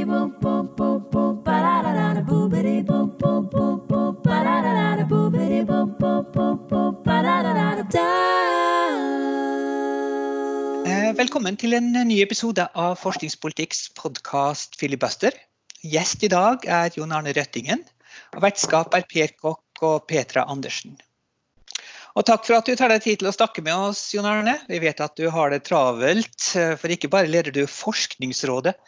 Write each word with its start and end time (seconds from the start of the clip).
Eh, 0.00 0.06
Velkommen 11.20 11.58
til 11.60 11.76
en 11.76 11.92
ny 12.08 12.16
episode 12.24 12.64
av 12.72 12.96
Forskningspolitikks 12.96 13.90
podkast 13.98 14.80
Filibuster. 14.80 15.36
Gjest 15.84 16.24
i 16.24 16.32
dag 16.32 16.64
er 16.64 16.96
Jon 16.96 17.12
Arne 17.12 17.36
Røttingen, 17.36 17.84
og 18.32 18.40
vertskap 18.46 18.96
er 18.96 19.04
Per 19.04 19.36
Kokk 19.36 19.84
og 19.84 20.08
Petra 20.08 20.46
Andersen. 20.48 20.96
Og 22.16 22.24
takk 22.24 22.48
for 22.48 22.56
at 22.56 22.64
du 22.64 22.72
tar 22.72 22.88
deg 22.88 23.04
tid 23.04 23.20
til 23.20 23.28
å 23.28 23.36
snakke 23.36 23.60
med 23.68 23.76
oss, 23.76 24.14
Jon 24.16 24.24
Arne. 24.24 24.56
Vi 24.64 24.80
vet 24.80 25.04
at 25.04 25.20
du 25.20 25.28
har 25.28 25.52
det 25.52 25.60
travelt, 25.68 26.56
eh, 26.56 26.72
for 26.80 26.88
ikke 26.88 27.12
bare 27.12 27.28
leder 27.28 27.52
du 27.52 27.66
Forskningsrådet, 27.68 28.78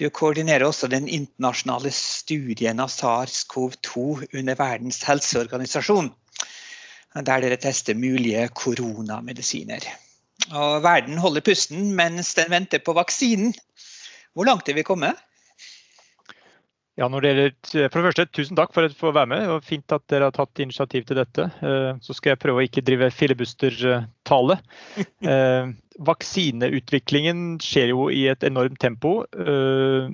du 0.00 0.08
koordinerer 0.08 0.64
også 0.64 0.88
den 0.88 1.08
internasjonale 1.12 1.90
studien 1.92 2.80
av 2.80 2.88
SARS-CoV-2 2.92 4.04
under 4.40 4.56
Verdens 4.56 5.02
helseorganisasjon, 5.04 6.08
der 7.14 7.44
dere 7.44 7.58
tester 7.60 7.98
mulige 7.98 8.46
koronamedisiner. 8.56 9.84
Og 10.56 10.80
verden 10.82 11.20
holder 11.20 11.44
pusten 11.44 11.90
mens 11.98 12.32
den 12.38 12.48
venter 12.52 12.80
på 12.80 12.94
vaksinen. 12.96 13.52
Hvor 14.32 14.48
langt 14.48 14.70
er 14.70 14.78
vi 14.78 14.86
kommet? 14.86 15.18
Ja, 17.00 17.06
når 17.08 17.24
det 17.24 17.30
gjelder, 17.30 17.88
for 17.88 17.96
det 17.96 18.08
første, 18.10 18.24
Tusen 18.36 18.58
takk 18.58 18.74
for 18.76 18.84
å 18.84 18.92
få 18.92 19.10
være 19.16 19.30
med. 19.30 19.40
Det 19.40 19.52
var 19.54 19.62
Fint 19.64 19.92
at 19.96 20.02
dere 20.12 20.26
har 20.28 20.34
tatt 20.36 20.60
initiativ 20.60 21.06
til 21.08 21.16
dette. 21.16 21.46
Eh, 21.64 21.92
så 22.04 22.16
skal 22.16 22.34
jeg 22.34 22.40
prøve 22.42 22.60
å 22.60 22.66
ikke 22.66 22.84
drive 22.84 23.08
filibuster-tale. 23.16 24.60
Eh, 25.30 25.70
vaksineutviklingen 26.00 27.58
skjer 27.60 27.90
jo 27.92 28.06
i 28.12 28.22
et 28.30 28.44
enormt 28.46 28.78
tempo. 28.80 29.20
Eh, 29.30 30.08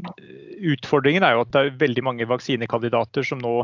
utfordringen 0.75 1.25
er 1.25 1.37
jo 1.37 1.45
at 1.45 1.53
det 1.55 1.63
er 1.63 1.79
veldig 1.81 2.05
mange 2.07 2.27
vaksinekandidater 2.29 3.27
som 3.27 3.43
nå 3.43 3.59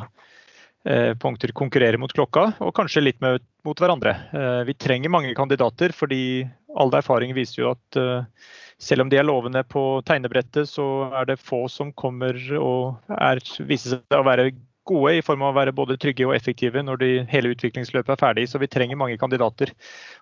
punkter 1.23 1.53
konkurrerer 1.55 2.01
mot 2.03 2.11
klokka, 2.11 2.57
og 2.59 2.73
kanskje 2.75 3.05
litt 3.05 3.21
med, 3.23 3.45
mot 3.63 3.79
hverandre. 3.79 4.17
Vi 4.67 4.75
trenger 4.75 5.13
mange 5.15 5.31
kandidater, 5.39 5.95
fordi 5.95 6.43
all 6.75 6.91
erfaring 6.99 7.37
viser 7.37 7.61
jo 7.61 7.69
at 7.71 7.99
selv 8.83 9.05
om 9.05 9.13
de 9.13 9.21
er 9.21 9.27
lovende 9.27 9.63
på 9.71 10.03
tegnebrettet, 10.09 10.69
så 10.71 11.07
er 11.15 11.31
det 11.31 11.41
få 11.41 11.65
som 11.71 11.93
kommer 11.95 12.37
og 12.59 13.15
er, 13.15 13.41
viser 13.69 13.99
seg 13.99 14.19
å 14.19 14.27
være 14.27 14.51
gode 14.89 15.13
i 15.15 15.23
form 15.23 15.45
av 15.47 15.53
å 15.53 15.59
være 15.61 15.75
både 15.77 15.97
trygge 16.03 16.27
og 16.27 16.35
effektive 16.35 16.83
når 16.83 16.99
de, 16.99 17.11
hele 17.31 17.53
utviklingsløpet 17.55 18.15
er 18.17 18.21
ferdig. 18.21 18.49
Så 18.51 18.59
vi 18.59 18.71
trenger 18.71 18.99
mange 18.99 19.19
kandidater. 19.21 19.71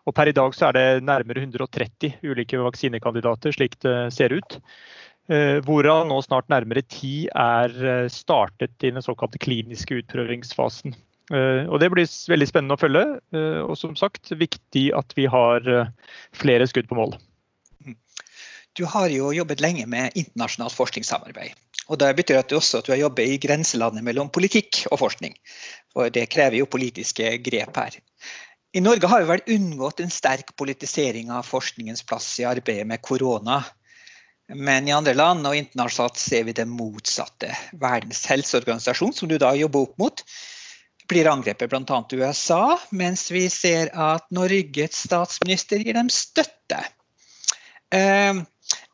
Og 0.04 0.16
per 0.16 0.28
i 0.28 0.36
dag 0.36 0.56
så 0.56 0.68
er 0.68 0.76
det 0.76 0.86
nærmere 1.08 1.40
130 1.46 2.20
ulike 2.26 2.60
vaksinekandidater, 2.60 3.56
slik 3.56 3.78
det 3.84 3.96
ser 4.16 4.36
ut. 4.36 4.60
Eh, 5.30 5.60
hvorav 5.64 6.08
nå 6.10 6.18
snart 6.26 6.50
nærmere 6.50 6.82
ti 6.90 7.28
er 7.30 7.70
eh, 7.70 8.08
startet 8.10 8.82
i 8.82 8.90
den 8.90 9.04
såkalte 9.04 9.40
kliniske 9.40 10.02
utprøvingsfasen. 10.02 10.96
Eh, 11.30 11.64
og 11.70 11.78
Det 11.80 11.90
blir 11.92 12.14
veldig 12.34 12.48
spennende 12.50 12.76
å 12.76 12.80
følge, 12.80 13.04
og 13.64 13.76
som 13.78 13.96
sagt 13.96 14.32
viktig 14.34 14.90
at 14.98 15.14
vi 15.16 15.28
har 15.30 15.64
flere 16.36 16.66
skudd 16.66 16.90
på 16.90 16.98
mål. 16.98 17.14
Du 18.78 18.84
har 18.86 19.10
jo 19.10 19.32
jobbet 19.34 19.60
lenge 19.60 19.86
med 19.90 20.14
internasjonalt 20.14 20.76
forskningssamarbeid. 20.76 21.56
Og 21.90 21.98
Det 21.98 22.10
betyr 22.16 22.38
at 22.38 22.50
du 22.50 22.56
også 22.56 22.78
at 22.78 22.86
du 22.86 22.92
har 22.92 23.00
jobbet 23.02 23.32
i 23.32 23.40
grenselandet 23.42 24.04
mellom 24.06 24.30
politikk 24.30 24.84
og 24.90 25.00
forskning. 25.02 25.34
Og 25.96 26.12
Det 26.14 26.28
krever 26.30 26.60
jo 26.60 26.70
politiske 26.70 27.38
grep 27.42 27.76
her. 27.76 27.98
I 28.72 28.80
Norge 28.80 29.08
har 29.10 29.24
vi 29.24 29.30
vel 29.32 29.56
unngått 29.56 30.00
en 30.00 30.12
sterk 30.14 30.54
politisering 30.56 31.32
av 31.34 31.42
forskningens 31.42 32.04
plass 32.06 32.28
i 32.38 32.46
arbeidet 32.46 32.86
med 32.86 33.02
korona. 33.02 33.64
Men 34.54 34.86
i 34.86 34.94
andre 34.94 35.14
land 35.14 35.46
og 35.46 35.56
internasjonalt 35.58 36.18
ser 36.18 36.46
vi 36.46 36.54
det 36.54 36.68
motsatte. 36.70 37.50
Verdens 37.72 38.22
helseorganisasjon, 38.30 39.12
som 39.14 39.30
du 39.30 39.36
da 39.38 39.50
jobber 39.58 39.88
opp 39.88 39.98
mot, 39.98 40.22
blir 41.10 41.26
angrepet 41.26 41.70
bl.a. 41.70 42.00
USA, 42.14 42.78
mens 42.94 43.26
vi 43.34 43.48
ser 43.50 43.90
at 43.90 44.30
Norges 44.30 45.02
statsminister 45.08 45.82
gir 45.82 45.98
dem 45.98 46.10
støtte. 46.14 46.84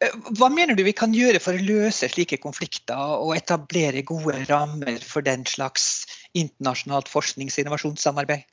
Eh, 0.04 0.12
hva 0.38 0.50
mener 0.53 0.76
du 0.76 0.84
vi 0.87 0.94
kan 0.97 1.14
gjøre 1.16 1.41
for 1.42 1.56
å 1.56 1.64
løse 1.64 2.09
slike 2.12 2.38
konflikter 2.42 3.16
og 3.16 3.34
etablere 3.37 4.04
gode 4.06 4.38
rammer 4.50 5.00
for 5.04 5.25
den 5.25 5.47
slags 5.48 6.06
internasjonalt 6.37 7.09
forsknings- 7.12 7.56
og 7.56 7.64
innovasjonssamarbeid? 7.64 8.44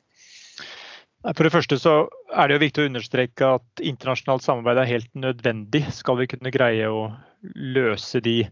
For 1.24 1.46
det 1.46 1.54
første 1.54 1.78
så 1.80 1.92
er 2.36 2.48
det 2.48 2.56
jo 2.56 2.64
viktig 2.66 2.82
å 2.82 2.88
understreke 2.90 3.54
at 3.56 3.80
internasjonalt 3.80 4.44
samarbeid 4.44 4.82
er 4.82 4.90
helt 4.90 5.08
nødvendig. 5.16 5.86
Skal 5.96 6.18
vi 6.20 6.28
kunne 6.28 6.52
greie 6.52 6.90
å 6.90 7.06
løse 7.56 8.20
de 8.24 8.42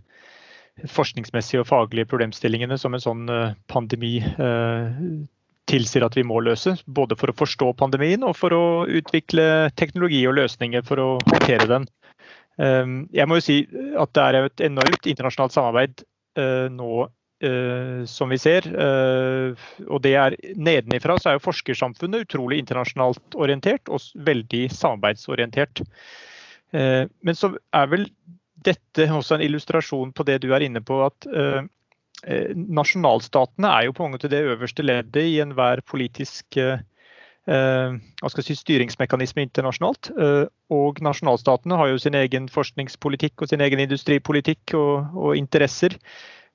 forskningsmessige 0.88 1.60
og 1.60 1.68
faglige 1.68 2.08
problemstillingene 2.08 2.78
som 2.80 2.96
en 2.96 3.04
sånn 3.04 3.28
eh, 3.28 3.52
pandemi 3.68 4.18
eh, 4.24 5.02
tilsier 5.68 6.06
at 6.06 6.16
vi 6.16 6.24
må 6.26 6.40
løse. 6.44 6.78
Både 6.86 7.16
for 7.20 7.32
å 7.32 7.36
forstå 7.36 7.74
pandemien 7.80 8.24
og 8.24 8.38
for 8.40 8.56
å 8.56 8.64
utvikle 8.88 9.68
teknologi 9.76 10.24
og 10.28 10.38
løsninger 10.40 10.84
for 10.88 11.02
å 11.02 11.10
håndtere 11.28 11.68
den. 11.70 11.86
Ehm, 12.60 13.06
jeg 13.14 13.28
må 13.28 13.38
jo 13.38 13.44
si 13.46 13.58
at 13.98 14.12
det 14.16 14.22
er 14.22 14.38
et 14.42 14.64
enormt 14.68 15.08
internasjonalt 15.08 15.54
samarbeid 15.54 16.02
eh, 16.38 16.68
nå 16.72 17.06
eh, 17.44 18.02
som 18.08 18.32
vi 18.32 18.40
ser. 18.40 18.68
Eh, 18.68 19.68
og 19.88 20.02
det 20.04 20.14
er 20.20 20.36
nedenifra 20.56 21.16
så 21.18 21.32
er 21.32 21.38
jo 21.38 21.46
forskersamfunnet 21.46 22.26
utrolig 22.28 22.60
internasjonalt 22.62 23.38
orientert 23.38 23.88
og 23.88 24.04
veldig 24.28 24.66
samarbeidsorientert. 24.74 25.84
Men 26.72 27.36
så 27.36 27.50
er 27.76 27.88
vel 27.92 28.06
dette 28.64 29.04
også 29.12 29.34
en 29.36 29.42
illustrasjon 29.44 30.14
på 30.16 30.24
det 30.24 30.38
du 30.40 30.54
er 30.56 30.64
inne 30.64 30.80
på, 30.80 31.02
at 31.04 31.26
nasjonalstatene 32.56 33.69
er 33.69 33.84
jo 33.84 33.92
på 33.92 34.06
mange 34.06 34.16
måter 34.16 34.32
det 34.32 34.40
øverste 34.54 34.86
leddet 34.86 35.26
i 35.34 35.34
enhver 35.44 35.82
politisk 35.84 36.56
si, 37.47 38.56
styringsmekanisme 38.56 39.42
internasjonalt. 39.42 40.10
Eh, 40.14 40.44
og 40.70 41.00
nasjonalstatene 41.03 41.78
har 41.78 41.92
jo 41.92 41.98
sin 41.98 42.14
egen 42.19 42.48
forskningspolitikk 42.48 43.42
og 43.42 43.50
sin 43.50 43.60
egen 43.60 43.82
industripolitikk 43.82 44.75
og, 44.78 45.14
og 45.14 45.36
interesser. 45.36 45.98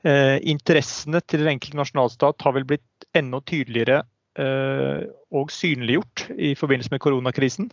Eh, 0.03 0.37
interessene 0.47 1.21
til 1.25 1.43
den 1.43 1.55
enkelte 1.55 1.77
nasjonalstat 1.77 2.41
har 2.45 2.55
vel 2.55 2.67
blitt 2.67 3.09
enda 3.17 3.41
tydeligere 3.45 4.03
og 4.37 5.47
synliggjort 5.49 6.27
i 6.37 6.51
forbindelse 6.53 6.91
med 6.93 6.99
koronakrisen. 7.01 7.71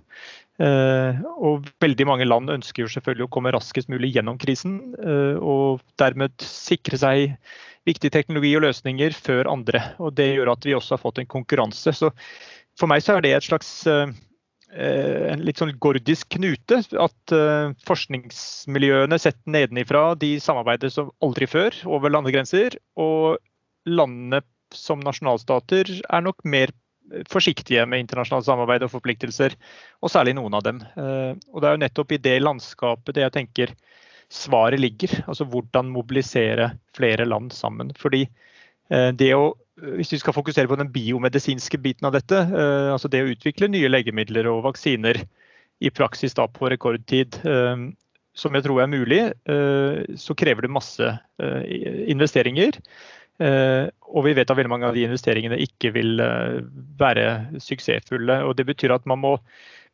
Og 1.45 1.67
veldig 1.85 2.07
mange 2.09 2.25
land 2.25 2.49
ønsker 2.55 2.87
jo 2.87 2.89
selvfølgelig 2.89 3.27
å 3.27 3.33
komme 3.37 3.53
raskest 3.53 3.91
mulig 3.93 4.15
gjennom 4.15 4.39
krisen, 4.41 4.79
og 5.45 5.83
dermed 6.01 6.33
sikre 6.41 6.97
seg 7.03 7.37
viktig 7.85 8.11
teknologi 8.15 8.55
og 8.57 8.65
løsninger 8.65 9.13
før 9.13 9.51
andre. 9.53 9.83
Og 10.01 10.15
Det 10.17 10.31
gjør 10.33 10.55
at 10.55 10.65
vi 10.65 10.77
også 10.77 10.97
har 10.97 11.05
fått 11.05 11.21
en 11.21 11.31
konkurranse. 11.37 11.93
Så 11.93 12.11
for 12.81 12.91
meg 12.91 13.05
så 13.05 13.17
er 13.17 13.25
det 13.25 13.35
et 13.37 13.47
slags 13.47 13.71
eh, 13.91 14.13
en 14.75 15.43
litt 15.47 15.61
sånn 15.61 15.75
gordisk 15.83 16.33
knute. 16.35 16.81
At 16.99 17.35
uh, 17.35 17.75
forskningsmiljøene 17.87 19.19
sett 19.23 19.39
nedenifra 19.47 20.13
de 20.19 20.35
samarbeider 20.43 20.91
som 20.91 21.13
aldri 21.25 21.47
før 21.51 21.77
over 21.87 22.11
landegrenser. 22.11 22.79
Og 22.99 23.39
landene 23.87 24.43
som 24.75 25.03
nasjonalstater 25.05 25.93
er 26.03 26.25
nok 26.25 26.43
mer 26.49 26.75
forsiktige 27.31 27.85
med 27.87 28.03
internasjonalt 28.03 28.49
samarbeid 28.49 28.87
og 28.87 28.95
forpliktelser. 28.97 29.55
Og 30.03 30.11
særlig 30.11 30.35
noen 30.39 30.57
av 30.59 30.65
dem. 30.67 30.81
Og 31.53 31.61
det 31.61 31.69
er 31.69 31.77
jo 31.77 31.83
nettopp 31.85 32.15
i 32.17 32.23
det 32.25 32.39
landskapet 32.41 33.15
det 33.15 33.27
jeg 33.27 33.35
tenker 33.37 33.75
svaret 34.33 34.81
ligger. 34.81 35.13
Altså 35.29 35.47
hvordan 35.47 35.93
mobilisere 35.95 36.73
flere 36.97 37.29
land 37.29 37.53
sammen. 37.55 37.93
Fordi 38.01 38.25
det 38.89 39.31
å 39.37 39.53
hvis 39.83 40.13
vi 40.15 40.21
skal 40.23 40.37
fokusere 40.37 40.71
på 40.71 40.79
den 40.79 40.93
biomedisinske 40.95 41.81
biten 41.83 42.07
av 42.07 42.15
dette, 42.15 42.39
eh, 42.39 42.93
altså 42.95 43.11
det 43.11 43.25
å 43.25 43.33
utvikle 43.33 43.71
nye 43.71 43.91
legemidler 43.91 44.47
og 44.51 44.65
vaksiner 44.69 45.19
i 45.83 45.91
praksis 45.91 46.37
da 46.39 46.47
på 46.47 46.71
rekordtid, 46.71 47.41
eh, 47.43 47.89
som 48.35 48.55
jeg 48.55 48.67
tror 48.67 48.83
er 48.83 48.91
mulig, 48.91 49.21
eh, 49.51 50.17
så 50.19 50.35
krever 50.35 50.63
det 50.63 50.75
masse 50.75 51.19
investeringer. 51.39 52.79
Og 54.15 54.25
vi 54.25 54.33
vet 54.35 54.51
at 54.51 54.57
veldig 54.57 54.71
mange 54.71 54.87
av 54.87 54.95
de 54.95 55.05
investeringene 55.07 55.59
ikke 55.59 55.93
vil 55.95 56.19
være 56.99 57.59
suksessfulle. 57.59 58.43
og 58.43 58.57
Det 58.57 58.67
betyr 58.67 58.95
at 58.95 59.07
man 59.07 59.19
må 59.19 59.39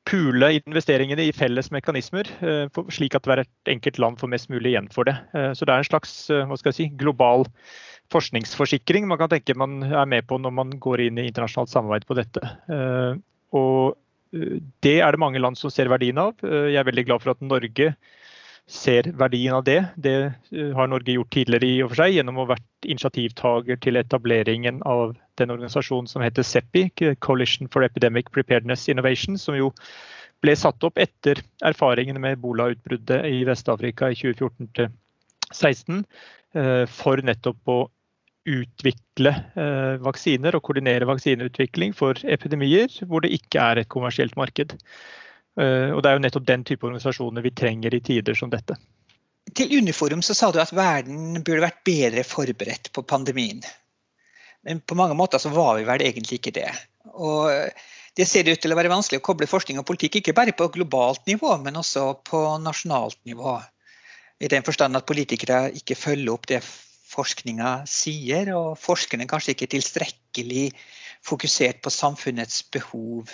pule 0.04 0.60
investeringene 0.60 1.28
i 1.28 1.32
felles 1.32 1.70
mekanismer, 1.70 2.24
slik 2.92 3.14
at 3.14 3.24
hvert 3.24 3.48
enkelt 3.66 3.98
land 3.98 4.18
får 4.20 4.28
mest 4.28 4.50
mulig 4.50 4.72
igjen 4.72 4.88
for 4.92 5.04
det. 5.04 5.16
Så 5.32 5.64
det 5.64 5.72
er 5.72 5.78
en 5.78 5.88
slags 5.88 6.28
hva 6.28 6.56
skal 6.56 6.72
jeg 6.72 6.76
si, 6.76 6.88
global 6.96 7.44
forskningsforsikring 8.10 9.06
man 9.08 9.18
kan 9.20 9.30
tenke 9.30 9.56
man 9.58 9.82
er 9.86 10.06
med 10.08 10.26
på 10.28 10.38
når 10.40 10.54
man 10.54 10.72
går 10.82 11.06
inn 11.06 11.20
i 11.20 11.28
internasjonalt 11.30 11.72
samarbeid 11.72 12.06
på 12.08 12.16
dette. 12.18 12.42
Eh, 12.70 13.12
og 13.56 13.94
eh, 14.34 14.58
det 14.84 14.98
er 15.00 15.14
det 15.14 15.22
mange 15.22 15.42
land 15.42 15.58
som 15.58 15.72
ser 15.72 15.90
verdien 15.92 16.18
av. 16.18 16.34
Eh, 16.42 16.72
jeg 16.74 16.80
er 16.82 16.88
veldig 16.90 17.06
glad 17.06 17.22
for 17.22 17.34
at 17.34 17.44
Norge 17.44 17.92
ser 18.70 19.10
verdien 19.18 19.56
av 19.56 19.64
det. 19.66 19.80
Det 19.98 20.14
har 20.76 20.90
Norge 20.90 21.16
gjort 21.16 21.32
tidligere 21.34 21.66
i 21.66 21.80
og 21.82 21.90
for 21.90 22.02
seg, 22.04 22.14
gjennom 22.14 22.38
å 22.38 22.44
ha 22.44 22.52
vært 22.52 22.86
initiativtaker 22.86 23.80
til 23.82 23.98
etableringen 23.98 24.78
av 24.86 25.16
den 25.40 25.50
organisasjonen 25.54 26.10
som 26.10 26.22
heter 26.22 26.46
CEPI, 26.46 27.14
Coalition 27.18 27.70
for 27.72 27.86
Epidemic 27.86 28.30
Preparedness 28.30 28.86
Innovation, 28.92 29.38
som 29.42 29.58
jo 29.58 29.72
ble 30.44 30.54
satt 30.54 30.86
opp 30.86 31.00
etter 31.02 31.42
erfaringene 31.66 32.22
med 32.22 32.38
ebola-utbruddet 32.38 33.26
i 33.26 33.42
Vest-Afrika 33.48 34.12
i 34.12 34.18
2014-2016, 34.20 36.04
for 36.94 37.26
nettopp 37.26 37.74
å 37.74 37.80
utvikle 38.48 39.32
vaksiner 40.00 40.56
og 40.56 40.62
koordinere 40.64 41.08
vaksineutvikling 41.08 41.92
for 41.96 42.16
epidemier 42.24 42.88
hvor 43.08 43.24
det 43.24 43.34
ikke 43.36 43.60
er 43.60 43.82
et 43.82 43.90
kommersielt 43.92 44.36
marked. 44.40 44.76
Og 45.60 45.98
Det 46.00 46.08
er 46.08 46.16
jo 46.16 46.22
nettopp 46.24 46.46
den 46.48 46.64
type 46.64 46.86
organisasjoner 46.86 47.44
vi 47.44 47.52
trenger 47.52 47.94
i 47.94 48.00
tider 48.00 48.38
som 48.38 48.48
dette. 48.52 48.78
Til 49.56 49.76
Uniforum 49.76 50.22
så 50.22 50.34
sa 50.36 50.50
du 50.52 50.60
at 50.62 50.72
verden 50.72 51.42
burde 51.42 51.64
vært 51.64 51.84
bedre 51.84 52.24
forberedt 52.24 52.92
på 52.94 53.02
pandemien. 53.02 53.60
Men 54.64 54.80
på 54.80 54.96
mange 54.96 55.16
måter 55.16 55.40
så 55.42 55.52
var 55.52 55.78
vi 55.78 55.86
vel 55.88 56.04
egentlig 56.04 56.40
ikke 56.40 56.54
det. 56.54 56.70
Og 57.16 57.50
det 58.16 58.26
ser 58.28 58.48
ut 58.50 58.60
til 58.60 58.72
å 58.72 58.78
være 58.78 58.92
vanskelig 58.92 59.20
å 59.20 59.24
koble 59.24 59.48
forskning 59.50 59.80
og 59.80 59.86
politikk 59.88 60.20
ikke 60.20 60.36
bare 60.36 60.54
på 60.56 60.68
globalt 60.74 61.24
nivå, 61.30 61.54
men 61.64 61.78
også 61.80 62.12
på 62.26 62.42
nasjonalt 62.62 63.18
nivå. 63.28 63.56
I 64.40 64.48
den 64.52 64.64
forstand 64.64 64.96
at 64.96 65.08
politikere 65.08 65.68
ikke 65.76 65.98
følger 65.98 66.32
opp 66.34 66.48
det 66.50 66.60
forskninga 67.10 67.80
sier, 67.90 68.52
og 68.56 68.78
forskerne 68.80 69.28
kanskje 69.30 69.54
ikke 69.54 69.68
er 69.68 69.74
tilstrekkelig 69.76 70.66
fokusert 71.26 71.82
på 71.84 71.92
samfunnets 71.92 72.62
behov. 72.72 73.30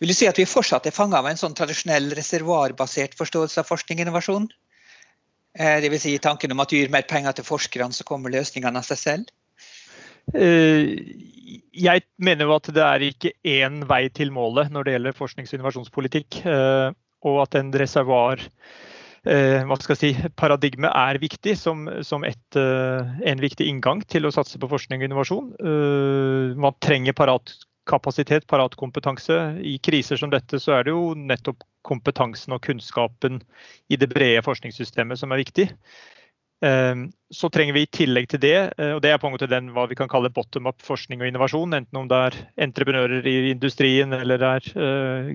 Vil 0.00 0.12
du 0.12 0.14
si 0.14 0.28
at 0.30 0.38
vi 0.38 0.48
fortsatt 0.48 0.86
er 0.86 0.94
fanga 0.94 1.18
av 1.18 1.28
en 1.28 1.40
sånn 1.40 1.56
tradisjonell 1.58 2.12
reservoarbasert 2.16 3.16
forståelse 3.18 3.62
av 3.62 3.68
forskning 3.68 3.98
og 4.00 4.06
innovasjon? 4.06 4.48
Eh, 5.58 5.78
Dvs. 5.84 6.06
Si 6.06 6.16
tanken 6.22 6.54
om 6.54 6.62
at 6.64 6.70
du 6.70 6.78
gir 6.78 6.92
mer 6.92 7.04
penger 7.08 7.36
til 7.36 7.48
forskerne, 7.48 7.92
så 7.92 8.06
kommer 8.08 8.32
løsningene 8.32 8.80
av 8.80 8.86
seg 8.88 9.00
selv? 9.00 9.32
Eh, 10.38 10.94
jeg 11.74 12.04
mener 12.22 12.46
jo 12.46 12.56
at 12.56 12.70
det 12.72 12.84
er 12.86 13.04
ikke 13.08 13.34
én 13.48 13.82
vei 13.90 14.06
til 14.14 14.32
målet 14.32 14.70
når 14.72 14.86
det 14.86 14.96
gjelder 14.96 15.18
forsknings- 15.18 15.52
og 15.52 15.58
innovasjonspolitikk. 15.58 16.40
Eh, 16.46 16.94
og 17.22 17.42
at 17.44 17.58
en 17.58 17.70
reservoar 17.82 18.40
eh, 18.40 19.01
hva 19.22 19.76
skal 19.78 19.94
jeg 19.94 20.00
si, 20.00 20.30
paradigme 20.34 20.90
er 20.90 21.20
viktig 21.22 21.52
som, 21.58 21.84
som 22.02 22.24
et, 22.26 22.56
en 22.58 23.42
viktig 23.42 23.68
inngang 23.70 24.00
til 24.10 24.26
å 24.26 24.32
satse 24.34 24.58
på 24.58 24.70
forskning 24.70 25.02
og 25.02 25.06
innovasjon. 25.06 25.52
Man 26.58 26.74
trenger 26.82 27.14
parat 27.14 27.54
kapasitet, 27.86 28.46
parat 28.46 28.74
kompetanse. 28.78 29.36
I 29.62 29.78
kriser 29.82 30.18
som 30.18 30.30
dette 30.32 30.60
så 30.62 30.76
er 30.76 30.86
det 30.86 30.94
jo 30.94 31.12
nettopp 31.18 31.62
kompetansen 31.86 32.54
og 32.54 32.62
kunnskapen 32.66 33.40
i 33.90 33.98
det 33.98 34.10
brede 34.12 34.44
forskningssystemet 34.46 35.18
som 35.18 35.34
er 35.34 35.42
viktig. 35.42 35.68
Ehm, 36.62 37.08
så 37.30 37.48
trenger 37.50 37.74
vi 37.74 37.82
i 37.82 37.90
tillegg 37.90 38.28
til 38.30 38.40
det, 38.42 38.58
eh, 38.78 38.92
og 38.94 39.00
det 39.02 39.10
er 39.10 39.18
på 39.18 39.26
en 39.26 39.34
måte 39.34 39.48
den 39.50 39.72
hva 39.74 39.88
vi 39.90 39.96
kan 39.98 40.10
kalle 40.10 40.30
bottom 40.30 40.68
up 40.70 40.82
forskning 40.86 41.22
og 41.22 41.26
innovasjon, 41.26 41.74
enten 41.74 41.98
om 41.98 42.06
det 42.10 42.20
er 42.28 42.36
entreprenører 42.68 43.26
i 43.26 43.50
industrien 43.50 44.14
eller 44.14 44.38
det 44.38 44.50
er 44.50 44.68
uh, 44.78 45.32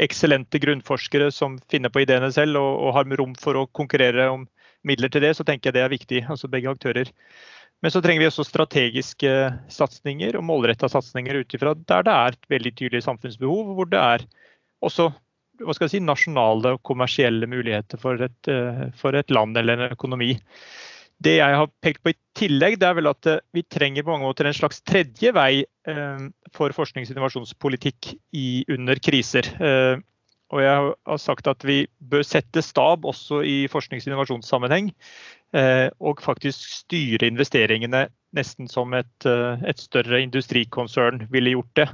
eksellente 0.00 0.60
grunnforskere 0.62 1.28
som 1.34 1.58
finner 1.68 1.92
på 1.92 2.06
ideene 2.06 2.30
selv 2.32 2.56
og, 2.62 2.70
og, 2.86 2.94
har 2.96 3.12
rom 3.20 3.34
for 3.36 3.60
å 3.60 3.66
konkurrere 3.68 4.30
om 4.32 4.48
midler 4.86 5.12
til 5.12 5.26
det, 5.26 5.34
så 5.36 5.44
tenker 5.44 5.68
jeg 5.68 5.76
det 5.76 5.84
er 5.84 5.92
viktig. 5.92 6.24
Altså 6.30 6.48
begge 6.48 6.72
aktører. 6.72 7.12
Men 7.84 7.92
så 7.92 8.00
trenger 8.00 8.24
vi 8.24 8.30
også 8.30 8.46
strategiske 8.46 9.32
satsinger 9.68 10.38
og 10.38 10.46
målretta 10.48 10.88
satsinger 10.88 11.42
ut 11.42 11.56
ifra 11.58 11.74
der 11.76 12.06
det 12.06 12.14
er 12.14 12.36
et 12.36 12.48
veldig 12.54 12.72
tydelig 12.78 13.02
samfunnsbehov, 13.04 13.74
hvor 13.76 13.90
det 13.92 14.00
er 14.00 14.24
også 14.80 15.10
hva 15.60 15.74
skal 15.76 15.86
jeg 15.86 15.96
si, 15.96 16.04
nasjonale 16.04 16.76
og 16.76 16.82
kommersielle 16.86 17.48
muligheter 17.50 18.00
for 18.00 18.20
et, 18.22 18.50
eh, 18.50 18.86
for 18.96 19.16
et, 19.16 19.30
land 19.32 19.56
eller 19.56 19.78
en 19.78 19.94
økonomi. 19.96 20.34
Det 21.22 21.38
jeg 21.38 21.56
har 21.56 21.70
pekt 21.80 22.02
på 22.04 22.12
i 22.12 22.18
tillegg, 22.36 22.76
det 22.80 22.88
er 22.88 22.98
vel 22.98 23.08
at 23.08 23.28
eh, 23.30 23.40
vi 23.56 23.64
trenger 23.72 24.04
på 24.04 24.12
mange 24.12 24.28
måter 24.28 24.48
en 24.48 24.56
slags 24.56 24.82
tredje 24.84 25.32
vei 25.36 25.64
eh, 25.64 26.26
for 26.56 26.76
forsknings- 26.76 27.10
og 27.10 27.16
innovasjonspolitikk 27.16 28.12
i, 28.36 28.64
under 28.72 29.00
kriser. 29.00 29.48
Og 30.54 30.60
jeg 30.62 30.74
har 31.10 31.18
sagt 31.18 31.48
at 31.50 31.64
vi 31.66 31.80
bør 31.98 32.22
sette 32.22 32.62
stab 32.62 33.08
også 33.08 33.40
i 33.42 33.56
forsknings- 33.66 34.04
og 34.06 34.12
innovasjonssammenheng. 34.12 34.92
Og 36.06 36.22
faktisk 36.22 36.62
styre 36.84 37.26
investeringene 37.26 38.04
nesten 38.36 38.70
som 38.70 38.94
et, 38.94 39.26
et 39.26 39.82
større 39.82 40.20
industrikonsern 40.22 41.24
ville 41.32 41.56
gjort 41.56 41.72
det. 41.80 41.88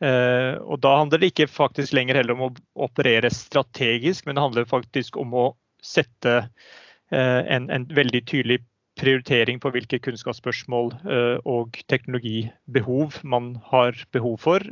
Eh, 0.00 0.56
og 0.64 0.80
Da 0.80 0.94
handler 1.02 1.20
det 1.20 1.32
ikke 1.34 1.50
faktisk 1.50 1.94
lenger 1.96 2.20
heller 2.20 2.36
om 2.36 2.48
å 2.48 2.54
operere 2.88 3.30
strategisk, 3.34 4.26
men 4.26 4.38
det 4.38 4.44
handler 4.46 4.68
faktisk 4.70 5.18
om 5.20 5.36
å 5.36 5.46
sette 5.84 6.36
eh, 7.12 7.40
en, 7.44 7.68
en 7.72 7.86
veldig 7.96 8.24
tydelig 8.30 8.60
prioritering 9.00 9.60
på 9.62 9.70
hvilke 9.72 10.00
kunnskapsspørsmål 10.02 10.90
eh, 11.08 11.36
og 11.48 11.78
teknologibehov 11.92 13.20
man 13.24 13.54
har 13.70 13.96
behov 14.12 14.40
for, 14.42 14.64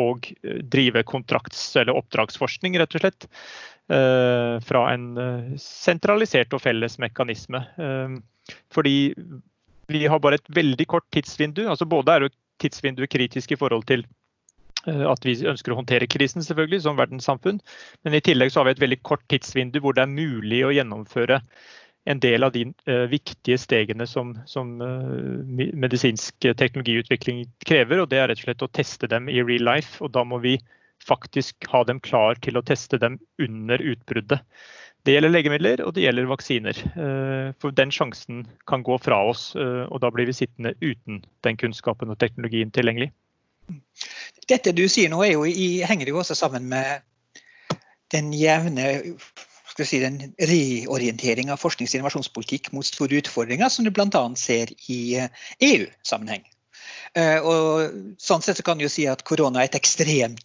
og 0.00 0.28
drive 0.72 1.02
kontrakts- 1.08 1.74
eller 1.76 1.98
oppdragsforskning, 1.98 2.78
rett 2.80 2.96
og 2.96 3.04
slett. 3.04 3.28
Fra 3.86 4.80
en 4.90 5.04
sentralisert 5.62 6.56
og 6.56 6.62
felles 6.64 6.96
mekanisme. 6.98 7.60
Fordi 8.74 8.96
vi 9.92 10.00
har 10.10 10.18
bare 10.22 10.40
et 10.40 10.50
veldig 10.50 10.86
kort 10.90 11.06
tidsvindu. 11.14 11.68
altså 11.68 11.86
Både 11.86 12.16
er 12.16 12.26
tidsvinduet 12.62 13.12
kritisk 13.12 13.52
i 13.52 13.60
forhold 13.60 13.86
til 13.86 14.02
at 14.86 15.24
vi 15.26 15.34
ønsker 15.48 15.74
å 15.74 15.80
håndtere 15.80 16.08
krisen 16.10 16.44
selvfølgelig 16.44 16.82
som 16.84 16.98
verdenssamfunn. 16.98 17.58
Men 18.06 18.14
i 18.16 18.22
tillegg 18.24 18.52
så 18.52 18.60
har 18.60 18.68
vi 18.68 18.76
et 18.76 18.84
veldig 18.84 19.00
kort 19.06 19.24
tidsvindu 19.32 19.80
hvor 19.82 19.96
det 19.96 20.04
er 20.06 20.14
mulig 20.14 20.62
å 20.66 20.74
gjennomføre 20.74 21.40
en 22.06 22.22
del 22.22 22.46
av 22.46 22.54
de 22.54 22.62
uh, 22.86 23.04
viktige 23.10 23.58
stegene 23.58 24.06
som, 24.06 24.36
som 24.46 24.76
uh, 24.78 25.42
medisinsk 25.74 26.48
teknologiutvikling 26.58 27.44
krever. 27.66 28.02
og 28.02 28.10
Det 28.12 28.20
er 28.20 28.30
rett 28.30 28.42
og 28.42 28.46
slett 28.46 28.66
å 28.66 28.72
teste 28.78 29.10
dem 29.10 29.30
i 29.32 29.42
real 29.42 29.66
life. 29.66 29.98
og 30.04 30.14
Da 30.14 30.22
må 30.24 30.38
vi 30.44 30.56
faktisk 31.06 31.66
ha 31.72 31.82
dem 31.84 32.00
klar 32.00 32.38
til 32.42 32.58
å 32.58 32.64
teste 32.66 32.98
dem 33.02 33.18
under 33.42 33.82
utbruddet. 33.82 34.40
Det 35.06 35.14
gjelder 35.14 35.34
legemidler 35.34 35.82
og 35.84 35.92
det 35.94 36.02
gjelder 36.02 36.26
vaksiner. 36.26 36.78
For 37.62 37.74
den 37.78 37.92
sjansen 37.94 38.40
kan 38.66 38.82
gå 38.82 38.96
fra 38.98 39.20
oss, 39.28 39.52
og 39.54 40.00
da 40.02 40.10
blir 40.10 40.26
vi 40.26 40.34
sittende 40.34 40.72
uten 40.80 41.20
den 41.46 41.60
kunnskapen 41.60 42.10
og 42.10 42.18
teknologien 42.18 42.72
tilgjengelig. 42.74 43.12
Dette 44.46 44.72
du 44.76 44.84
sier 44.88 45.10
nå 45.10 45.24
jo 45.26 45.44
henger 45.88 46.12
jo 46.12 46.20
også 46.22 46.36
sammen 46.38 46.68
med 46.70 47.02
den 48.14 48.32
jevne 48.36 48.88
si, 49.84 50.00
den 50.00 50.32
reorientering 50.38 51.50
av 51.52 51.60
forsknings- 51.60 51.92
og 51.92 52.00
innovasjonspolitikk 52.00 52.70
mot 52.72 52.86
store 52.86 53.18
utfordringer, 53.20 53.68
som 53.68 53.84
du 53.84 53.90
bl.a. 53.92 54.22
ser 54.38 54.72
i 54.88 55.00
EU-sammenheng. 55.60 56.46
Eh, 57.16 57.36
e 57.36 57.40
og 57.40 58.16
sånn 58.22 58.44
sett 58.44 58.60
så 58.60 58.64
kan 58.64 58.80
du 58.80 58.88
si 58.92 59.06
at 59.10 59.24
korona 59.26 59.62
er 59.62 59.70
et 59.70 59.80
ekstremt 59.80 60.44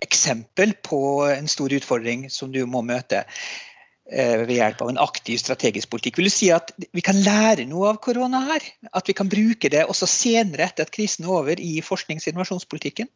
eksempel 0.00 0.76
på 0.86 1.26
en 1.26 1.48
stor 1.50 1.72
utfordring 1.74 2.28
som 2.30 2.52
du 2.54 2.60
må 2.70 2.84
møte. 2.86 3.24
Eh, 4.08 4.38
ved 4.46 4.54
hjelp 4.56 4.80
av 4.80 4.88
en 4.88 4.98
aktiv 5.04 5.36
strategisk 5.36 5.90
politikk. 5.92 6.16
Vil 6.16 6.30
du 6.30 6.32
si 6.32 6.46
at 6.48 6.70
vi 6.96 7.02
kan 7.04 7.18
lære 7.20 7.66
noe 7.68 7.90
av 7.90 7.98
korona 8.00 8.40
her? 8.46 8.64
At 8.96 9.10
vi 9.10 9.14
kan 9.16 9.28
bruke 9.28 9.68
det 9.68 9.82
også 9.84 10.08
senere 10.08 10.64
etter 10.64 10.86
at 10.86 10.92
krisen 10.94 11.26
er 11.26 11.34
over 11.36 11.60
i 11.60 11.82
forsknings- 11.84 12.24
og 12.24 12.32
innovasjonspolitikken? 12.32 13.10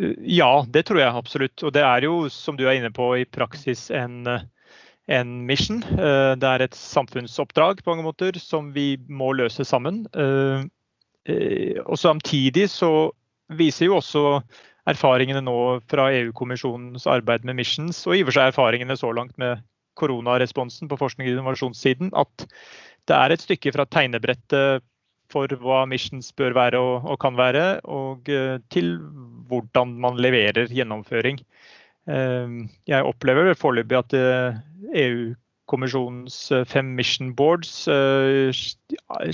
Eh, 0.00 0.16
ja, 0.32 0.64
det 0.64 0.86
tror 0.88 1.02
jeg 1.02 1.12
absolutt. 1.12 1.60
Og 1.60 1.74
det 1.76 1.84
er 1.84 2.08
jo, 2.08 2.30
som 2.32 2.56
du 2.56 2.64
er 2.64 2.78
inne 2.78 2.92
på, 2.96 3.10
i 3.20 3.28
praksis 3.28 3.90
en, 3.92 4.24
en 5.04 5.36
mission. 5.44 5.84
Eh, 5.84 6.32
det 6.40 6.54
er 6.54 6.64
et 6.64 6.80
samfunnsoppdrag 6.80 7.84
på 7.84 7.92
mange 7.92 8.08
måter 8.08 8.40
som 8.40 8.72
vi 8.72 8.94
må 9.12 9.34
løse 9.36 9.68
sammen. 9.68 10.06
Og 11.80 11.98
samtidig 12.00 12.70
så 12.72 13.10
viser 13.52 13.90
jo 13.90 13.98
også 14.00 14.22
erfaringene 14.88 15.42
nå 15.44 15.56
fra 15.90 16.08
EU-kommisjonens 16.14 17.06
arbeid 17.10 17.44
med 17.44 17.58
missions, 17.60 18.04
og 18.06 18.16
i 18.16 18.22
og 18.22 18.30
for 18.30 18.38
seg 18.38 18.52
erfaringene 18.52 18.96
så 18.98 19.12
langt 19.16 19.36
med 19.40 19.60
koronaresponsen 20.00 20.88
på 20.88 20.98
forskning- 21.00 21.28
og 21.28 21.36
innovasjonssiden, 21.36 22.14
at 22.16 22.46
det 23.08 23.16
er 23.16 23.34
et 23.34 23.44
stykke 23.44 23.72
fra 23.74 23.86
tegnebrettet 23.90 24.86
for 25.30 25.50
hva 25.62 25.84
missions 25.88 26.32
bør 26.36 26.56
være 26.56 26.80
og, 26.80 27.06
og 27.06 27.20
kan 27.22 27.36
være, 27.38 27.66
og 27.86 28.30
uh, 28.32 28.56
til 28.72 28.96
hvordan 29.50 29.94
man 30.02 30.18
leverer 30.22 30.70
gjennomføring. 30.70 31.40
Uh, 32.10 32.66
jeg 32.90 33.06
opplever 33.06 33.54
foreløpig 33.58 33.98
at 34.00 34.16
uh, 34.18 34.58
EU-kommisjonens 34.90 36.38
fem 36.66 36.94
mission 36.98 37.30
boards 37.38 37.84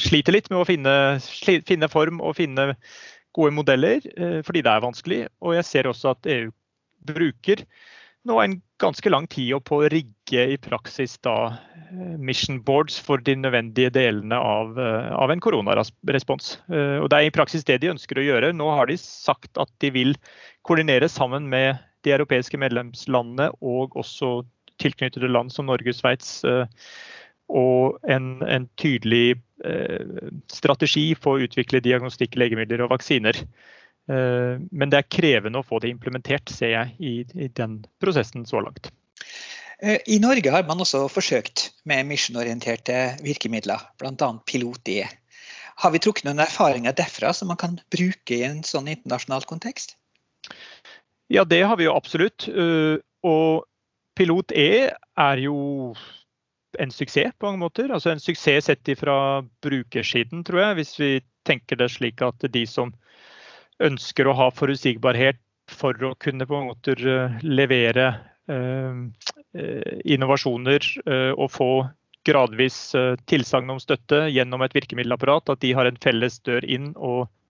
sliter 0.04 0.34
litt 0.34 0.50
med 0.52 0.60
å 0.60 0.66
finne, 0.68 0.96
finne 1.64 1.88
form 1.88 2.20
og 2.20 2.36
finne 2.36 2.74
gode 3.36 3.54
modeller, 3.56 4.00
eh, 4.16 4.40
fordi 4.46 4.64
det 4.64 4.72
er 4.72 4.84
vanskelig. 4.84 5.20
Og 5.44 5.56
jeg 5.58 5.68
ser 5.68 5.90
også 5.90 6.14
at 6.14 6.30
EU 6.32 6.50
bruker 7.06 7.62
nå 8.26 8.40
en 8.42 8.56
ganske 8.82 9.10
lang 9.12 9.28
tid 9.30 9.54
på 9.64 9.78
å 9.80 9.90
rigge 9.92 10.46
i 10.52 10.56
praksis 10.58 11.14
da 11.24 11.36
eh, 11.52 12.16
mission 12.18 12.58
boards 12.66 12.98
for 13.02 13.22
de 13.22 13.36
nødvendige 13.38 13.92
delene 13.94 14.38
av, 14.40 14.74
eh, 14.80 15.10
av 15.14 15.32
en 15.32 15.42
koronarespons. 15.42 16.56
Og 16.68 17.08
Det 17.12 17.18
er 17.20 17.28
i 17.28 17.34
praksis 17.34 17.66
det 17.68 17.80
de 17.82 17.92
ønsker 17.94 18.18
å 18.18 18.26
gjøre. 18.26 18.54
Nå 18.56 18.70
har 18.74 18.90
de 18.90 18.98
sagt 19.00 19.52
at 19.60 19.70
de 19.84 19.92
vil 19.94 20.16
koordinere 20.66 21.08
sammen 21.12 21.48
med 21.52 21.78
de 22.06 22.14
europeiske 22.16 22.58
medlemslandene 22.58 23.50
og 23.60 23.96
også 23.98 24.40
tilknyttede 24.82 25.30
land 25.32 25.50
som 25.54 25.70
Norge, 25.70 25.94
Sveits 25.96 26.42
og 27.52 27.98
en, 28.10 28.40
en 28.42 28.66
tydelig 28.80 29.38
eh, 29.64 30.30
strategi 30.50 31.10
for 31.18 31.36
å 31.36 31.46
utvikle 31.46 31.82
diagnostikk, 31.84 32.38
legemidler 32.40 32.84
og 32.84 32.92
vaksiner. 32.94 33.38
Eh, 34.10 34.54
men 34.70 34.92
det 34.92 35.00
er 35.00 35.10
krevende 35.12 35.62
å 35.62 35.66
få 35.66 35.80
det 35.82 35.92
implementert, 35.94 36.50
ser 36.52 36.74
jeg, 36.74 36.96
i, 36.98 37.14
i 37.46 37.50
den 37.54 37.80
prosessen 38.02 38.46
så 38.48 38.62
langt. 38.64 38.90
I 39.76 40.16
Norge 40.22 40.48
har 40.54 40.64
man 40.64 40.80
også 40.80 41.02
forsøkt 41.12 41.66
med 41.84 42.06
mission-orienterte 42.08 43.18
virkemidler, 43.20 43.82
bl.a. 44.00 44.28
Pilot-E. 44.48 45.02
Har 45.84 45.92
vi 45.92 46.00
trukket 46.00 46.24
noen 46.24 46.40
erfaringer 46.40 46.96
derfra 46.96 47.34
som 47.36 47.50
man 47.52 47.60
kan 47.60 47.74
bruke 47.92 48.38
i 48.38 48.46
en 48.46 48.62
sånn 48.64 48.88
internasjonal 48.88 49.44
kontekst? 49.44 49.92
Ja, 51.28 51.44
det 51.44 51.60
har 51.68 51.76
vi 51.76 51.84
jo 51.84 51.92
absolutt. 51.92 52.48
Og 52.48 53.66
Pilot 54.16 54.54
E 54.56 54.88
er 54.96 55.44
jo 55.44 55.58
en 56.82 56.92
suksess 56.92 57.34
på 57.38 57.48
mange 57.48 57.62
måter. 57.64 57.90
Altså 57.92 58.12
en 58.12 58.22
suksess 58.22 58.70
sett 58.70 58.90
fra 59.00 59.42
brukersiden, 59.64 60.44
tror 60.46 60.62
jeg. 60.62 60.78
Hvis 60.80 60.94
vi 61.00 61.10
tenker 61.46 61.80
det 61.80 61.90
slik 61.94 62.22
at 62.24 62.46
de 62.52 62.64
som 62.68 62.94
ønsker 63.82 64.28
å 64.28 64.36
ha 64.36 64.48
forutsigbarhet 64.54 65.40
for 65.70 65.98
å 66.06 66.14
kunne 66.22 66.46
på 66.46 66.56
mange 66.56 66.72
måter 66.72 67.02
eh, 67.02 67.38
levere 67.44 68.08
eh, 68.48 69.00
eh, 69.58 69.94
innovasjoner 70.06 70.86
og 71.36 71.48
få 71.52 71.70
gradvis 72.26 72.78
tilsagn 73.30 73.70
om 73.70 73.78
støtte 73.78 74.24
gjennom 74.34 74.64
et 74.66 74.72
virkemiddelapparat, 74.74 75.52
at 75.52 75.60
de 75.62 75.70
har 75.78 75.86
en 75.86 75.98
felles 76.02 76.40
dør 76.42 76.64
inn 76.66 76.88
og 76.96 77.28
Eh, 77.28 77.45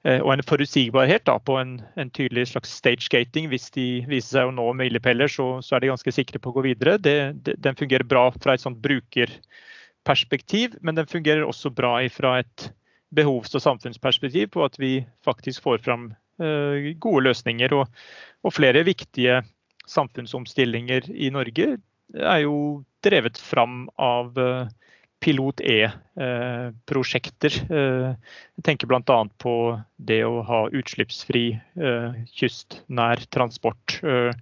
og 0.00 0.30
en 0.32 0.40
forutsigbarhet 0.48 1.26
da, 1.28 1.34
på 1.44 1.58
en, 1.60 1.74
en, 2.00 2.10
tydelig 2.16 2.46
slags 2.48 2.70
stage-gating. 2.72 3.50
Hvis 3.52 3.66
de 3.74 3.86
viser 4.08 4.38
seg 4.38 4.48
å 4.48 4.54
nå 4.56 4.64
milepæler, 4.78 5.28
så, 5.28 5.58
så, 5.60 5.76
er 5.76 5.84
de 5.84 5.90
ganske 5.92 6.14
sikre 6.16 6.40
på 6.40 6.48
å 6.52 6.56
gå 6.56 6.64
videre. 6.70 6.96
Det, 6.96 7.16
det, 7.44 7.58
den 7.60 7.76
fungerer 7.76 8.08
bra 8.08 8.30
fra 8.38 8.54
et 8.56 8.64
sånt 8.64 8.80
brukerperspektiv, 8.80 10.78
men 10.80 10.96
den 10.96 11.10
fungerer 11.10 11.44
også 11.44 11.68
bra 11.76 11.98
fra 12.14 12.38
et 12.40 12.70
behovs- 13.14 13.54
og 13.58 13.62
samfunnsperspektiv 13.64 14.52
på 14.54 14.64
at 14.64 14.78
vi 14.80 15.00
faktisk 15.26 15.64
får 15.66 15.82
fram 15.84 16.10
uh, 16.42 16.90
gode 17.02 17.26
løsninger. 17.28 17.74
Og, 17.74 18.02
og, 18.44 18.54
flere 18.54 18.84
viktige 18.86 19.42
samfunnsomstillinger 19.90 21.10
i 21.10 21.30
Norge 21.34 21.74
er 22.14 22.42
jo 22.44 22.56
drevet 23.04 23.38
fram 23.38 23.88
av 24.00 24.38
uh, 24.38 24.70
pilot 25.20 25.60
E-prosjekter. 25.60 27.52
Eh, 27.68 28.08
jeg 28.56 28.64
tenker 28.66 28.88
bl.a. 28.90 29.18
på 29.42 29.54
det 29.96 30.22
å 30.24 30.40
ha 30.48 30.60
utslippsfri 30.72 31.44
eh, 31.56 32.18
kystnær 32.36 33.22
transport. 33.32 34.00
Eh, 34.02 34.32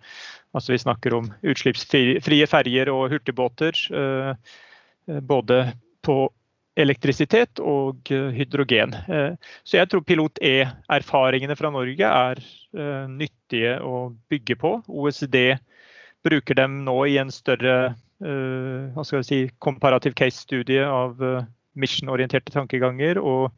altså 0.54 0.74
vi 0.74 0.80
snakker 0.84 1.18
om 1.18 1.30
utslippsfrie 1.42 2.46
ferjer 2.50 2.90
og 2.92 3.10
hurtigbåter. 3.12 3.74
Både 5.28 5.58
på 6.04 6.16
elektrisitet 6.78 7.60
og 7.64 8.08
hydrogen. 8.08 8.92
Så 9.64 9.78
jeg 9.78 9.88
tror 9.90 10.04
pilot 10.06 10.38
E-erfaringene 10.44 11.56
fra 11.58 11.70
Norge 11.74 12.06
er 12.06 12.42
nyttige 13.10 13.78
å 13.84 14.10
bygge 14.30 14.56
på. 14.60 14.74
OECD 14.86 15.56
bruker 16.24 16.54
dem 16.60 16.82
nå 16.86 16.98
i 17.08 17.16
en 17.20 17.32
større 17.34 17.78
Eh, 17.88 18.07
hva 18.18 19.04
skal 19.04 19.20
jeg 19.20 19.28
si, 19.28 19.40
komparativ 19.62 20.16
case-studie 20.18 20.82
av 20.82 21.22
eh, 21.22 21.44
mission-orienterte 21.78 22.52
tankeganger. 22.52 23.20
Og 23.22 23.50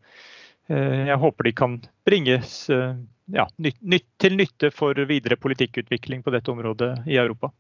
eh, 0.69 1.07
jeg 1.09 1.21
håper 1.23 1.49
de 1.49 1.55
kan 1.57 1.79
bringes 2.09 2.55
ja, 2.69 3.47
nytt, 3.57 4.09
til 4.21 4.37
nytte 4.37 4.73
for 4.75 4.99
videre 5.09 5.39
politikkutvikling 5.41 6.25
på 6.27 6.35
dette 6.35 6.53
området 6.53 6.93
i 7.09 7.17
Europa. 7.21 7.53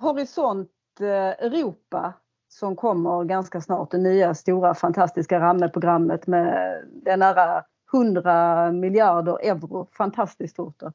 Horisont 0.00 0.72
Europa 1.00 2.14
som 2.52 2.76
kommer 2.78 3.24
ganske 3.28 3.60
snart, 3.60 3.90
det 3.92 4.00
nye 4.00 4.30
store, 4.38 4.70
fantastiske 4.78 5.36
rammeprogrammet 5.40 6.24
med 6.30 6.86
det 7.04 7.18
nære 7.20 7.66
100 7.92 8.72
milliarder 8.78 9.42
euro. 9.44 9.84
Fantastisk 9.96 10.54
stort. 10.54 10.86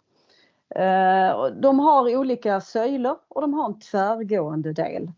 De 0.74 1.72
har 1.86 2.10
ulike 2.10 2.58
søyler, 2.66 3.20
og 3.30 3.46
de 3.46 3.54
har 3.54 3.68
en 3.68 3.78
tverrgående 3.84 4.74
del. 4.74 5.12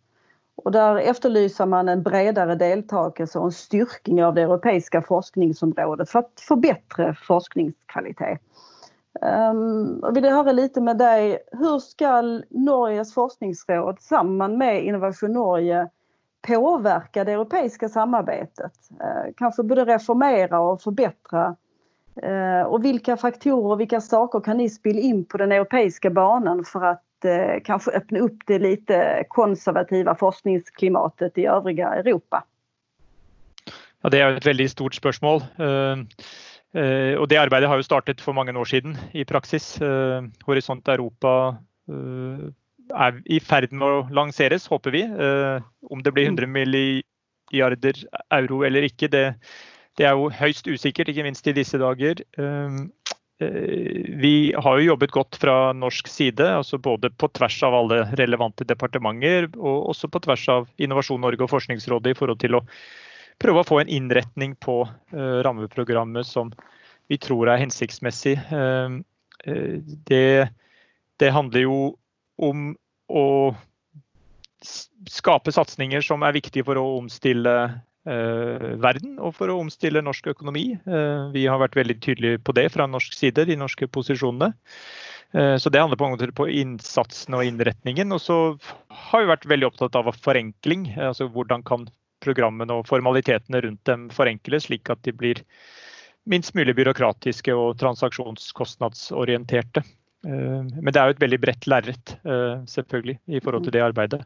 Och 0.63 0.71
där 0.71 0.95
efterlyser 0.95 1.65
man 1.65 1.89
en 1.89 2.03
bredare 2.03 2.55
deltakelse 2.55 3.39
och 3.39 3.45
en 3.45 3.51
styrking 3.51 4.23
av 4.23 4.33
det 4.33 4.41
europeiska 4.41 5.01
forskningsområdet 5.01 6.09
för 6.09 6.19
att 6.19 6.39
förbättra 6.47 7.13
forskningskvalitet. 7.13 8.41
Um, 9.21 9.99
och 10.03 10.17
vill 10.17 10.25
höra 10.25 10.51
lite 10.51 10.81
med 10.81 10.97
dig, 10.97 11.37
hur 11.51 11.79
ska 11.79 12.21
Norges 12.49 13.13
forskningsråd 13.13 14.01
samman 14.01 14.57
med 14.57 14.83
Innovation 14.83 15.33
Norge 15.33 15.89
påverka 16.47 17.23
det 17.23 17.31
europeiska 17.31 17.89
samarbetet? 17.89 18.73
Uh, 18.91 19.33
kanske 19.37 19.63
både 19.63 19.85
reformera 19.85 20.59
och 20.59 20.81
förbättra 20.81 21.55
uh, 22.23 22.61
och 22.61 22.85
vilka 22.85 23.17
faktorer 23.17 23.71
och 23.71 23.79
vilka 23.79 24.01
saker 24.01 24.39
kan 24.39 24.57
ni 24.57 24.69
spela 24.69 24.99
in 24.99 25.25
på 25.25 25.37
den 25.37 25.51
europeiska 25.51 26.09
banan 26.09 26.63
för 26.63 26.83
att 26.83 27.03
eh, 27.25 27.59
kanske 27.65 27.91
öppna 27.91 28.19
upp 28.19 28.47
det 28.47 28.59
lite 28.59 29.23
konservativa 29.29 30.15
forskningsklimatet 30.15 31.37
i 31.37 31.45
övriga 31.45 31.93
Europa? 31.95 32.43
Ja, 34.03 34.09
det 34.11 34.19
er 34.19 34.35
et 34.35 34.47
veldig 34.47 34.67
stort 34.71 34.95
spørsmål. 34.97 35.43
Uh, 35.59 36.03
uh, 36.75 37.13
og 37.21 37.29
Det 37.31 37.39
arbeidet 37.39 37.69
har 37.71 37.79
jo 37.79 37.87
startet 37.87 38.21
for 38.21 38.35
mange 38.35 38.51
år 38.51 38.67
siden 38.67 38.97
i 39.13 39.23
praksis. 39.23 39.77
Uh, 39.81 40.27
Horisont 40.47 40.87
Europa 40.87 41.57
er 42.93 43.19
i 43.31 43.39
ferd 43.43 43.71
med 43.71 43.87
å 43.87 44.07
lanseres, 44.15 44.67
håper 44.71 44.91
vi. 44.95 45.01
Om 45.91 46.03
det 46.03 46.13
blir 46.15 46.29
100 46.29 46.47
milliarder 46.47 47.99
euro 48.31 48.61
eller 48.63 48.87
ikke, 48.87 49.09
det, 49.11 49.23
det 49.99 50.07
er 50.07 50.15
jo 50.15 50.29
høyst 50.31 50.67
usikkert, 50.67 51.11
ikke 51.11 51.25
minst 51.27 51.47
i 51.47 51.55
disse 51.55 51.79
dager. 51.79 52.23
Eh, 53.39 53.47
vi 54.09 54.53
har 54.57 54.77
jo 54.77 54.85
jobbet 54.85 55.11
godt 55.11 55.37
fra 55.41 55.73
norsk 55.73 56.07
side, 56.07 56.45
altså 56.57 56.77
både 56.77 57.09
på 57.09 57.29
tvers 57.33 57.57
av 57.65 57.75
alle 57.75 58.03
relevante 58.19 58.65
departementer 58.67 59.49
og 59.57 59.89
også 59.93 60.09
på 60.11 60.21
tvers 60.27 60.45
av 60.53 60.67
Innovasjon 60.77 61.21
Norge 61.23 61.45
og 61.45 61.51
Forskningsrådet 61.53 62.13
i 62.13 62.17
forhold 62.19 62.41
til 62.43 62.59
å 62.59 62.63
prøve 63.41 63.63
å 63.63 63.67
få 63.67 63.79
en 63.81 63.89
innretning 63.89 64.53
på 64.61 64.83
uh, 64.85 65.39
rammeprogrammet 65.43 66.27
som 66.29 66.51
vi 67.09 67.17
tror 67.17 67.49
er 67.49 67.63
hensiktsmessig. 67.63 68.35
Uh, 68.53 69.01
det, 70.07 70.53
det, 71.19 71.31
handler 71.33 71.65
jo 71.65 71.79
om 72.37 72.69
å 73.09 73.25
skape 75.09 75.51
satsinger 75.51 76.05
som 76.05 76.23
er 76.23 76.37
viktige 76.37 76.63
for 76.69 76.79
å 76.79 76.85
omstille 77.01 77.55
Eh, 77.63 77.71
verden 78.05 79.15
og 79.23 79.31
for 79.37 79.51
å 79.51 79.59
omstille 79.61 80.03
norsk 80.03 80.27
økonomi. 80.33 80.73
Eh, 80.75 81.31
vi 81.31 81.45
har 81.47 81.61
vært 81.61 81.77
veldig 81.79 81.97
tydelige 82.03 82.41
på 82.43 82.55
det 82.57 82.67
fra 82.73 82.87
norsk 82.89 83.15
side, 83.15 83.45
de 83.47 83.55
norske 83.59 83.87
posisjonene. 83.87 84.53
Eh, 85.33 85.57
så 85.57 85.69
Det 85.69 85.79
handler 85.79 85.97
på, 85.97 86.05
en 86.05 86.17
måte 86.17 86.35
på 86.35 86.49
innsatsen 86.49 87.33
og 87.33 87.45
innretningen. 87.45 88.11
Og 88.11 88.21
så 88.21 88.57
har 88.89 89.21
vi 89.21 89.31
vært 89.31 89.49
veldig 89.49 89.71
opptatt 89.71 89.95
av 89.95 90.11
forenkling. 90.15 90.93
altså 90.97 91.29
Hvordan 91.29 91.63
kan 91.63 91.87
programmene 92.23 92.73
og 92.73 92.87
formalitetene 92.87 93.61
rundt 93.65 93.83
dem 93.85 94.09
forenkles, 94.09 94.63
slik 94.69 94.89
at 94.89 95.03
de 95.03 95.11
blir 95.11 95.43
minst 96.25 96.55
mulig 96.55 96.75
byråkratiske 96.75 97.51
og 97.51 97.77
transaksjonskostnadsorienterte. 97.81 99.83
Eh, 100.23 100.63
men 100.79 100.91
det 100.91 100.99
er 100.99 101.09
jo 101.09 101.15
et 101.17 101.23
veldig 101.23 101.39
bredt 101.43 101.67
lerret 101.67 102.15
eh, 102.23 102.61
selvfølgelig, 102.69 103.17
i 103.27 103.41
forhold 103.43 103.65
til 103.65 103.75
det 103.75 103.83
arbeidet. 103.83 104.21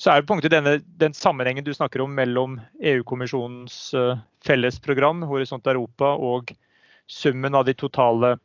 Så 0.00 0.10
er 0.10 0.20
det 0.20 0.28
på 0.28 0.34
en 0.34 0.40
måte 0.40 0.52
denne, 0.52 0.78
den 0.98 1.14
sammenhengen 1.14 1.66
du 1.66 1.72
snakker 1.74 2.02
om 2.02 2.14
mellom 2.14 2.58
EU-kommisjonens 2.82 3.78
felles 3.92 4.24
fellesprogram 4.48 5.24
Horisont 5.30 5.66
Europa 5.66 6.14
og 6.14 6.52
summen 7.10 7.54
av 7.54 7.66
de 7.66 7.74
totale 7.78 8.36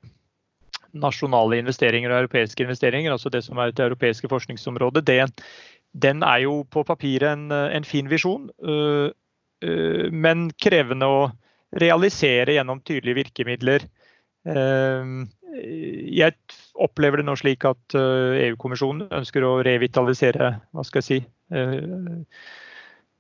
nasjonale 0.94 1.58
investeringer 1.58 2.12
og 2.12 2.24
europeiske 2.24 2.64
investeringer, 2.66 3.12
altså 3.14 3.32
det 3.34 3.42
som 3.46 3.58
er 3.58 3.72
et 3.72 3.82
europeiske 3.82 4.30
forskningsområde, 4.30 5.02
det, 5.06 5.26
den 5.94 6.22
er 6.26 6.44
jo 6.46 6.60
på 6.70 6.84
papiret 6.86 7.34
en, 7.34 7.48
en 7.52 7.86
fin 7.88 8.10
visjon, 8.10 8.46
men 10.14 10.44
krevende 10.62 11.10
å 11.10 11.24
realisere 11.82 12.54
gjennom 12.60 12.84
tydelige 12.86 13.24
virkemidler. 13.24 13.88
Jeg 15.54 16.34
opplever 16.82 17.22
det 17.22 17.28
nå 17.28 17.36
slik 17.38 17.66
at 17.70 17.96
eh, 17.98 18.50
EU-kommisjonen 18.50 19.12
ønsker 19.14 19.46
å 19.46 19.56
revitalisere 19.66 20.54
hva 20.74 20.86
skal 20.88 21.04
jeg 21.04 21.08
si, 21.08 21.20
eh, 21.54 22.24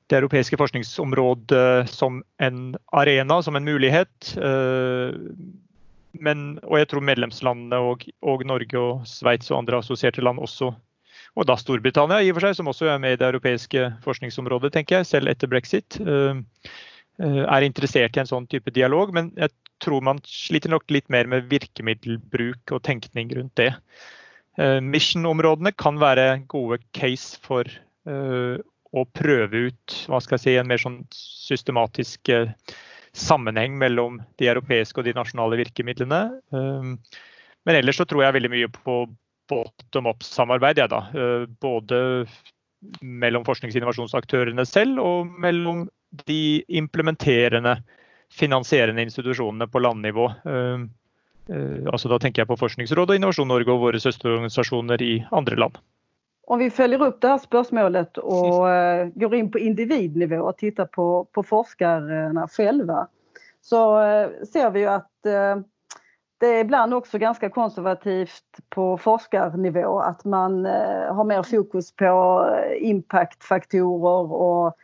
det 0.10 0.18
europeiske 0.20 0.58
forskningsområdet 0.60 1.90
som 1.90 2.22
en 2.44 2.74
arena, 2.94 3.42
som 3.46 3.58
en 3.58 3.68
mulighet. 3.68 4.34
Eh, 4.38 5.14
men, 6.14 6.42
og 6.66 6.78
jeg 6.82 6.90
tror 6.92 7.06
medlemslandene 7.06 7.80
og, 7.82 8.08
og 8.22 8.44
Norge 8.46 8.82
og 8.82 9.06
Sveits 9.10 9.52
og 9.52 9.64
andre 9.64 9.80
assosierte 9.82 10.26
land 10.26 10.42
også, 10.42 10.74
og 11.34 11.48
da 11.50 11.56
Storbritannia 11.58 12.22
i 12.22 12.30
og 12.30 12.38
for 12.38 12.48
seg, 12.48 12.58
som 12.60 12.70
også 12.70 12.90
er 12.94 13.00
med 13.02 13.16
i 13.16 13.22
det 13.22 13.30
europeiske 13.30 13.88
forskningsområdet, 14.06 14.74
tenker 14.76 15.00
jeg, 15.00 15.10
selv 15.10 15.32
etter 15.32 15.50
brexit, 15.50 15.98
er 17.22 17.66
interessert 17.66 18.18
i 18.18 18.22
en 18.24 18.30
sånn 18.30 18.48
type 18.50 18.72
dialog. 18.74 19.12
Men 19.14 19.32
jeg 19.38 19.52
tror 19.84 20.04
man 20.06 20.22
sliter 20.28 20.72
nok 20.74 20.90
litt 20.94 21.10
mer 21.14 21.30
med 21.30 21.50
virkemiddelbruk 21.52 22.76
og 22.76 22.84
tenkning 22.88 23.32
rundt 23.38 23.56
det. 23.60 23.72
Uh, 24.60 24.80
Mission-områdene 24.86 25.74
kan 25.76 25.98
være 26.02 26.44
gode 26.52 26.80
case 26.96 27.40
for 27.44 27.68
uh, 28.10 28.56
å 28.94 29.06
prøve 29.18 29.68
ut 29.70 29.96
hva 30.10 30.20
skal 30.22 30.38
jeg 30.38 30.44
si, 30.44 30.56
en 30.62 30.70
mer 30.70 30.82
sånn 30.82 31.00
systematisk 31.18 32.30
sammenheng 33.18 33.74
mellom 33.82 34.20
de 34.42 34.50
europeiske 34.52 35.02
og 35.02 35.08
de 35.08 35.16
nasjonale 35.18 35.58
virkemidlene. 35.58 36.20
Men 36.54 37.78
ellers 37.80 37.98
så 37.98 38.06
tror 38.10 38.22
jeg 38.22 38.36
veldig 38.36 38.52
mye 38.54 38.70
på 38.74 38.96
bottom 39.50 40.12
up-samarbeid. 40.12 40.82
Ja, 40.82 41.02
både 41.62 42.00
mellom 43.02 43.46
forsknings- 43.48 43.76
og 43.76 43.82
innovasjonsaktørene 43.82 44.66
selv 44.68 45.02
og 45.04 45.32
mellom 45.42 45.88
de 46.28 46.64
implementerende, 46.68 47.78
finansierende 48.34 49.06
institusjonene 49.06 49.68
på 49.70 49.82
landnivå. 49.82 50.28
Altså 51.92 52.10
da 52.10 52.20
tenker 52.22 52.44
jeg 52.44 52.50
på 52.50 52.58
Forskningsrådet 52.58 53.14
og 53.16 53.20
Innovasjon 53.20 53.50
Norge 53.52 53.74
og 53.74 53.82
våre 53.82 54.00
søsterorganisasjoner 54.02 55.02
i 55.04 55.16
andre 55.36 55.58
land. 55.60 55.82
Om 56.48 56.60
vi 56.60 56.70
følger 56.70 57.02
opp 57.06 57.22
det 57.24 57.30
her 57.30 57.38
spørsmålet 57.38 58.18
och 58.18 58.70
eh, 58.70 59.08
går 59.16 59.36
inn 59.36 59.52
på 59.52 59.60
individnivå 59.60 60.42
og 60.44 60.58
tittar 60.58 60.86
på, 60.92 61.28
på 61.32 61.44
forskerne 61.44 62.48
selv, 62.52 62.92
så 63.64 63.84
eh, 64.02 64.34
ser 64.52 64.74
vi 64.76 64.84
jo 64.84 64.98
eh, 65.32 65.62
det 66.44 66.48
är 66.48 66.62
ibland 66.62 66.94
också 66.94 67.18
ganska 67.18 67.50
konservativt 67.50 68.44
på 68.70 68.98
forskarnivå 68.98 70.00
att 70.00 70.26
man 70.26 70.66
har 71.10 71.24
mer 71.24 71.44
fokus 71.44 71.92
på 71.96 72.46
impactfaktorer 72.80 74.32
och 74.32 74.78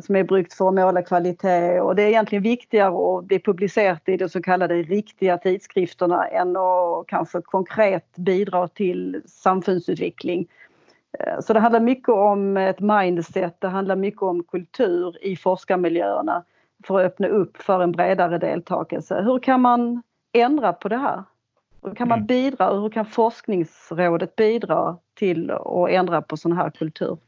som 0.00 0.16
är 0.16 0.24
brukt 0.24 0.54
för 0.54 0.68
att 0.68 0.74
måla 0.74 1.02
kvalitet 1.02 1.80
och 1.80 1.96
det 1.96 2.02
är 2.02 2.08
egentligen 2.08 2.42
viktigare 2.42 3.18
att 3.18 3.24
bli 3.24 3.38
publicerat 3.38 4.08
i 4.08 4.16
de 4.16 4.28
så 4.28 4.42
kallade 4.42 4.74
riktiga 4.74 5.38
tidskrifterna 5.38 6.26
än 6.26 6.56
att 6.56 7.06
kanske 7.06 7.40
konkret 7.42 8.16
bidra 8.16 8.68
till 8.68 9.22
samfundsutveckling. 9.26 10.46
Eh, 11.18 11.40
så 11.40 11.52
det 11.52 11.60
handlar 11.60 11.80
mycket 11.80 12.08
om 12.08 12.56
ett 12.56 12.80
mindset, 12.80 13.60
det 13.60 13.68
handlar 13.68 13.96
mycket 13.96 14.22
om 14.22 14.44
kultur 14.44 15.24
i 15.24 15.36
forskarmiljöerna 15.36 16.44
för 16.86 17.00
att 17.00 17.06
öppna 17.06 17.28
upp 17.28 17.56
för 17.56 17.82
en 17.82 17.92
bredare 17.92 18.38
deltagelse. 18.38 19.22
Hur 19.22 19.38
kan 19.38 19.60
man 19.60 20.02
ändra 20.32 20.72
på 20.72 20.88
det 20.88 20.98
här? 20.98 21.24
Hur 21.82 21.94
kan 21.94 22.08
man 22.08 22.26
bidra 22.26 22.70
och 22.70 22.82
hur 22.82 22.88
kan 22.88 23.06
forskningsrådet 23.06 24.36
bidra 24.36 24.96
till 25.14 25.50
att 25.50 25.90
ändra 25.90 26.22
på 26.22 26.36
sån 26.36 26.52
här 26.52 26.70
kultur? 26.70 27.18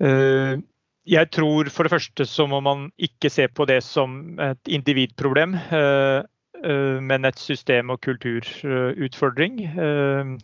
Uh, 0.00 0.58
jeg 1.04 1.30
tror 1.30 1.64
for 1.70 1.84
det 1.84 1.90
første 1.90 2.26
så 2.26 2.46
må 2.46 2.60
man 2.60 2.88
ikke 2.98 3.30
se 3.30 3.48
på 3.48 3.66
det 3.66 3.80
som 3.84 4.38
et 4.40 4.68
individproblem. 4.68 5.54
Uh, 5.72 6.22
men 7.00 7.24
et 7.24 7.38
system- 7.38 7.90
og 7.92 8.00
kulturutfordring. 8.00 9.58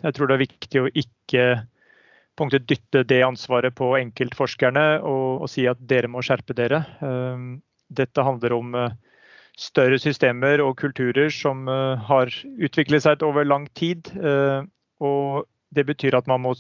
Jeg 0.03 0.15
tror 0.15 0.29
det 0.29 0.35
er 0.35 0.43
viktig 0.43 0.83
å 0.83 0.91
ikke 0.93 1.45
punktet 2.37 2.67
dytte 2.69 3.07
det 3.09 3.23
ansvaret 3.25 3.73
på 3.73 3.95
enkeltforskerne 3.97 5.01
og, 5.01 5.47
og 5.47 5.49
si 5.49 5.65
at 5.71 5.81
dere 5.81 6.11
må 6.13 6.21
skjerpe 6.21 6.53
dere. 6.53 6.83
Dette 7.89 8.27
handler 8.27 8.53
om 8.53 8.77
større 9.61 9.99
systemer 10.01 10.63
og 10.65 10.79
kulturer 10.81 11.31
som 11.35 11.69
har 12.09 12.33
utviklet 12.57 13.05
seg 13.05 13.25
over 13.27 13.45
lang 13.45 13.67
tid. 13.77 14.09
Og 15.01 15.45
det 15.77 15.85
betyr 15.89 16.17
at 16.19 16.29
man 16.31 16.43
må 16.47 16.55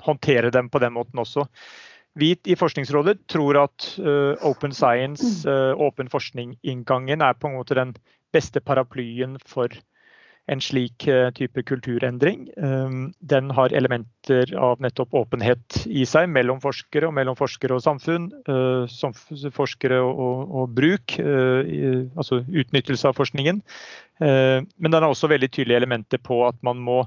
håndtere 0.00 0.52
dem 0.54 0.70
på 0.72 0.80
den 0.80 0.96
måten 0.96 1.20
også. 1.20 1.44
Vi 2.18 2.32
i 2.48 2.56
Forskningsrådet 2.58 3.20
tror 3.30 3.60
at 3.60 3.90
open 4.42 4.72
science, 4.74 5.44
åpen 5.76 6.08
forskning-inngangen, 6.10 7.22
er 7.22 7.36
på 7.38 7.50
en 7.50 7.58
måte 7.60 7.76
den 7.78 7.92
beste 8.34 8.62
paraplyen 8.64 9.36
for 9.46 9.70
en 10.50 10.60
slik 10.60 11.06
eh, 11.08 11.28
type 11.36 11.62
kulturendring. 11.62 12.48
Ehm, 12.56 13.12
den 13.20 13.50
har 13.54 13.74
elementer 13.76 14.50
av 14.58 14.80
nettopp 14.82 15.14
åpenhet 15.14 15.84
i 15.86 16.04
seg 16.08 16.30
mellom 16.32 16.60
forskere 16.62 17.10
og 17.10 17.14
mellom 17.16 17.38
forskere 17.38 17.76
og 17.76 17.84
samfunn. 17.84 18.30
Eh, 18.50 19.50
forskere 19.54 20.00
og, 20.02 20.72
bruk, 20.74 21.18
eh, 21.22 22.06
altså 22.16 22.42
utnyttelse 22.48 23.10
av 23.10 23.18
forskningen. 23.18 23.62
Men 24.20 24.92
den 24.92 24.98
har 25.00 25.08
også 25.08 25.30
veldig 25.32 25.48
tydelige 25.48 25.78
elementer 25.80 26.20
på 26.20 26.42
at 26.44 26.58
man 26.60 26.76
må 26.84 26.98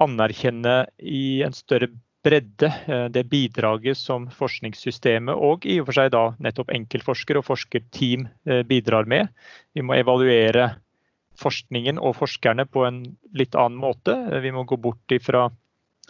anerkjenne 0.00 0.86
i 1.04 1.42
en 1.44 1.52
større 1.52 1.90
bredde 2.24 2.70
det 3.12 3.26
bidraget 3.28 3.98
som 4.00 4.24
forskningssystemet 4.32 5.36
og 5.36 5.66
i 5.68 5.76
og 5.82 5.90
for 5.90 5.98
seg 5.98 6.14
da 6.14 6.22
nettopp 6.40 6.72
enkeltforskere 6.72 7.42
og 7.42 7.44
forskerteam 7.50 8.24
bidrar 8.70 9.04
med. 9.04 9.28
Vi 9.76 9.84
må 9.84 9.98
evaluere 10.00 10.70
forskningen 11.40 11.98
og 12.00 12.16
forskerne 12.20 12.66
på 12.70 12.84
en 12.86 13.02
litt 13.36 13.56
annen 13.58 13.80
måte. 13.80 14.14
Vi 14.44 14.52
må 14.54 14.66
gå 14.68 14.78
bort 14.80 15.14
ifra 15.14 15.48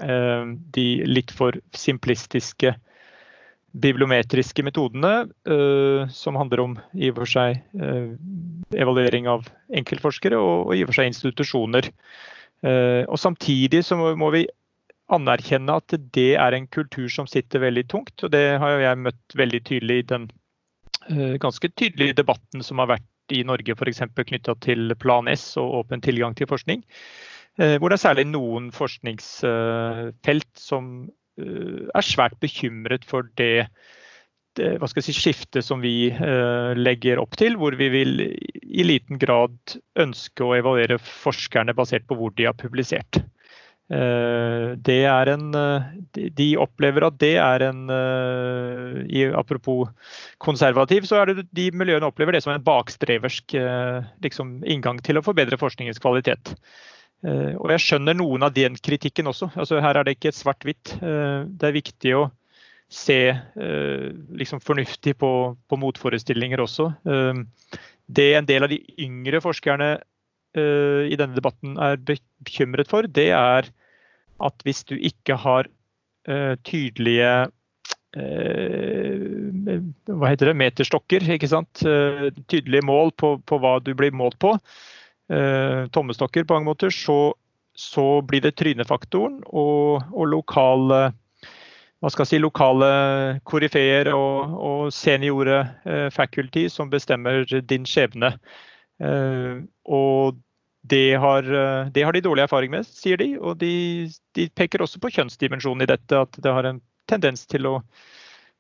eh, 0.03 0.45
de 0.75 0.87
litt 1.09 1.33
for 1.35 1.59
simplistiske 1.77 2.75
bibliometriske 3.71 4.65
metodene, 4.67 5.29
eh, 5.47 6.09
som 6.11 6.39
handler 6.39 6.65
om 6.65 6.79
i 6.99 7.13
og 7.13 7.21
for 7.21 7.31
seg 7.31 7.61
eh, 7.79 8.15
evaluering 8.75 9.31
av 9.31 9.47
enkeltforskere 9.71 10.39
og 10.39 10.75
i 10.75 10.83
og 10.83 10.91
for 10.91 11.01
seg 11.01 11.13
institusjoner. 11.13 11.93
Og 12.61 13.17
Samtidig 13.17 13.79
så 13.87 13.97
må 13.97 14.27
vi 14.35 14.43
anerkjenne 15.17 15.79
at 15.81 15.95
det 16.13 16.35
er 16.37 16.53
en 16.53 16.67
kultur 16.69 17.07
som 17.09 17.25
sitter 17.25 17.63
veldig 17.63 17.87
tungt. 17.89 18.13
og 18.21 18.35
Det 18.35 18.59
har 18.61 18.75
jeg 18.83 19.01
møtt 19.01 19.37
veldig 19.41 19.61
tydelig 19.65 19.97
i 20.03 20.05
den 20.11 20.27
ganske 21.41 21.71
tydelige 21.73 22.19
debatten 22.19 22.61
som 22.61 22.83
har 22.85 22.91
vært 22.93 23.09
i 23.35 23.43
Norge 23.47 23.77
f.eks. 23.77 24.03
knytta 24.17 24.57
til 24.65 24.95
Plan 25.01 25.31
S 25.31 25.53
og 25.61 25.85
åpen 25.85 26.03
tilgang 26.05 26.37
til 26.39 26.49
forskning. 26.51 26.85
Eh, 27.61 27.77
hvor 27.79 27.91
det 27.91 27.99
er 27.99 28.05
særlig 28.07 28.27
noen 28.31 28.71
forskningsfelt 28.75 30.51
som 30.59 30.93
eh, 31.41 31.89
er 31.89 32.07
svært 32.07 32.39
bekymret 32.43 33.07
for 33.09 33.29
det, 33.41 33.67
hva 34.61 34.89
skal 34.91 35.01
jeg 35.01 35.13
si, 35.13 35.15
skiftet 35.15 35.65
som 35.65 35.81
vi 35.83 36.11
eh, 36.11 36.73
legger 36.77 37.21
opp 37.23 37.37
til. 37.41 37.57
Hvor 37.61 37.77
vi 37.79 37.89
vil 37.93 38.25
i 38.27 38.87
liten 38.87 39.21
grad 39.21 39.77
ønske 40.01 40.47
å 40.47 40.57
evaluere 40.59 40.99
forskerne 41.01 41.77
basert 41.77 42.09
på 42.11 42.19
hvor 42.19 42.35
de 42.37 42.49
har 42.51 42.59
publisert. 42.59 43.23
Eh, 43.91 44.77
det 44.87 45.01
er 45.11 45.29
en, 45.33 45.49
eh, 45.59 45.87
de 46.39 46.47
opplever 46.63 47.09
at 47.09 47.17
det 47.19 47.33
er 47.43 47.65
en 47.67 47.81
eh, 47.91 49.33
Apropos 49.35 49.89
konservativ, 50.39 51.09
så 51.09 51.19
er 51.19 51.33
det 51.33 51.49
de 51.51 51.67
miljøene 51.75 52.07
opplever 52.07 52.37
det 52.37 52.43
som 52.45 52.53
en 52.55 52.63
bakstreversk 52.63 53.57
liksom, 54.23 54.61
inngang 54.63 55.01
til 55.03 55.19
å 55.19 55.25
forbedre 55.25 55.59
forskningens 55.59 56.01
kvalitet. 56.03 56.53
Og 57.21 57.69
jeg 57.75 57.83
skjønner 57.85 58.17
noen 58.17 58.47
av 58.47 58.55
den 58.57 58.79
kritikken 58.81 59.29
også. 59.29 59.51
Altså, 59.61 59.81
her 59.83 59.99
er 59.99 60.07
det 60.07 60.15
ikke 60.17 60.31
et 60.31 60.39
svart-hvitt. 60.39 60.95
Det 61.01 61.69
er 61.69 61.77
viktig 61.77 62.15
å 62.17 62.23
se 62.89 63.19
liksom, 64.41 64.63
fornuftig 64.65 65.17
på, 65.21 65.33
på, 65.69 65.81
motforestillinger 65.83 66.63
også. 66.65 66.89
Det 68.09 68.29
en 68.39 68.49
del 68.49 68.67
av 68.67 68.73
de 68.73 68.81
yngre 69.05 69.43
forskerne 69.45 69.93
i 70.57 71.21
denne 71.21 71.37
debatten 71.37 71.77
er 71.81 72.01
bekymret 72.01 72.89
for, 72.91 73.05
det 73.05 73.31
er 73.37 73.69
at 74.45 74.67
hvis 74.67 74.85
du 74.89 74.97
ikke 74.97 75.37
har 75.41 75.69
uh, 76.29 76.55
tydelige 76.67 77.33
uh, 78.17 79.19
hva 80.11 80.33
heter 80.33 80.51
det, 80.51 80.57
meterstokker, 80.61 81.27
ikke 81.37 81.51
sant? 81.51 81.85
Uh, 81.87 82.31
tydelige 82.51 82.87
mål 82.87 83.15
på, 83.21 83.37
på, 83.47 83.61
hva 83.63 83.79
du 83.85 83.95
blir 83.97 84.15
målt 84.17 84.39
på, 84.43 84.57
tommestokker 85.95 86.43
på 86.43 86.57
mange 86.57 86.67
måter, 86.67 86.91
så, 86.91 87.31
så 87.79 88.19
blir 88.27 88.43
det 88.43 88.57
trynefaktoren 88.59 89.37
og, 89.47 90.03
og 90.11 90.27
lokale 90.27 91.13
hva 92.03 92.11
skal 92.11 92.25
jeg 92.25 92.31
si, 92.33 92.41
lokale 92.43 92.89
koryfeer 93.47 94.11
og, 94.11 94.57
og 94.59 94.91
seniore 94.91 95.61
faculty 96.11 96.65
som 96.67 96.91
bestemmer 96.91 97.47
din 97.71 97.87
skjebne. 97.87 98.33
og 99.87 100.41
det 100.83 101.15
har, 101.15 101.43
eh, 101.43 101.87
det 101.87 102.03
har, 102.03 102.13
de 102.13 102.21
dårlig 102.21 102.43
erfaring 102.43 102.71
med, 102.71 102.87
sier 102.87 103.21
de. 103.21 103.35
Og 103.39 103.59
de, 103.61 104.09
de, 104.37 104.49
peker 104.57 104.83
også 104.83 105.01
på 105.03 105.13
kjønnsdimensjonen 105.13 105.85
i 105.85 105.91
dette. 105.91 106.17
At 106.17 106.41
det 106.41 106.55
har 106.57 106.69
en 106.69 106.81
tendens 107.11 107.45
til 107.51 107.69
å 107.69 107.75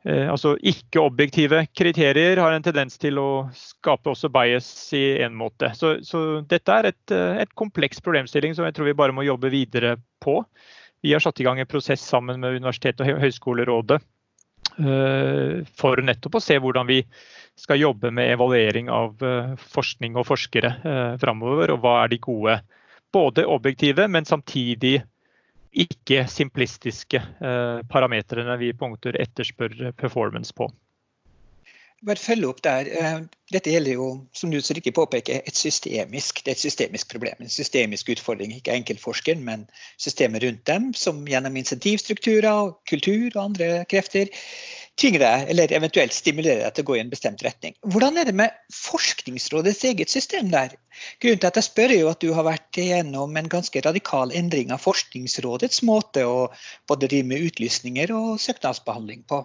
eh, 0.04 0.28
Altså 0.28 0.56
ikke-objektive 0.56 1.64
kriterier 1.76 2.40
har 2.40 2.52
en 2.52 2.66
tendens 2.66 3.00
til 3.00 3.20
å 3.20 3.30
skape 3.56 4.12
også 4.12 4.32
bias 4.32 4.68
i 4.96 5.22
en 5.24 5.36
måte. 5.36 5.72
Så, 5.78 5.98
så 6.04 6.42
dette 6.48 6.76
er 6.76 6.92
et, 6.92 7.16
eh, 7.16 7.40
et 7.46 7.56
kompleks 7.56 8.04
problemstilling 8.04 8.56
som 8.56 8.68
jeg 8.68 8.76
tror 8.76 8.90
vi 8.90 8.98
bare 9.00 9.16
må 9.16 9.24
jobbe 9.26 9.52
videre 9.52 9.96
på. 10.20 10.42
Vi 11.00 11.14
har 11.14 11.24
satt 11.24 11.40
i 11.40 11.46
gang 11.46 11.60
en 11.60 11.68
prosess 11.68 12.02
sammen 12.04 12.42
med 12.42 12.60
Universitetet 12.60 13.06
og 13.06 13.22
Høgskolerådet 13.24 14.00
eh, 14.02 14.08
for 14.76 16.00
nettopp 16.04 16.38
å 16.38 16.42
se 16.42 16.56
hvordan 16.62 16.88
vi 16.88 17.00
skal 17.60 17.80
jobbe 17.80 18.10
med 18.10 18.32
evaluering 18.32 18.90
av 18.92 19.22
eh, 19.24 19.54
forskning 19.74 20.16
og 20.16 20.28
forskere 20.28 20.72
eh, 20.80 21.14
framover. 21.20 21.74
Og 21.74 21.82
hva 21.84 21.96
er 22.04 22.12
de 22.12 22.20
gode, 22.22 22.58
både 23.12 23.46
objektive, 23.46 24.06
men 24.08 24.28
samtidig 24.28 25.00
ikke 25.84 26.24
simplistiske 26.30 27.20
eh, 27.20 27.82
parametrene 27.90 28.56
vi 28.60 28.72
punkter 28.76 29.18
etterspør 29.20 29.92
performance 29.98 30.54
på. 30.56 30.70
Bare 32.06 32.16
følge 32.16 32.48
opp 32.48 32.62
der. 32.64 32.88
Dette 33.52 33.72
gjelder 33.74 33.92
jo, 33.98 34.06
som 34.32 34.52
du 34.52 34.60
så 34.64 34.72
riktig 34.76 34.94
påpeker, 34.96 35.42
et 35.44 35.56
systemisk, 35.56 36.40
det 36.44 36.54
er 36.54 36.56
et 36.56 36.62
systemisk 36.62 37.10
problem. 37.12 37.42
En 37.44 37.52
systemisk 37.52 38.08
utfordring. 38.14 38.54
Ikke 38.56 38.72
enkeltforskeren, 38.72 39.42
men 39.44 39.66
systemet 40.00 40.46
rundt 40.46 40.62
dem, 40.70 40.92
som 40.96 41.20
gjennom 41.28 41.58
insentivstrukturer, 41.60 42.72
kultur 42.88 43.28
og 43.34 43.42
andre 43.50 43.84
krefter 43.90 44.32
tvinge 45.00 45.20
deg, 45.22 45.48
eller 45.52 45.72
eventuelt 45.72 46.14
stimulere 46.14 46.64
deg 46.64 46.76
til 46.76 46.84
å 46.84 46.88
gå 46.90 46.96
i 46.98 47.00
en 47.02 47.12
bestemt 47.12 47.42
retning. 47.46 47.74
Hvordan 47.88 48.20
er 48.20 48.28
det 48.28 48.34
med 48.36 48.56
Forskningsrådets 48.76 49.82
eget 49.88 50.12
system 50.12 50.50
der? 50.52 50.74
Grunnen 51.22 51.40
til 51.40 51.48
at 51.48 51.58
jeg 51.60 51.68
spør 51.68 51.94
er 51.94 52.02
jo 52.02 52.10
at 52.12 52.20
du 52.22 52.30
har 52.36 52.46
vært 52.46 52.80
igjennom 52.82 53.36
en 53.40 53.50
ganske 53.50 53.82
radikal 53.86 54.34
endring 54.36 54.74
av 54.74 54.82
Forskningsrådets 54.84 55.82
måte 55.88 56.26
å 56.28 56.50
både 56.90 57.08
drive 57.08 57.30
med 57.32 57.46
utlysninger 57.48 58.12
og 58.16 58.40
søknadsbehandling 58.42 59.24
på. 59.30 59.42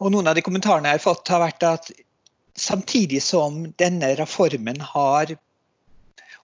Og 0.00 0.14
noen 0.14 0.30
av 0.30 0.38
de 0.38 0.44
kommentarene 0.46 0.92
jeg 0.92 1.02
har 1.02 1.06
fått, 1.08 1.32
har 1.34 1.42
vært 1.42 1.66
at 1.68 1.90
samtidig 2.54 3.22
som 3.24 3.64
denne 3.80 4.14
reformen 4.20 4.78
har 4.94 5.34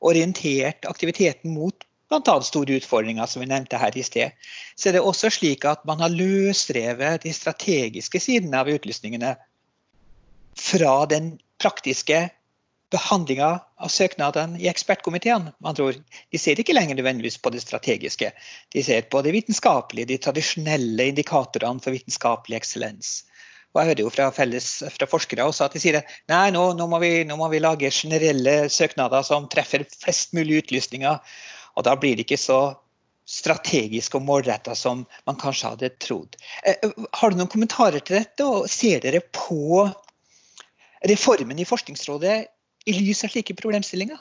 orientert 0.00 0.88
aktiviteten 0.88 1.52
mot 1.54 1.86
bl.a. 2.10 2.40
store 2.42 2.80
utfordringer, 2.80 3.26
som 3.30 3.44
vi 3.44 3.48
nevnte 3.50 3.78
her 3.80 3.94
i 3.96 4.04
sted, 4.06 4.34
så 4.76 4.90
er 4.90 4.98
det 4.98 5.04
også 5.06 5.30
slik 5.32 5.64
at 5.68 5.86
man 5.88 6.02
har 6.02 6.12
løsrevet 6.12 7.22
de 7.24 7.32
strategiske 7.34 8.20
sidene 8.22 8.60
av 8.60 8.70
utlysningene 8.72 9.36
fra 10.58 10.94
den 11.10 11.36
praktiske 11.62 12.26
behandlinga 12.90 13.50
av 13.78 13.90
søknaden 13.92 14.56
i 14.58 14.66
ekspertkomiteen. 14.70 15.52
Man 15.62 15.76
tror, 15.78 15.94
De 16.30 16.38
ser 16.38 16.58
ikke 16.58 16.74
lenger 16.74 16.98
nødvendigvis 16.98 17.38
på 17.38 17.52
det 17.54 17.62
strategiske. 17.62 18.32
De 18.74 18.82
ser 18.82 19.06
på 19.06 19.22
det 19.22 19.32
vitenskapelige, 19.36 20.10
de 20.10 20.18
tradisjonelle 20.18 21.10
indikatorene 21.12 21.82
for 21.82 21.94
vitenskapelig 21.94 22.58
eksellens. 22.58 23.20
Og 23.70 23.80
jeg 23.80 23.92
hører 23.92 24.02
jo 24.02 24.10
fra, 24.10 24.26
felles, 24.34 24.68
fra 24.90 25.06
forskere 25.06 25.46
også 25.46 25.68
at 25.68 25.76
de 25.76 25.82
sier 25.82 26.00
at 26.00 26.10
nå, 26.30 26.40
nå, 26.50 26.64
nå, 26.74 26.86
må 27.38 27.48
vi, 27.52 27.62
lage 27.62 27.92
generelle 27.94 28.64
søknader 28.66 29.22
som 29.22 29.46
treffer 29.52 29.86
flest 29.86 30.34
mulig 30.34 30.64
utlysninger. 30.64 31.22
Og 31.76 31.86
da 31.86 31.96
blir 31.98 32.16
det 32.16 32.26
ikke 32.26 32.40
så 32.40 32.60
strategisk 33.30 34.16
og 34.18 34.24
målretta 34.26 34.74
som 34.78 35.04
man 35.28 35.38
kanskje 35.38 35.74
hadde 35.74 35.92
trodd. 36.02 36.38
Eh, 36.66 36.90
har 37.20 37.30
du 37.30 37.38
noen 37.38 37.50
kommentarer 37.50 38.02
til 38.02 38.18
dette, 38.18 38.46
og 38.46 38.66
ser 38.70 39.02
dere 39.04 39.22
på 39.22 39.84
reformen 41.10 41.60
i 41.62 41.68
Forskningsrådet 41.68 42.40
i 42.90 42.96
lys 42.96 43.24
av 43.24 43.32
slike 43.32 43.56
problemstillinger? 43.58 44.18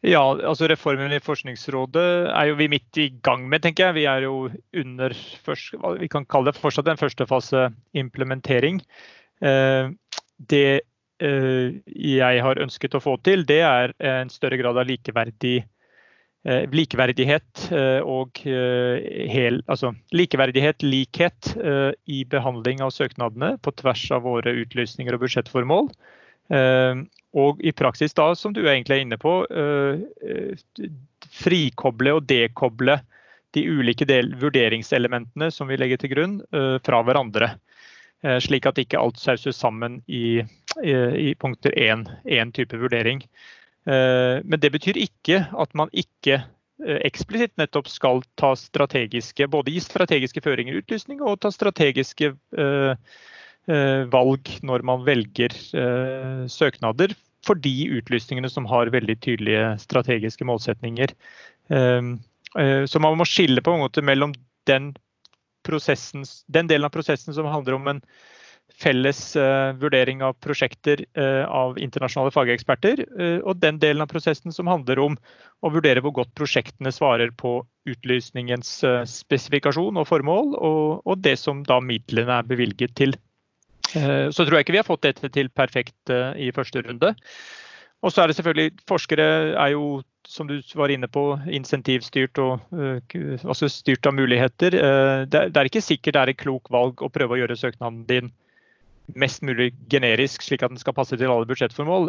Ja, 0.00 0.22
altså 0.32 0.64
Reformen 0.70 1.12
i 1.12 1.20
Forskningsrådet 1.20 2.04
er 2.32 2.46
jo 2.48 2.56
vi 2.56 2.70
midt 2.72 2.98
i 3.02 3.10
gang 3.20 3.42
med, 3.52 3.60
tenker 3.62 3.90
jeg. 3.90 3.98
Vi 3.98 4.06
er 4.08 4.24
jo 4.24 4.46
under 4.80 5.14
først, 5.44 5.74
vi 6.00 6.08
kan 6.08 6.24
kalle 6.24 6.48
det 6.48 6.60
fortsatt 6.60 6.88
en 6.88 7.00
første 7.00 7.26
fase 7.28 7.66
implementering. 7.92 8.80
Eh, 9.44 9.92
det 10.50 10.80
eh, 11.20 11.76
jeg 11.84 12.40
har 12.46 12.62
ønsket 12.64 12.96
å 12.96 13.02
få 13.04 13.18
til, 13.20 13.44
det 13.44 13.60
er 13.60 13.92
en 14.00 14.32
større 14.32 14.56
grad 14.56 14.80
av 14.80 14.88
likeverdig, 14.88 15.60
likeverdighet 16.48 17.66
og 18.00 18.38
hel, 18.40 19.58
altså 19.68 19.90
likeverdighet, 20.16 20.80
likhet 20.80 21.50
i 22.08 22.22
behandling 22.24 22.80
av 22.80 22.94
søknadene 22.96 23.58
på 23.60 23.74
tvers 23.76 24.06
av 24.16 24.24
våre 24.24 24.54
utlysninger 24.62 25.18
og 25.18 25.26
budsjettformål. 25.26 25.90
Og 27.38 27.60
i 27.62 27.72
praksis 27.76 28.14
da, 28.16 28.32
som 28.34 28.54
du 28.54 28.64
egentlig 28.64 28.96
er 28.96 29.04
inne 29.04 29.18
på, 29.20 29.34
eh, 29.50 30.88
frikoble 31.30 32.16
og 32.18 32.26
dekoble 32.26 32.98
de 33.54 33.66
ulike 33.66 34.06
del, 34.06 34.34
vurderingselementene 34.38 35.50
som 35.54 35.70
vi 35.70 35.78
legger 35.78 36.00
til 36.00 36.10
grunn, 36.14 36.40
eh, 36.52 36.78
fra 36.82 37.02
hverandre. 37.02 37.54
Eh, 38.22 38.38
slik 38.38 38.66
at 38.66 38.78
ikke 38.78 38.98
alt 38.98 39.16
sauses 39.16 39.56
sammen 39.56 40.02
i, 40.08 40.42
i, 40.82 40.92
i 41.30 41.34
punkter 41.34 41.70
én 41.70 42.52
type 42.52 42.76
vurdering. 42.76 43.22
Men 43.88 44.60
det 44.60 44.68
betyr 44.74 44.98
ikke 45.00 45.38
at 45.56 45.70
man 45.78 45.88
ikke 45.96 46.42
eksplisitt 46.78 47.54
nettopp 47.56 47.88
skal 47.88 48.20
ta 48.40 48.50
strategiske, 48.58 49.48
både 49.48 49.72
gi 49.72 49.80
strategiske 49.80 50.42
føringer 50.44 50.76
utlysning 50.82 51.22
og 51.24 51.38
ta 51.40 51.48
strategiske 51.54 52.34
Eh, 53.70 54.04
valg 54.10 54.48
når 54.64 54.82
man 54.88 55.04
velger 55.04 55.52
eh, 55.76 56.46
søknader 56.50 57.12
for 57.44 57.60
de 57.60 57.74
utlysningene 57.98 58.48
som 58.50 58.64
har 58.70 58.90
veldig 58.92 59.18
tydelige 59.20 59.66
strategiske 59.82 60.46
målsetninger. 60.48 61.12
Eh, 61.68 62.08
så 62.90 63.02
man 63.04 63.18
må 63.20 63.26
skille 63.28 63.62
på 63.62 63.76
en 63.76 63.84
måte 63.84 64.02
mellom 64.02 64.32
den, 64.66 64.90
den 65.62 66.70
delen 66.72 66.88
av 66.88 66.90
prosessen 66.90 67.36
som 67.36 67.46
handler 67.46 67.76
om 67.76 67.86
en 67.92 68.00
felles 68.80 69.20
vurdering 69.80 70.22
av 70.24 70.38
prosjekter 70.40 71.02
av 71.46 71.76
internasjonale 71.76 72.32
fageksperter, 72.32 73.02
og 73.44 73.58
den 73.60 73.76
delen 73.82 74.00
av 74.00 74.08
prosessen 74.08 74.54
som 74.56 74.70
handler 74.72 75.02
om 75.02 75.18
å 75.60 75.72
vurdere 75.74 76.00
hvor 76.00 76.14
godt 76.16 76.32
prosjektene 76.38 76.88
svarer 76.94 77.34
på 77.36 77.58
utlysningens 77.90 78.70
spesifikasjon 79.12 80.00
og 80.00 80.08
formål, 80.08 80.54
og, 80.56 81.02
og 81.04 81.20
det 81.20 81.36
som 81.42 81.60
da 81.68 81.76
midlene 81.84 82.40
er 82.40 82.48
bevilget 82.48 82.96
til. 82.96 83.12
Eh, 83.96 84.30
så 84.30 84.44
tror 84.44 84.58
jeg 84.58 84.66
ikke 84.66 84.76
vi 84.76 84.82
har 84.82 84.88
fått 84.88 85.06
dette 85.06 85.30
til 85.34 85.50
perfekt 85.50 86.12
eh, 86.12 86.30
i 86.46 86.52
første 86.54 86.82
runde. 86.86 87.14
Og 88.00 88.12
så 88.12 88.22
er 88.22 88.30
det 88.30 88.38
selvfølgelig 88.38 88.84
Forskere 88.88 89.26
er 89.60 89.72
jo, 89.74 90.00
som 90.24 90.48
du 90.48 90.56
var 90.78 90.92
inne 90.92 91.08
på, 91.10 91.24
insentivstyrt 91.52 92.38
og 92.40 92.72
altså 92.72 93.68
styrt 93.68 94.06
av 94.08 94.14
muligheter. 94.16 94.72
Det 95.28 95.42
er 95.52 95.68
ikke 95.68 95.82
sikkert 95.84 96.16
det 96.16 96.22
er 96.22 96.32
et 96.32 96.40
klok 96.40 96.70
valg 96.72 97.02
å 97.04 97.10
prøve 97.12 97.36
å 97.36 97.40
gjøre 97.42 97.58
søknaden 97.60 98.06
din 98.08 98.30
mest 99.18 99.42
mulig 99.46 99.70
generisk, 99.90 100.44
slik 100.44 100.62
at 100.62 100.72
den 100.72 100.80
skal 100.80 100.94
passe 100.96 101.16
til 101.18 101.32
alle 101.32 101.48
budsjettformål. 101.48 102.08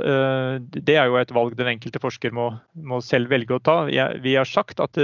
Det 0.72 0.96
er 0.98 1.10
jo 1.10 1.18
et 1.20 1.34
valg 1.36 1.58
den 1.60 1.72
enkelte 1.74 2.02
forsker 2.04 2.34
må, 2.36 2.52
må 2.76 3.02
selv 3.06 3.32
velge 3.32 3.58
å 3.58 3.64
ta. 3.64 3.78
Vi 4.22 4.36
har 4.38 4.50
sagt 4.50 4.84
at 4.84 5.00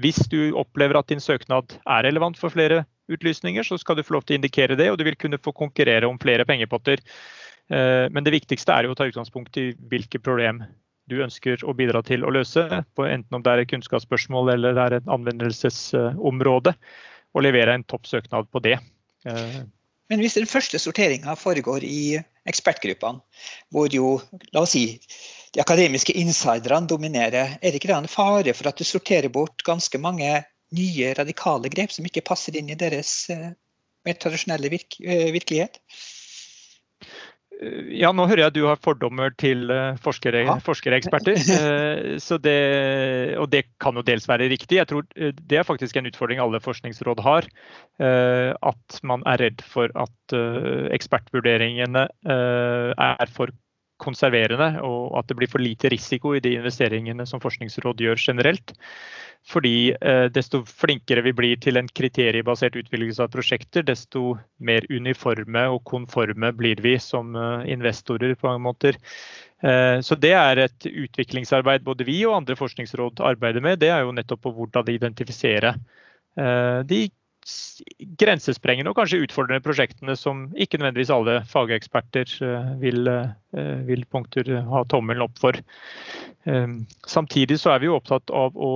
hvis 0.00 0.22
du 0.32 0.56
opplever 0.58 0.98
at 0.98 1.08
din 1.12 1.22
søknad 1.22 1.78
er 1.82 2.06
relevant 2.08 2.38
for 2.40 2.54
flere 2.54 2.84
utlysninger, 3.12 3.62
så 3.62 3.78
skal 3.78 3.98
du 3.98 4.04
få 4.06 4.16
lov 4.16 4.26
til 4.26 4.36
å 4.36 4.40
indikere 4.40 4.78
det, 4.78 4.88
og 4.90 4.98
du 4.98 5.06
vil 5.06 5.18
kunne 5.18 5.40
få 5.42 5.54
konkurrere 5.56 6.08
om 6.08 6.18
flere 6.22 6.46
pengepotter. 6.48 7.02
Eh, 7.70 8.06
men 8.12 8.26
det 8.26 8.34
viktigste 8.34 8.74
er 8.74 8.86
jo 8.86 8.94
å 8.94 8.98
ta 8.98 9.06
utgangspunkt 9.08 9.58
i 9.62 9.70
hvilke 9.90 10.20
problem 10.22 10.62
du 11.10 11.20
ønsker 11.22 11.62
å 11.62 11.74
bidra 11.78 12.02
til 12.06 12.26
å 12.26 12.32
løse, 12.34 12.64
enten 12.66 13.38
om 13.38 13.42
det 13.42 13.52
er 13.52 13.62
et 13.62 13.70
kunnskapsspørsmål 13.70 14.56
eller 14.56 14.74
det 14.74 14.84
er 14.84 14.96
et 14.96 15.12
anvendelsesområde, 15.16 16.74
og 17.36 17.44
levere 17.46 17.76
en 17.76 17.86
topp 17.86 18.08
søknad 18.10 18.50
på 18.50 18.62
det. 18.64 18.80
Men 20.10 20.22
hvis 20.22 20.36
den 20.38 20.46
første 20.46 20.78
sorteringa 20.78 21.34
foregår 21.38 21.84
i 21.86 22.18
ekspertgruppene, 22.46 23.22
hvor 23.74 23.90
jo 23.90 24.16
la 24.54 24.62
oss 24.62 24.76
si, 24.76 24.84
de 25.54 25.62
akademiske 25.62 26.14
insiderne 26.20 26.86
dominerer, 26.90 27.56
er 27.56 27.72
det 27.72 27.80
ikke 27.80 27.90
da 27.90 27.98
en 28.02 28.10
fare 28.10 28.54
for 28.54 28.70
at 28.70 28.78
du 28.78 28.86
sorterer 28.86 29.32
bort 29.32 29.64
ganske 29.66 29.98
mange 29.98 30.30
nye, 30.76 31.14
radikale 31.18 31.70
grep 31.72 31.94
som 31.94 32.06
ikke 32.06 32.24
passer 32.26 32.58
inn 32.58 32.70
i 32.70 32.78
deres 32.78 33.30
eh, 33.34 33.54
mer 34.06 34.18
tradisjonelle 34.22 34.70
virk 34.70 34.98
eh, 35.02 35.30
virkelighet? 35.34 35.80
Eh, 37.62 37.90
ja, 38.00 38.12
nå 38.12 38.26
hører 38.28 38.44
jeg 38.44 38.52
at 38.52 38.56
du 38.56 38.64
har 38.68 38.80
fordommer 38.82 39.34
til 39.40 39.70
forskere, 40.04 40.44
ja. 40.48 40.56
forskereksperter. 40.64 41.40
Så 42.26 42.38
det, 42.42 42.56
og 43.40 43.50
det 43.52 43.66
kan 43.82 43.96
jo 43.96 44.04
dels 44.06 44.28
være 44.28 44.50
riktig. 44.52 44.80
Jeg 44.80 44.90
tror 44.90 45.06
Det 45.14 45.58
er 45.58 45.66
faktisk 45.66 45.96
en 45.96 46.08
utfordring 46.10 46.42
alle 46.42 46.60
forskningsråd 46.62 47.22
har. 47.24 47.48
At 48.00 48.98
man 49.02 49.24
er 49.26 49.40
redd 49.46 49.62
for 49.64 49.92
at 49.96 50.36
ekspertvurderingene 50.96 52.08
er 52.26 53.32
for 53.32 53.54
konserverende, 54.06 54.76
og 54.86 55.18
at 55.18 55.28
det 55.28 55.36
blir 55.38 55.50
for 55.50 55.62
lite 55.62 55.90
risiko 55.92 56.36
i 56.36 56.42
de 56.44 56.54
investeringene 56.60 57.26
som 57.28 57.42
Forskningsråd 57.42 58.00
gjør 58.06 58.22
generelt. 58.28 58.74
Fordi 59.46 59.94
eh, 59.94 60.24
desto 60.34 60.64
flinkere 60.66 61.22
vi 61.22 61.32
blir 61.36 61.58
til 61.62 61.78
en 61.78 61.86
kriteriebasert 61.86 62.74
utvelgelse 62.80 63.22
av 63.22 63.30
prosjekter, 63.30 63.84
desto 63.86 64.34
mer 64.58 64.86
uniforme 64.90 65.62
og 65.70 65.84
konforme 65.86 66.50
blir 66.58 66.82
vi 66.82 66.96
som 67.02 67.36
eh, 67.38 67.68
investorer 67.76 68.34
på 68.34 68.48
mange 68.48 68.64
måter. 68.64 68.98
Eh, 69.62 70.00
så 70.02 70.18
det 70.18 70.32
er 70.34 70.64
et 70.64 70.88
utviklingsarbeid 70.90 71.86
både 71.86 72.08
vi 72.08 72.18
og 72.26 72.40
andre 72.40 72.58
forskningsråd 72.58 73.22
arbeider 73.22 73.62
med. 73.62 73.78
Det 73.84 73.92
er 73.94 74.02
jo 74.02 74.16
nettopp 74.16 74.42
på 74.48 74.54
hvordan 74.56 74.90
identifisere 74.90 75.76
identifiserer. 75.76 76.84
de 76.90 76.98
grensesprengende 78.18 78.90
og 78.90 78.98
kanskje 78.98 79.22
utfordrende 79.22 79.62
prosjektene 79.64 80.16
som 80.18 80.46
ikke 80.58 80.80
nødvendigvis 80.80 81.12
alle 81.14 81.36
fageksperter 81.50 82.32
eh, 82.42 82.72
vil, 82.80 83.10
eh, 83.10 83.78
vil 83.86 84.02
punkter 84.10 84.50
ha 84.66 84.82
tommelen 84.90 85.26
opp 85.26 85.38
for. 85.40 85.58
Eh, 86.48 86.66
samtidig 87.06 87.60
så 87.62 87.74
er 87.74 87.82
vi 87.82 87.90
jo 87.90 87.98
opptatt 87.98 88.32
av 88.34 88.56
å 88.56 88.72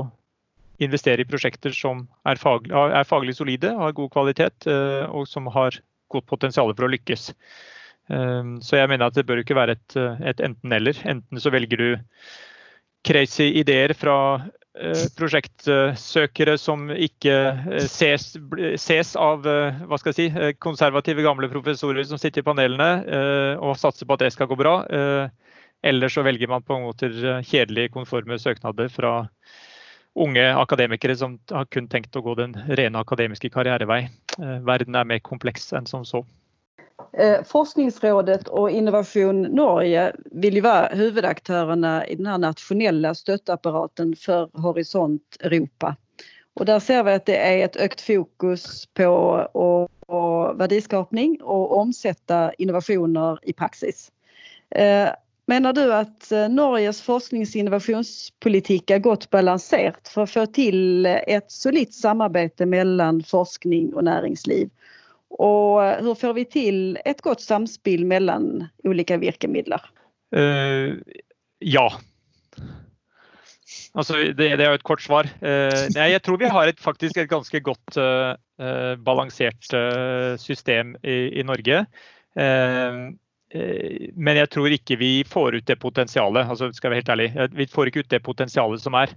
investere 0.81 1.25
i 1.25 1.29
prosjekter 1.29 1.75
som 1.77 2.07
er 2.25 2.41
faglig, 2.41 2.73
er 2.73 3.09
faglig 3.09 3.35
solide, 3.37 3.75
har 3.77 3.97
god 3.97 4.15
kvalitet 4.15 4.65
og 5.13 5.27
som 5.29 5.51
har 5.53 5.77
godt 6.09 6.25
potensial 6.31 6.73
for 6.73 6.87
å 6.87 6.89
lykkes. 6.95 7.27
Så 8.09 8.79
jeg 8.79 8.89
mener 8.89 9.11
at 9.11 9.19
det 9.19 9.27
bør 9.29 9.43
ikke 9.43 9.59
være 9.59 9.75
et, 9.77 9.97
et 10.25 10.41
enten-eller. 10.41 10.97
Enten 11.05 11.43
så 11.43 11.53
velger 11.53 11.83
du 11.83 12.01
crazy 13.05 13.51
ideer 13.61 13.93
fra 13.93 14.17
Eh, 14.41 14.60
prosjektsøkere 15.19 16.55
som 16.61 16.91
ikke 16.95 17.33
eh, 17.35 17.87
ses, 17.91 18.37
ses 18.79 19.17
av 19.19 19.47
eh, 19.49 19.97
si, 20.15 20.29
konservative 20.63 21.25
gamle 21.27 21.51
professorer 21.51 22.07
som 22.07 22.21
sitter 22.21 22.45
i 22.45 22.47
panelene 22.47 22.91
og 23.59 23.79
satser 23.79 24.07
på 24.07 24.15
at 24.15 24.25
det 24.25 24.33
skal 24.35 24.51
gå 24.51 24.59
bra. 24.61 24.77
Eller 25.83 26.13
så 26.13 26.23
velger 26.23 26.49
man 26.49 26.63
på 26.63 26.77
en 26.77 26.87
måte 26.87 27.11
kjedelige, 27.47 27.93
konforme 27.95 28.39
søknader 28.39 28.91
fra 28.93 29.15
unge 30.21 30.45
akademikere 30.59 31.17
som 31.17 31.39
har 31.51 31.67
kun 31.73 31.89
tenkt 31.89 32.17
å 32.19 32.23
gå 32.23 32.35
den 32.39 32.55
rene 32.77 33.01
akademiske 33.01 33.51
karrierevei. 33.55 34.05
Verden 34.39 34.99
er 34.99 35.09
mer 35.09 35.23
kompleks 35.25 35.71
enn 35.77 35.89
som 35.89 36.05
så. 36.05 36.23
Eh, 37.13 37.43
Forskningsrådet 37.45 38.49
och 38.49 38.71
Innovation 38.71 39.43
Norge 39.43 40.13
vill 40.25 40.55
ju 40.55 40.61
vara 40.61 40.87
huvudaktörerna 40.87 42.07
i 42.07 42.15
den 42.15 42.27
här 42.27 42.39
nationella 42.39 43.15
stöttapparaten 43.15 44.17
för 44.17 44.51
Horisont 44.53 45.37
Europa. 45.41 45.97
Och 46.55 46.65
där 46.65 46.81
ser 46.81 47.03
vi 47.03 47.13
att 47.13 47.27
det 47.27 47.37
är 47.37 47.65
ett 47.65 47.77
økt 47.77 48.01
fokus 48.01 48.87
på 48.87 49.07
och, 49.53 49.91
och 50.07 50.61
värdiskapning 50.61 51.43
och 51.43 51.87
innovationer 52.59 53.39
i 53.43 53.53
praxis. 53.53 54.13
Mener 54.71 55.17
menar 55.47 55.73
du 55.73 55.95
att 55.95 56.33
eh, 56.33 56.49
Norges 56.49 57.03
forsknings 57.03 57.57
og 57.57 57.61
innovasjonspolitikk 57.61 58.91
er 58.95 59.01
godt 59.03 59.25
balansert 59.35 60.07
for 60.07 60.23
å 60.23 60.31
få 60.31 60.45
til 60.55 61.07
et 61.07 61.49
solidt 61.51 61.95
samarbeid 61.95 62.63
mellom 62.71 63.19
forskning 63.27 63.89
og 63.97 64.07
näringsliv? 64.07 64.71
Och 65.31 65.83
hur 65.83 66.15
får 66.15 66.35
vi 66.35 66.45
till 66.45 66.99
ett 67.05 67.21
godt 67.21 67.41
samspill 67.41 68.05
mellan 68.07 68.67
olika 68.85 69.17
virkemidler? 69.17 69.81
Uh, 70.37 70.95
ja. 71.59 71.93
Altså, 73.95 74.15
det, 74.15 74.35
det, 74.35 74.65
er 74.65 74.73
jo 74.73 74.79
et 74.79 74.87
kort 74.87 75.03
svar. 75.03 75.31
Uh, 75.43 75.87
nei, 75.95 76.11
jeg 76.13 76.23
tror 76.27 76.39
vi 76.43 76.51
har 76.51 76.71
et, 76.71 76.83
faktisk 76.83 77.19
et 77.19 77.31
ganske 77.31 77.63
godt 77.63 77.99
uh, 77.99 78.35
balansert 79.07 79.71
system 80.43 80.97
i, 81.03 81.41
i 81.41 81.47
Norge. 81.47 81.87
men 84.15 84.37
jeg 84.37 84.49
tror 84.53 84.71
ikke 84.71 84.97
vi 85.01 85.25
får 85.27 85.57
ut 85.57 85.67
det 85.67 85.79
potensialet. 85.81 86.45
Altså, 86.45 86.69
skal 86.73 86.91
være 86.91 87.01
helt 87.01 87.09
ærlig. 87.09 87.31
Vi 87.57 87.67
får 87.67 87.89
ikke 87.89 88.05
ut 88.05 88.11
det 88.11 88.23
potensialet 88.23 88.83
som 88.83 88.95
er. 88.95 89.15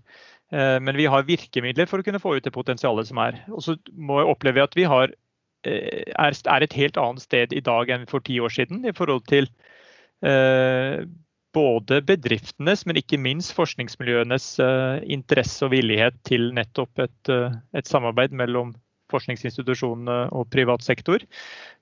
Men 0.79 0.95
vi 0.95 1.05
har 1.05 1.27
virkemidler 1.27 1.85
for 1.89 1.99
å 1.99 2.05
kunne 2.07 2.21
få 2.23 2.37
ut 2.37 2.45
det 2.45 2.53
potensialet 2.55 3.09
som 3.09 3.19
er. 3.19 3.43
Og 3.51 3.61
så 3.65 3.75
må 3.93 4.21
jeg 4.21 4.31
oppleve 4.31 4.63
at 4.63 4.79
vi 4.79 4.87
har 4.89 5.13
Eh, 5.13 5.22
er, 5.63 6.35
er, 6.35 6.65
et 6.65 6.77
helt 6.77 6.99
annet 6.99 7.23
sted 7.23 7.53
i 7.55 7.63
dag 7.63 7.91
enn 7.93 8.07
for 8.09 8.23
ti 8.25 8.39
år 8.43 8.53
siden 8.53 8.83
i 8.87 8.95
forhold 8.95 9.25
til 9.31 9.49
eh, 10.25 11.03
både 11.53 12.01
bedriftenes, 12.05 12.85
men 12.87 12.99
ikke 12.99 13.19
minst 13.21 13.53
forskningsmiljøenes 13.57 14.47
eh, 14.63 15.03
interesse 15.13 15.65
og 15.65 15.73
villighet 15.75 16.17
til 16.27 16.49
nettopp 16.57 17.03
et, 17.05 17.19
eh, 17.31 17.53
et 17.77 17.89
samarbeid 17.89 18.33
mellom 18.35 18.73
forskningsinstitusjonene 19.13 20.31
og 20.33 20.47
privat 20.49 20.81
sektor. 20.81 21.21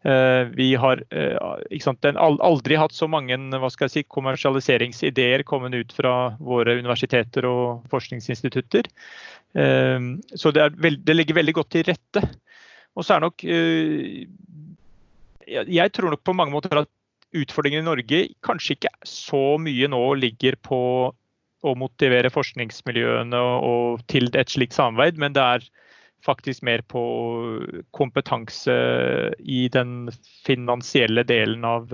Eh, 0.04 0.42
vi 0.58 0.74
har 0.76 1.04
eh, 1.16 1.78
sant, 1.80 2.04
aldri 2.20 2.80
hatt 2.80 2.96
så 2.98 3.08
mange 3.08 3.38
si, 3.88 4.04
kommersialiseringsideer 4.04 5.46
kommet 5.48 5.78
ut 5.78 5.96
fra 5.96 6.36
våre 6.40 6.76
universiteter 6.82 7.48
og 7.48 7.88
forskningsinstitutter. 7.94 8.92
Så 9.52 10.52
det, 10.56 10.70
veld, 10.80 11.02
det 11.04 11.16
ligger 11.18 11.36
veldig 11.36 11.54
godt 11.58 11.74
til 11.74 11.84
rette 11.90 12.22
og 12.96 13.06
så 13.06 13.16
er 13.16 13.24
nok 13.24 13.44
eh, 13.48 14.28
Jeg 15.48 15.94
tror 15.96 16.14
nok 16.14 16.24
på 16.24 16.36
mange 16.38 16.54
måter 16.54 16.84
at 16.84 16.92
utfordringen 17.32 17.84
i 17.84 17.88
Norge 17.88 18.22
kanskje 18.44 18.76
ikke 18.76 18.92
så 19.08 19.58
mye 19.62 19.88
nå 19.92 20.02
ligger 20.20 20.58
på 20.60 20.80
å 21.62 21.76
motivere 21.78 22.32
forskningsmiljøene 22.34 23.40
og 23.40 24.02
til 24.12 24.28
et 24.36 24.52
slikt 24.52 24.76
samarbeid, 24.76 25.20
men 25.22 25.36
det 25.38 25.44
er 25.44 25.68
faktisk 26.26 26.66
mer 26.66 26.84
på 26.90 27.02
kompetanse 27.96 28.74
i 29.40 29.68
den 29.74 30.12
finansielle 30.46 31.24
delen 31.30 31.66
av, 31.66 31.94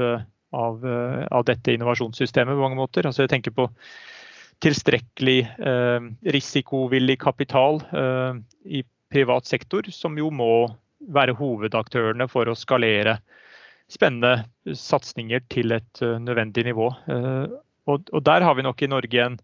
av, 0.56 0.88
av 0.88 1.48
dette 1.48 1.76
innovasjonssystemet 1.76 2.56
på 2.56 2.64
mange 2.64 2.80
måter. 2.80 3.08
Altså 3.08 3.26
jeg 3.26 3.36
tenker 3.36 3.56
på 3.56 3.68
tilstrekkelig 4.64 5.40
eh, 5.46 6.10
risikovillig 6.34 7.20
kapital 7.22 7.82
eh, 7.94 8.40
i 8.66 8.84
privat 9.12 9.48
sektor, 9.48 9.88
som 9.94 10.18
jo 10.20 10.32
må 10.34 10.52
være 11.00 11.36
hovedaktørene 11.38 12.28
for 12.32 12.50
å 12.50 12.58
skalere 12.58 13.18
spennende 13.92 14.76
satsinger 14.76 15.44
til 15.52 15.76
et 15.78 16.04
eh, 16.04 16.18
nødvendig 16.22 16.66
nivå. 16.68 16.90
Eh, 17.08 17.58
og, 17.88 18.12
der 18.26 18.44
har 18.44 18.58
vi 18.58 18.66
nok 18.66 18.84
i 18.84 18.92
Norge 18.92 19.24
en, 19.24 19.38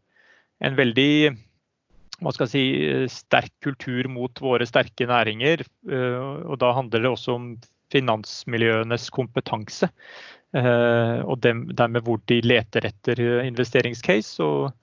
en 0.60 0.76
veldig 0.76 1.14
si, 2.52 2.64
sterk 3.12 3.54
kultur 3.64 4.10
mot 4.12 4.44
våre 4.44 4.68
sterke 4.68 5.08
næringer. 5.08 5.64
Eh, 5.88 6.20
og 6.44 6.60
da 6.60 6.74
handler 6.76 7.06
det 7.06 7.14
også 7.14 7.38
om 7.38 7.50
finansmiljøenes 7.94 9.10
kompetanse. 9.14 9.92
Og 10.54 11.36
dermed 11.42 12.06
hvor 12.06 12.20
de 12.30 12.40
leter 12.46 12.86
etter 12.86 13.20
investeringscase. 13.46 14.42
og 14.46 14.72
Eh, 14.74 14.83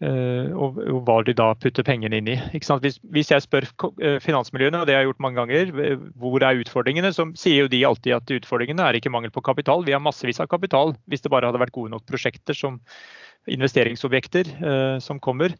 og, 0.00 0.78
hva 1.04 1.18
de 1.26 1.34
da 1.36 1.50
putter 1.60 1.84
pengene 1.84 2.20
inn 2.20 2.30
i. 2.32 2.36
Hvis, 2.54 3.30
jeg 3.32 3.44
spør 3.44 3.66
eh, 4.00 4.16
finansmiljøene, 4.24 4.80
og 4.80 4.88
det 4.88 4.96
har 4.96 5.04
jeg 5.04 5.10
gjort 5.10 5.22
mange 5.26 5.40
ganger, 5.42 6.00
hvor 6.20 6.46
er 6.46 6.62
utfordringene, 6.62 7.12
så 7.12 7.28
sier 7.38 7.66
jo 7.66 7.72
de 7.72 7.82
alltid 7.84 8.16
at 8.16 8.34
utfordringene 8.40 8.86
er 8.86 8.96
ikke 8.96 9.12
mangel 9.12 9.32
på 9.34 9.44
kapital. 9.44 9.84
Vi 9.84 9.92
har 9.96 10.02
massevis 10.04 10.40
av 10.40 10.48
kapital 10.52 10.94
hvis 11.10 11.24
det 11.24 11.32
bare 11.32 11.50
hadde 11.50 11.60
vært 11.60 11.76
gode 11.76 11.92
nok 11.92 12.06
prosjekter 12.08 12.56
som 12.56 12.80
investeringsobjekter 13.50 14.52
eh, 14.56 14.96
som 15.04 15.20
kommer. 15.20 15.56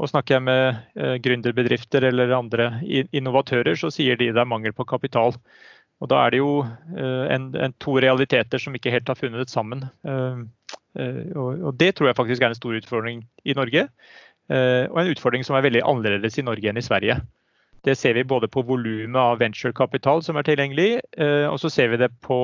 Og 0.00 0.12
snakker 0.12 0.38
jeg 0.38 0.44
med 0.44 0.62
eh, 0.96 1.16
gründerbedrifter 1.24 2.04
eller 2.08 2.36
andre 2.36 2.70
innovatører, 2.84 3.76
så 3.80 3.92
sier 3.92 4.20
de 4.20 4.30
det 4.32 4.44
er 4.44 4.48
mangel 4.48 4.76
på 4.76 4.88
kapital. 4.88 5.36
Og 6.00 6.08
da 6.08 6.22
er 6.24 6.32
det 6.32 6.40
jo 6.40 6.52
eh, 6.64 7.26
en, 7.32 7.50
en 7.56 7.76
to 7.80 7.96
realiteter 8.00 8.60
som 8.60 8.76
ikke 8.76 8.92
helt 8.92 9.08
har 9.08 9.20
funnet 9.20 9.52
sammen. 9.52 9.88
Eh, 10.04 10.48
Eh, 10.70 10.79
og 10.98 11.70
det 11.78 11.92
tror 11.94 12.08
jeg 12.10 12.18
faktisk 12.18 12.42
er 12.42 12.50
en 12.50 12.58
stor 12.58 12.74
utfordring 12.74 13.20
i 13.46 13.54
Norge. 13.54 13.84
Eh, 14.50 14.86
og 14.90 14.98
en 15.02 15.12
utfordring 15.12 15.44
som 15.46 15.56
er 15.56 15.66
veldig 15.66 15.84
annerledes 15.86 16.40
i 16.40 16.44
Norge 16.46 16.70
enn 16.70 16.80
i 16.80 16.84
Sverige. 16.84 17.20
Det 17.86 17.94
ser 17.96 18.16
vi 18.18 18.26
både 18.28 18.50
på 18.50 18.64
volumet 18.66 19.20
av 19.20 19.38
venturekapital 19.40 20.24
som 20.26 20.36
er 20.36 20.46
tilgjengelig, 20.48 20.90
eh, 21.16 21.46
og 21.48 21.60
så 21.62 21.70
ser 21.72 21.92
vi 21.94 22.00
det 22.02 22.10
på 22.26 22.40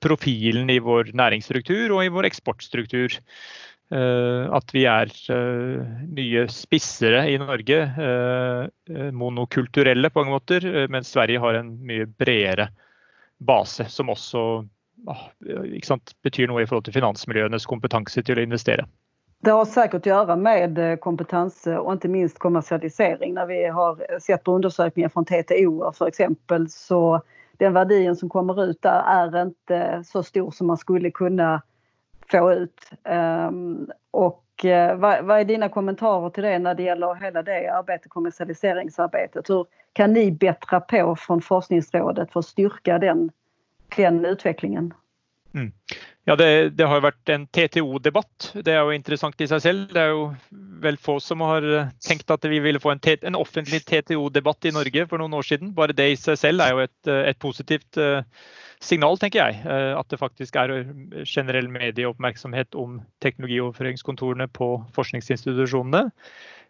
profilen 0.00 0.70
i 0.72 0.78
vår 0.80 1.10
næringsstruktur 1.18 1.92
og 1.92 2.04
i 2.06 2.12
vår 2.14 2.28
eksportstruktur. 2.30 3.18
At 3.90 4.72
vi 4.72 4.84
er 4.88 5.10
mye 6.16 6.44
spissere 6.48 7.26
i 7.28 7.34
Norge, 7.42 7.76
monokulturelle 9.12 10.08
på 10.08 10.22
mange 10.22 10.32
måter, 10.38 10.68
mens 10.88 11.12
Sverige 11.12 11.42
har 11.42 11.58
en 11.58 11.74
mye 11.84 12.06
bredere 12.08 12.70
base, 13.44 13.84
som 13.92 14.14
også 14.14 14.46
betyr 16.22 16.48
noe 16.50 16.62
i 16.62 16.66
forhold 16.66 16.86
til 16.88 16.96
finansmiljøenes 16.96 17.66
kompetanse 17.70 18.22
til 18.26 18.38
å 18.38 18.46
investere. 18.46 18.86
Det 19.44 19.52
har 19.52 19.64
säkert 19.64 20.06
å 20.06 20.10
gjøre 20.10 20.36
med 20.40 20.78
kompetanse 21.04 21.76
og 21.78 21.98
ikke 21.98 22.10
minst 22.10 22.38
kommersialisering. 22.42 23.34
Når 23.36 23.46
vi 23.50 23.58
har 23.68 24.00
sett 24.20 24.44
på 24.44 24.54
undersökningar 24.56 25.08
från 25.08 25.24
TTO 25.24 25.92
för 25.92 26.08
exempel 26.08 26.68
så 26.70 27.20
den 27.58 27.72
verdien 27.72 28.16
som 28.16 28.28
kommer 28.28 28.64
ut 28.64 28.82
der 28.82 29.04
er 29.06 29.36
ikke 29.46 30.02
så 30.04 30.22
stor 30.22 30.50
som 30.50 30.66
man 30.66 30.76
skulle 30.76 31.10
kunne 31.10 31.60
få 32.30 32.52
ut. 32.52 32.90
Um, 33.04 33.90
och 34.10 34.42
hva 34.64 35.38
er 35.38 35.44
dine 35.44 35.68
kommentarer 35.68 36.30
til 36.32 36.46
det 36.48 36.58
når 36.64 36.74
det 36.74 36.84
gjelder 36.86 37.18
hele 37.20 37.42
det 37.44 37.58
arbeidet, 37.68 38.10
kommersialiseringsarbetet? 38.10 39.48
Hur 39.48 39.66
kan 39.92 40.12
ni 40.12 40.30
bättra 40.32 40.80
på 40.80 41.16
fra 41.16 41.40
Forskningsrådet 41.40 42.32
for 42.32 42.40
å 42.40 42.46
styrke 42.46 42.98
den 42.98 43.28
den 43.96 44.24
utvecklingen. 44.24 44.92
Mm. 45.56 45.72
Ja, 46.26 46.34
det, 46.36 46.74
det, 46.74 46.86
har 46.90 47.04
vært 47.04 47.30
en 47.30 47.44
TTO-debatt. 47.54 48.48
Det 48.66 48.72
er 48.74 48.82
jo 48.82 48.94
interessant 48.96 49.40
i 49.40 49.46
seg 49.46 49.62
selv. 49.62 49.84
Det 49.92 50.02
er 50.02 50.10
jo 50.10 50.24
vel 50.82 50.98
få 51.00 51.20
som 51.22 51.44
har 51.46 51.64
eh, 51.64 51.92
tenkt 52.02 52.32
at 52.34 52.44
vi 52.50 52.58
ville 52.64 52.82
få 52.82 52.92
en, 52.92 53.02
en 53.30 53.38
offentlig 53.38 53.84
TTO-debatt 53.86 54.66
i 54.66 54.74
Norge 54.74 55.06
for 55.06 55.22
noen 55.22 55.36
år 55.38 55.46
siden. 55.46 55.70
Bare 55.76 55.94
det 55.96 56.08
i 56.12 56.18
seg 56.18 56.40
selv 56.40 56.64
er 56.64 56.74
jo 56.74 56.82
et, 56.82 56.96
eh, 57.06 57.22
et 57.30 57.38
positivt 57.40 58.00
uh, 58.02 58.26
signal, 58.82 59.16
tenker 59.22 59.40
jeg. 59.44 59.62
At 59.96 60.10
det 60.10 60.18
faktisk 60.20 60.58
er 60.60 60.74
generell 61.24 61.70
medieoppmerksomhet 61.72 62.76
om 62.76 62.98
teknologioverføringskontorene 63.24 64.50
på 64.52 64.74
forskningsinstitusjonene. 64.98 66.10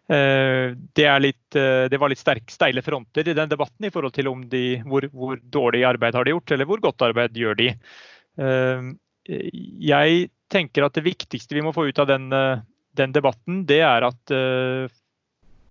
Eh, 0.07 0.71
det, 0.95 1.07
litt, 1.19 1.55
eh, 1.55 1.85
det, 1.91 1.97
var 1.99 2.07
litt 2.07 2.21
sterk, 2.21 2.47
steile 2.51 2.81
fronter 2.83 3.27
i 3.27 3.35
den 3.35 3.49
debatten 3.51 3.89
i 3.89 3.91
forhold 3.91 4.13
til 4.15 4.29
de, 4.47 4.63
hvor, 4.87 5.03
hvor, 5.11 5.41
dårlig 5.43 5.83
arbeid 5.83 6.15
har 6.15 6.23
de 6.23 6.31
gjort, 6.31 6.53
eller 6.55 6.69
hvor 6.69 6.83
godt 6.83 7.03
arbeid 7.09 7.35
gjør 7.35 7.57
de. 7.59 7.73
Eh, 8.39 8.87
jeg 9.27 10.29
tenker 10.47 10.87
at 10.87 10.95
det 10.95 11.03
viktigste 11.03 11.57
vi 11.57 11.65
må 11.65 11.73
få 11.75 11.89
ut 11.89 11.99
av 11.99 12.07
den, 12.07 12.29
den 12.95 13.11
debatten, 13.11 13.65
det 13.67 13.81
er 13.83 14.05
at 14.07 14.31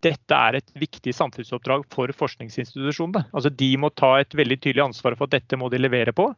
dette 0.05 0.37
er 0.37 0.59
et 0.59 0.69
viktig 0.77 1.15
samfunnsoppdrag 1.17 1.87
for 1.89 2.13
forskningsinstitusjonene. 2.13 3.23
Altså, 3.33 3.49
de 3.49 3.71
må 3.81 3.89
ta 3.97 4.19
et 4.21 4.37
veldig 4.37 4.59
tydelig 4.61 4.85
ansvar 4.85 5.17
for 5.17 5.25
at 5.25 5.39
dette 5.39 5.57
må 5.57 5.71
de 5.73 5.81
levere 5.81 6.13
på. 6.13 6.29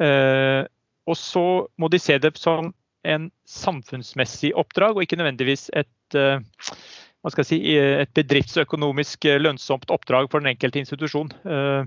Og 0.00 1.20
så 1.20 1.44
må 1.76 1.92
de 1.92 2.00
se 2.00 2.16
det 2.16 2.32
som 2.40 2.72
en 3.04 3.28
samfunnsmessig 3.44 4.54
oppdrag, 4.56 4.96
og 4.96 5.04
ikke 5.04 5.20
nødvendigvis 5.20 5.68
et 5.76 6.18
si, 7.36 7.58
et 7.76 8.10
bedriftsøkonomisk 8.16 9.28
eh, 9.28 9.40
lønnsomt 9.40 9.90
oppdrag 9.90 10.28
for 10.30 10.42
den 10.42 10.52
enkelte 10.52 10.80
institusjon. 10.82 11.30
Eh, 11.44 11.82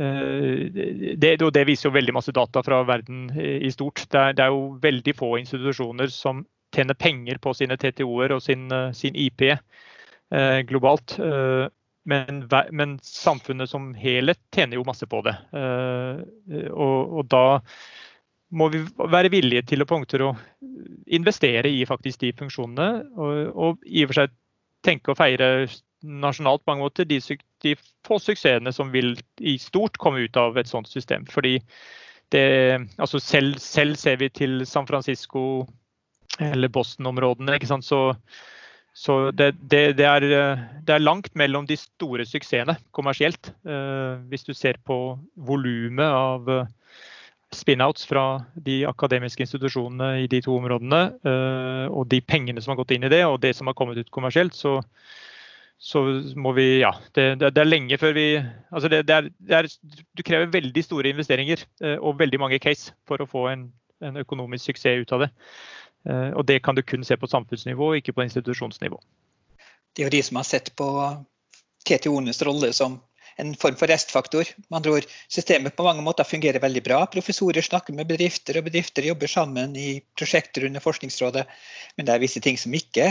eh, 0.00 1.16
det, 1.16 1.36
det, 1.40 1.64
viser 1.68 1.88
jo 1.88 1.96
veldig 1.96 2.14
masse 2.16 2.34
data 2.36 2.62
fra 2.66 2.82
verden 2.88 3.28
i 3.36 3.70
stort. 3.72 4.06
Det 4.10 4.20
er, 4.20 4.36
det 4.38 4.46
er 4.46 4.54
jo 4.54 4.78
veldig 4.82 5.16
få 5.16 5.36
institusjoner 5.40 6.12
som 6.14 6.44
tjener 6.74 6.94
penger 6.94 7.40
på 7.42 7.54
sine 7.58 7.76
TTO-er 7.76 8.36
og 8.36 8.42
sin, 8.44 8.70
sin 8.94 9.16
IP 9.18 9.42
globalt. 10.70 11.16
Men, 12.06 12.44
men, 12.70 12.92
samfunnet 13.02 13.66
som 13.72 13.88
helhet 13.98 14.38
tjener 14.54 14.78
jo 14.78 14.84
masse 14.86 15.08
på 15.10 15.18
det. 15.26 15.34
og 16.70 17.26
da 17.26 17.42
må 18.50 18.68
vi 18.72 18.82
være 18.98 19.30
villige 19.32 19.62
til 19.70 19.84
å 19.84 19.88
punkter 19.88 20.24
å 20.26 20.32
investere 21.10 21.70
i 21.70 21.84
faktisk 21.88 22.22
de 22.24 22.32
funksjonene. 22.38 22.88
Og, 23.16 23.38
og 23.54 23.86
i 23.86 24.04
og 24.04 24.10
for 24.10 24.22
seg 24.22 24.34
tenke 24.86 25.12
å 25.12 25.18
feire 25.18 25.68
nasjonalt 26.00 26.64
på 26.64 26.72
mange 26.72 26.86
måter 26.86 27.08
de, 27.08 27.18
de, 27.64 27.74
få 28.06 28.18
suksessene 28.22 28.72
som 28.72 28.92
vil 28.94 29.12
i 29.44 29.58
stort 29.60 29.98
komme 30.00 30.24
ut 30.24 30.38
av 30.40 30.58
et 30.58 30.70
sånt 30.70 30.88
system. 30.88 31.26
Fordi 31.30 31.58
det, 32.32 32.46
altså 32.96 33.20
selv, 33.22 33.58
selv 33.60 33.98
ser 34.00 34.20
vi 34.22 34.30
til 34.32 34.64
San 34.66 34.88
Francisco 34.88 35.66
eller 36.40 36.72
Boston-områdene. 36.72 37.58
Så, 37.84 38.00
så 38.96 39.18
det, 39.36 39.52
det, 39.70 39.84
er, 39.98 40.26
det, 40.26 40.94
er, 40.94 41.02
langt 41.04 41.34
mellom 41.34 41.68
de 41.68 41.76
store 41.78 42.26
suksessene 42.26 42.78
kommersielt. 42.96 43.52
Eh, 43.66 44.22
hvis 44.30 44.46
du 44.48 44.54
ser 44.54 44.80
på 44.86 45.18
volumet 45.36 46.06
av 46.06 46.48
spin-outs 47.54 48.06
fra 48.06 48.24
de 48.54 48.82
akademiske 48.86 49.42
institusjonene 49.42 50.24
i 50.24 50.28
de 50.30 50.40
to 50.44 50.54
områdene, 50.54 51.00
eh, 51.26 51.86
og 51.90 52.06
de 52.10 52.20
pengene 52.22 52.62
som 52.62 52.72
har 52.72 52.80
gått 52.82 52.94
inn 52.94 53.06
i 53.06 53.12
det, 53.12 53.24
og 53.26 53.40
det 53.42 53.54
som 53.58 53.70
har 53.70 53.76
kommet 53.78 53.98
ut 53.98 54.12
kommersielt, 54.14 54.54
så, 54.54 54.78
så 55.78 56.04
må 56.36 56.54
vi 56.56 56.68
Ja. 56.80 56.92
Det, 57.14 57.40
det, 57.40 57.52
det, 57.56 57.60
er 57.60 57.72
lenge 57.72 57.98
før 57.98 58.14
vi 58.14 58.26
Altså 58.70 58.88
det, 58.88 59.06
det 59.08 59.16
er, 59.16 59.28
er, 59.48 59.68
Du 60.14 60.22
krever 60.22 60.52
veldig 60.52 60.84
store 60.84 61.10
investeringer 61.10 61.64
eh, 61.82 61.98
og 61.98 62.18
veldig 62.18 62.40
mange 62.40 62.58
case 62.58 62.94
for 63.08 63.20
å 63.20 63.28
få 63.28 63.48
en, 63.50 63.72
en 64.00 64.16
økonomisk 64.22 64.70
suksess 64.70 65.02
ut 65.02 65.12
av 65.12 65.26
det. 65.26 65.30
Eh, 66.08 66.30
og 66.30 66.46
det 66.46 66.62
kan 66.62 66.78
du 66.78 66.82
kun 66.82 67.04
se 67.04 67.16
på 67.16 67.26
samfunnsnivå, 67.26 67.94
ikke 67.98 68.14
på 68.14 68.24
institusjonsnivå. 68.28 69.00
Det 69.96 70.04
er 70.04 70.06
jo 70.06 70.16
de 70.16 70.22
som 70.22 70.38
har 70.38 70.46
sett 70.46 70.70
på 70.78 70.86
TTO-enes 71.88 72.42
rolle 72.46 72.70
som 72.76 73.00
en 73.40 73.54
form 73.58 73.76
for 73.80 73.90
restfaktor. 73.90 74.48
Med 74.68 74.78
andre 74.78 74.92
ord, 74.98 75.08
systemet 75.32 75.76
på 75.76 75.86
mange 75.86 76.04
måter 76.04 76.28
fungerer 76.28 76.62
veldig 76.62 76.82
bra. 76.86 77.00
Professorer 77.12 77.64
snakker 77.64 77.96
med 77.96 78.08
bedrifter, 78.10 78.58
og 78.60 78.68
bedrifter 78.68 79.06
jobber 79.08 79.30
sammen 79.30 79.76
i 79.76 79.88
prosjekter 80.18 80.68
under 80.68 80.84
Forskningsrådet. 80.84 81.46
Men 81.96 82.08
det 82.08 82.14
er 82.14 82.22
visse 82.22 82.42
ting 82.44 82.60
som 82.60 82.76
ikke 82.76 83.08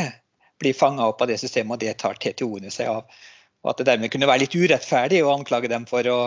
blir 0.59 0.77
fanga 0.77 1.07
opp 1.09 1.21
av 1.23 1.31
det 1.31 1.39
systemet, 1.41 1.75
og 1.75 1.83
det 1.83 1.97
tar 2.01 2.19
TTO-ene 2.19 2.71
seg 2.73 2.91
av. 2.91 3.19
Og 3.63 3.73
at 3.73 3.81
det 3.81 3.89
dermed 3.91 4.11
kunne 4.13 4.29
være 4.29 4.45
litt 4.45 4.55
urettferdig 4.55 5.23
å 5.23 5.33
anklage 5.33 5.71
dem 5.71 5.87
for 5.89 6.07
å 6.07 6.19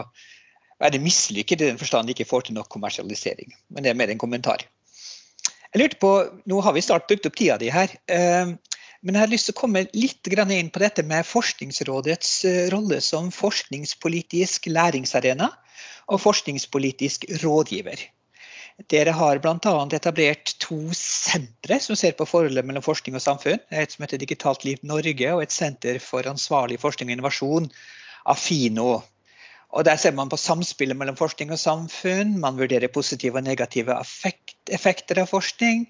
være 0.83 1.01
mislykket 1.03 1.63
i 1.63 1.71
den 1.71 1.81
forstand 1.81 2.09
de 2.09 2.17
ikke 2.17 2.29
får 2.29 2.49
til 2.49 2.59
nok 2.59 2.69
kommersialisering. 2.73 3.53
Men 3.71 3.85
det 3.85 3.93
er 3.93 3.99
mer 3.99 4.13
en 4.13 4.21
kommentar. 4.21 4.65
Jeg 5.73 5.81
lurte 5.81 6.01
på, 6.03 6.13
Nå 6.51 6.61
har 6.61 6.75
vi 6.77 6.85
snart 6.85 7.07
brukt 7.09 7.29
opp 7.29 7.37
tida 7.39 7.57
di 7.61 7.71
her. 7.73 7.95
Men 9.03 9.17
jeg 9.17 9.25
har 9.25 9.31
lyst 9.33 9.49
til 9.49 9.57
å 9.57 9.59
komme 9.59 9.85
litt 9.99 10.29
inn 10.31 10.71
på 10.71 10.83
dette 10.83 11.03
med 11.03 11.27
Forskningsrådets 11.27 12.33
eh, 12.47 12.67
rolle 12.71 13.01
som 13.03 13.33
forskningspolitisk 13.35 14.69
læringsarena 14.71 15.49
og 16.07 16.21
forskningspolitisk 16.23 17.27
rådgiver. 17.43 17.99
Dere 18.91 19.13
har 19.15 19.39
bl.a. 19.43 19.73
etablert 19.95 20.55
to 20.63 20.79
sentre 20.97 21.79
som 21.83 21.99
ser 21.99 22.15
på 22.19 22.27
forholdet 22.27 22.67
mellom 22.67 22.85
forskning 22.85 23.19
og 23.19 23.25
samfunn. 23.25 23.61
Et 23.71 23.93
som 23.93 24.05
heter 24.07 24.23
Digitalt 24.23 24.65
Liv 24.65 24.79
Norge, 24.87 25.35
og 25.35 25.43
et 25.45 25.55
senter 25.55 25.99
for 26.03 26.27
ansvarlig 26.31 26.79
forskning 26.83 27.11
og 27.11 27.17
innovasjon, 27.19 27.69
Afino. 28.33 29.03
Og 29.73 29.85
Der 29.85 29.97
ser 29.97 30.13
man 30.13 30.29
på 30.29 30.39
samspillet 30.39 30.97
mellom 30.97 31.17
forskning 31.17 31.53
og 31.53 31.59
samfunn. 31.61 32.39
Man 32.41 32.59
vurderer 32.59 32.93
positive 32.93 33.41
og 33.41 33.47
negative 33.47 33.99
effekter 34.71 35.23
av 35.23 35.31
forskning. 35.31 35.87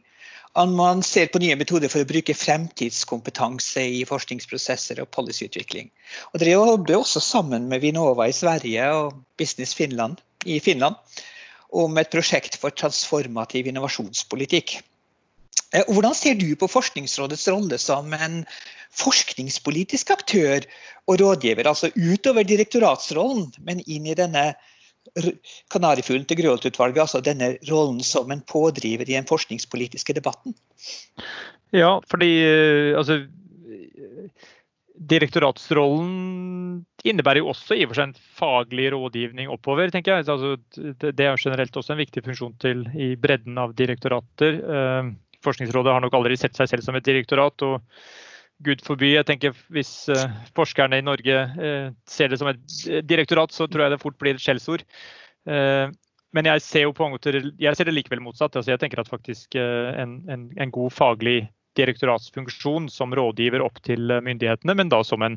Man 0.52 1.00
ser 1.02 1.30
på 1.32 1.40
nye 1.40 1.56
metoder 1.56 1.88
for 1.88 2.04
å 2.04 2.08
bruke 2.08 2.34
fremtidskompetanse 2.36 3.86
i 3.88 4.02
forskningsprosesser 4.04 5.00
og 5.00 5.08
policyutvikling. 5.16 5.88
Og 6.32 6.42
Dere 6.42 6.58
jobber 6.58 6.98
også 6.98 7.22
sammen 7.24 7.70
med 7.70 7.80
Vinova 7.80 8.26
i 8.28 8.36
Sverige 8.36 8.90
og 8.92 9.16
Business 9.40 9.72
Finland 9.78 10.20
i 10.44 10.58
Finland 10.60 10.98
om 11.72 11.96
et 11.96 12.12
prosjekt 12.12 12.58
for 12.60 12.74
transformativ 12.76 13.70
innovasjonspolitikk. 13.70 14.76
Eh, 15.72 15.88
hvordan 15.88 16.12
ser 16.14 16.36
du 16.36 16.50
på 16.60 16.68
Forskningsrådets 16.68 17.48
rolle 17.48 17.78
som 17.80 18.12
en 18.12 18.42
forskningspolitisk 18.92 20.12
aktør 20.12 20.66
og 21.08 21.20
rådgiver, 21.20 21.64
altså 21.64 21.88
utover 21.96 22.44
direktoratsrollen, 22.44 23.48
men 23.64 23.80
inn 23.88 24.04
i 24.04 24.18
denne 24.18 24.50
kanarifuglen 25.72 26.24
til 26.28 26.38
Grøholt-utvalget, 26.40 27.02
altså 27.04 27.22
denne 27.24 27.56
rollen 27.68 28.00
som 28.06 28.30
en 28.32 28.42
pådriver 28.46 29.08
i 29.08 29.16
den 29.16 29.28
forskningspolitiske 29.28 30.14
debatten? 30.16 30.54
Ja, 31.72 31.98
fordi 32.08 32.32
eh, 32.44 32.98
altså 32.98 33.22
Direktoratsrollen 35.02 36.84
innebærer 37.02 37.40
jo 37.40 37.48
også 37.50 37.74
i 37.74 37.82
og 37.82 37.90
for 37.90 37.98
seg 37.98 38.10
en 38.10 38.20
faglig 38.38 38.90
rådgivning 38.94 39.48
oppover, 39.50 39.90
tenker 39.90 40.14
jeg. 40.14 40.28
Altså, 40.30 40.56
det 41.02 41.24
er 41.26 41.40
generelt 41.40 41.76
også 41.76 41.94
en 41.96 42.02
viktig 42.02 42.22
funksjon 42.22 42.54
til 42.62 42.84
i 42.94 43.14
bredden 43.18 43.58
av 43.58 43.74
direktorater. 43.78 44.60
Eh, 44.62 45.12
Forskningsrådet 45.42 45.90
har 45.90 46.04
nok 46.04 46.14
aldri 46.14 46.36
sett 46.38 46.54
seg 46.54 46.68
selv 46.70 46.86
som 46.86 46.94
et 46.94 47.08
direktorat. 47.08 47.64
og 47.66 47.80
Gud 48.62 48.82
forby. 48.86 49.14
Jeg 49.16 49.26
tenker 49.28 49.56
Hvis 49.72 49.92
uh, 50.12 50.28
forskerne 50.56 51.00
i 51.00 51.04
Norge 51.04 51.38
uh, 51.56 51.90
ser 52.08 52.32
det 52.32 52.38
som 52.40 52.50
et 52.52 52.62
direktorat, 53.08 53.54
så 53.54 53.66
tror 53.66 53.86
jeg 53.86 53.94
det 53.94 54.02
fort 54.02 54.18
blir 54.20 54.36
et 54.36 54.42
skjellsord. 54.42 54.84
Uh, 55.48 55.90
men 56.32 56.48
jeg 56.48 56.64
ser 56.64 56.86
jo 56.86 56.94
på 56.96 57.08
måter, 57.12 57.42
jeg 57.60 57.76
ser 57.76 57.88
det 57.88 57.96
likevel 57.96 58.22
motsatt. 58.24 58.54
Altså 58.56 58.72
jeg 58.72 58.80
tenker 58.80 59.02
at 59.02 59.10
faktisk 59.10 59.52
en, 59.58 60.14
en, 60.32 60.46
en, 60.56 60.70
god 60.72 60.94
faglig 60.96 61.42
direktoratsfunksjon 61.76 62.86
som 62.88 63.12
rådgiver 63.12 63.60
opp 63.60 63.82
til 63.84 64.08
myndighetene, 64.24 64.72
men 64.78 64.88
da 64.88 65.02
som 65.04 65.20
en 65.26 65.36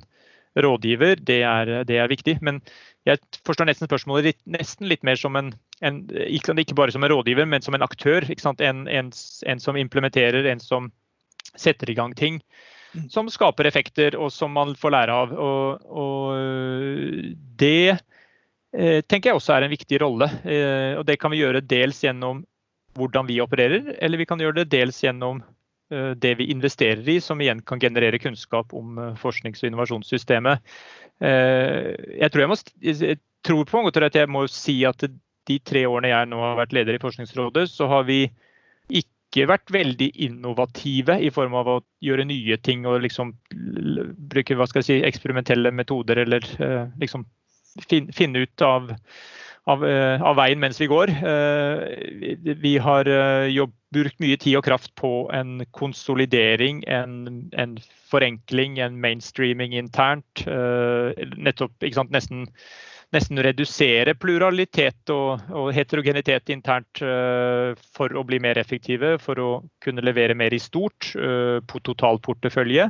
rådgiver, 0.55 1.19
det 1.19 1.41
er, 1.43 1.71
det 1.83 1.97
er 1.99 2.07
viktig. 2.07 2.37
Men 2.39 2.61
jeg 3.03 3.19
forstår 3.43 3.67
nesten 3.67 3.89
spørsmålet 3.89 4.29
litt, 4.29 4.39
nesten 4.47 4.87
litt 4.87 5.03
mer 5.03 5.19
som 5.19 5.35
en, 5.35 5.51
en, 5.83 5.99
ikke 6.31 6.77
bare 6.79 6.95
som 6.95 7.03
en 7.03 7.11
rådgiver, 7.11 7.43
men 7.43 7.65
som 7.65 7.75
en 7.75 7.83
aktør. 7.83 8.23
En, 8.63 9.11
som 9.11 9.81
implementerer, 9.83 10.47
en 10.47 10.63
som 10.63 10.87
setter 11.59 11.91
i 11.91 11.97
gang 11.99 12.15
ting 12.15 12.39
som 13.11 13.29
skaper 13.31 13.69
effekter, 13.69 14.17
og 14.19 14.31
som 14.33 14.53
man 14.55 14.75
får 14.79 14.93
lære 14.95 15.15
av. 15.23 15.33
Og, 15.33 15.87
og 15.89 17.25
det 17.59 17.95
eh, 17.95 19.01
tenker 19.05 19.31
jeg 19.31 19.39
også 19.39 19.55
er 19.55 19.65
en 19.65 19.73
viktig 19.73 19.99
rolle. 20.03 20.29
Eh, 20.43 20.93
og 20.99 21.05
det 21.07 21.19
kan 21.21 21.33
vi 21.33 21.41
gjøre 21.41 21.63
dels 21.65 22.03
gjennom 22.05 22.43
hvordan 22.95 23.27
vi 23.27 23.41
opererer, 23.43 23.95
eller 23.99 24.21
vi 24.21 24.27
kan 24.29 24.39
gjøre 24.39 24.61
det 24.61 24.71
dels 24.71 25.01
gjennom 25.03 25.43
det 25.85 26.31
vi 26.39 26.47
investerer 26.49 27.05
i, 27.11 27.19
som 27.21 27.37
igjen 27.43 27.59
kan 27.61 27.77
generere 27.77 28.17
kunnskap 28.17 28.71
om 28.73 28.95
forsknings- 29.21 29.59
og 29.61 29.67
innovasjonssystemet. 29.67 30.63
Jeg 31.21 32.29
tror, 32.33 32.41
jeg, 32.41 32.49
må, 32.49 32.57
jeg 32.81 33.19
tror 33.45 33.67
på 33.69 33.77
en 33.77 33.85
måte 33.85 34.01
at 34.07 34.17
jeg 34.17 34.31
må 34.33 34.41
si 34.49 34.79
at 34.89 35.05
de 35.45 35.57
tre 35.61 35.83
årene 35.85 36.09
jeg 36.09 36.29
nå 36.31 36.39
har 36.41 36.57
vært 36.57 36.73
leder 36.73 36.97
i 36.97 37.03
Forskningsrådet, 37.03 37.67
så 37.69 37.85
har 37.91 38.07
vi 38.09 38.23
ikke 39.35 39.51
vært 39.51 39.71
veldig 39.73 40.09
innovative 40.27 41.17
i 41.19 41.31
form 41.33 41.55
av 41.59 41.69
å 41.69 41.79
gjøre 42.03 42.25
nye 42.29 42.57
ting 42.63 42.85
og 42.87 43.03
liksom 43.03 43.33
bruke 44.31 44.55
hva 44.55 44.67
skal 44.69 44.81
jeg 44.81 44.87
si, 44.87 44.99
eksperimentelle 45.07 45.73
metoder 45.75 46.23
eller 46.23 46.45
uh, 46.61 46.85
liksom 47.01 47.25
finne 47.83 48.45
ut 48.45 48.63
av, 48.63 48.93
av, 49.67 49.83
uh, 49.83 50.23
av, 50.23 50.37
veien 50.39 50.61
mens 50.63 50.79
vi 50.79 50.87
går. 50.87 51.11
Uh, 51.19 52.55
vi 52.63 52.77
har 52.79 53.09
jobb, 53.51 53.75
brukt 53.95 54.19
mye 54.23 54.39
tid 54.39 54.57
og 54.59 54.65
kraft 54.67 54.91
på 54.99 55.11
en 55.35 55.61
konsolidering, 55.75 56.81
en, 56.87 57.45
en 57.59 57.77
forenkling, 58.11 58.79
en 58.83 58.97
mainstreaming 58.99 59.75
internt. 59.75 60.43
nettopp, 61.39 61.75
ikke 61.79 61.99
sant, 62.01 62.11
nesten 62.11 62.49
nesten 63.15 63.39
redusere 63.43 64.15
pluralitet 64.19 65.11
og, 65.13 65.45
og 65.55 65.71
heterogenitet 65.75 66.51
internt 66.53 67.01
uh, 67.03 67.71
for 67.95 68.11
å 68.11 68.25
bli 68.27 68.39
mer 68.43 68.59
effektive, 68.61 69.15
for 69.23 69.41
å 69.41 69.49
kunne 69.83 70.03
levere 70.05 70.37
mer 70.37 70.53
i 70.55 70.61
stort 70.61 71.13
uh, 71.15 71.61
på 71.65 71.81
totalportefølje. 71.87 72.89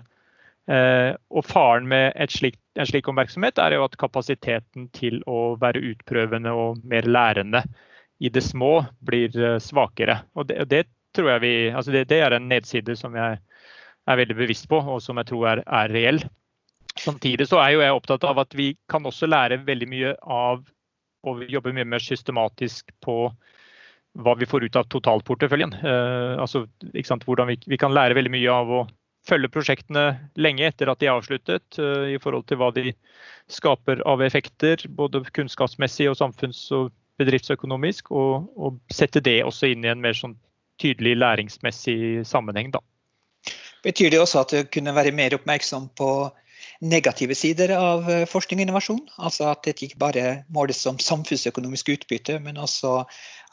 Uh, 0.66 1.14
og 1.30 1.46
faren 1.46 1.86
med 1.90 2.18
slik, 2.34 2.58
en 2.74 2.90
slik 2.90 3.10
oppmerksomhet 3.12 3.62
er 3.62 3.78
jo 3.78 3.86
at 3.86 3.98
kapasiteten 4.02 4.90
til 4.98 5.22
å 5.30 5.54
være 5.62 5.84
utprøvende 5.94 6.54
og 6.58 6.82
mer 6.90 7.06
lærende 7.06 7.62
i 8.24 8.32
det 8.32 8.42
små 8.42 8.80
blir 9.06 9.36
svakere. 9.60 10.22
Og 10.40 10.48
det, 10.50 10.64
det 10.72 10.86
tror 11.16 11.36
jeg 11.36 11.44
vi, 11.44 11.54
altså 11.70 11.94
det, 11.94 12.06
det, 12.10 12.22
er 12.24 12.36
en 12.36 12.48
nedside 12.50 12.96
som 12.98 13.16
jeg 13.18 13.38
er 14.06 14.20
veldig 14.22 14.38
bevisst 14.38 14.70
på, 14.72 14.80
og 14.80 15.02
som 15.04 15.20
jeg 15.20 15.30
tror 15.32 15.50
er, 15.52 15.64
er 15.68 15.94
reell. 15.94 16.22
Samtidig 17.00 17.50
så 17.50 17.60
er 17.60 17.76
jo 17.76 17.84
jeg 17.84 17.96
opptatt 17.96 18.24
av 18.28 18.40
at 18.46 18.56
vi 18.56 18.72
kan 18.92 19.06
også 19.06 19.28
lære 19.28 19.64
veldig 19.68 19.88
mye 19.92 20.16
av 20.22 20.64
og 21.26 21.42
jobbe 21.50 21.74
mye 21.74 21.88
mer 21.90 22.04
systematisk 22.04 22.92
på 23.04 23.18
hva 24.16 24.36
vi 24.40 24.48
får 24.48 24.68
ut 24.68 24.78
av 24.80 24.88
totalporteføljen. 24.92 25.74
Eh, 25.76 26.36
altså, 26.40 26.66
Hvordan 27.26 27.50
vi, 27.50 27.58
vi, 27.66 27.80
kan 27.82 27.94
lære 27.94 28.16
veldig 28.16 28.32
mye 28.32 28.52
av 28.54 28.72
å 28.72 28.84
følge 29.28 29.50
prosjektene 29.52 30.06
lenge 30.38 30.68
etter 30.70 30.92
at 30.92 31.02
de 31.02 31.10
er 31.10 31.18
avsluttet, 31.18 31.80
eh, 31.82 32.14
i 32.16 32.20
forhold 32.22 32.48
til 32.48 32.62
hva 32.62 32.72
de 32.76 32.94
skaper 33.52 34.04
av 34.08 34.24
effekter, 34.24 34.86
både 34.88 35.26
kunnskapsmessig 35.36 36.08
og 36.12 36.20
samfunns- 36.22 36.70
og 36.76 36.94
bedriftsøkonomisk. 37.20 38.12
Og, 38.12 38.48
og, 38.56 38.80
sette 38.94 39.24
det 39.24 39.42
også 39.44 39.74
inn 39.74 39.84
i 39.84 39.92
en 39.92 40.04
mer 40.04 40.16
sånn 40.16 40.38
tydelig 40.82 41.18
læringsmessig 41.20 42.24
sammenheng. 42.28 42.72
Da. 42.76 42.84
Betyr 43.84 44.14
det 44.14 44.22
også 44.22 44.46
at 44.46 44.54
du 44.54 44.72
kunne 44.72 44.96
være 44.96 45.16
mer 45.16 45.36
oppmerksom 45.38 45.90
på 45.98 46.10
negative 46.82 47.36
sider 47.38 47.74
av 47.78 48.10
eh, 48.12 48.26
forskning 48.30 48.60
og 48.60 48.66
innovasjon. 48.66 49.02
Altså 49.18 49.50
at 49.52 49.64
det 49.66 49.76
ikke 49.78 50.02
bare 50.02 50.26
måles 50.54 50.82
som 50.84 51.00
samfunnsøkonomisk 51.02 51.94
utbytte, 51.96 52.40
men 52.44 52.60
også 52.62 52.98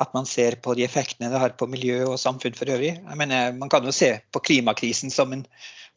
at 0.03 0.15
man 0.17 0.27
ser 0.27 0.59
på 0.63 0.75
de 0.79 0.87
effektene 0.87 1.31
det 1.33 1.41
har 1.43 1.55
på 1.59 1.69
miljø 1.71 2.03
og 2.09 2.21
samfunn 2.21 2.57
for 2.59 2.71
øvrig. 2.73 2.97
Jeg 2.99 3.19
mener, 3.19 3.53
Man 3.53 3.69
kan 3.69 3.85
jo 3.85 3.93
se 3.93 4.17
på 4.33 4.43
klimakrisen 4.43 5.11
som 5.11 5.33
en 5.33 5.47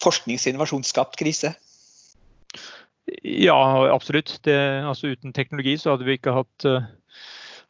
forsknings- 0.03 0.45
og 0.45 0.53
innovasjonsskapt 0.53 1.17
krise. 1.17 1.55
Ja, 3.23 3.57
absolutt. 3.93 4.39
Det, 4.43 4.55
altså, 4.85 5.13
uten 5.13 5.33
teknologi 5.33 5.77
så 5.77 5.93
hadde 5.93 6.05
vi 6.05 6.17
ikke 6.17 6.33
hatt 6.33 6.65
uh 6.65 6.85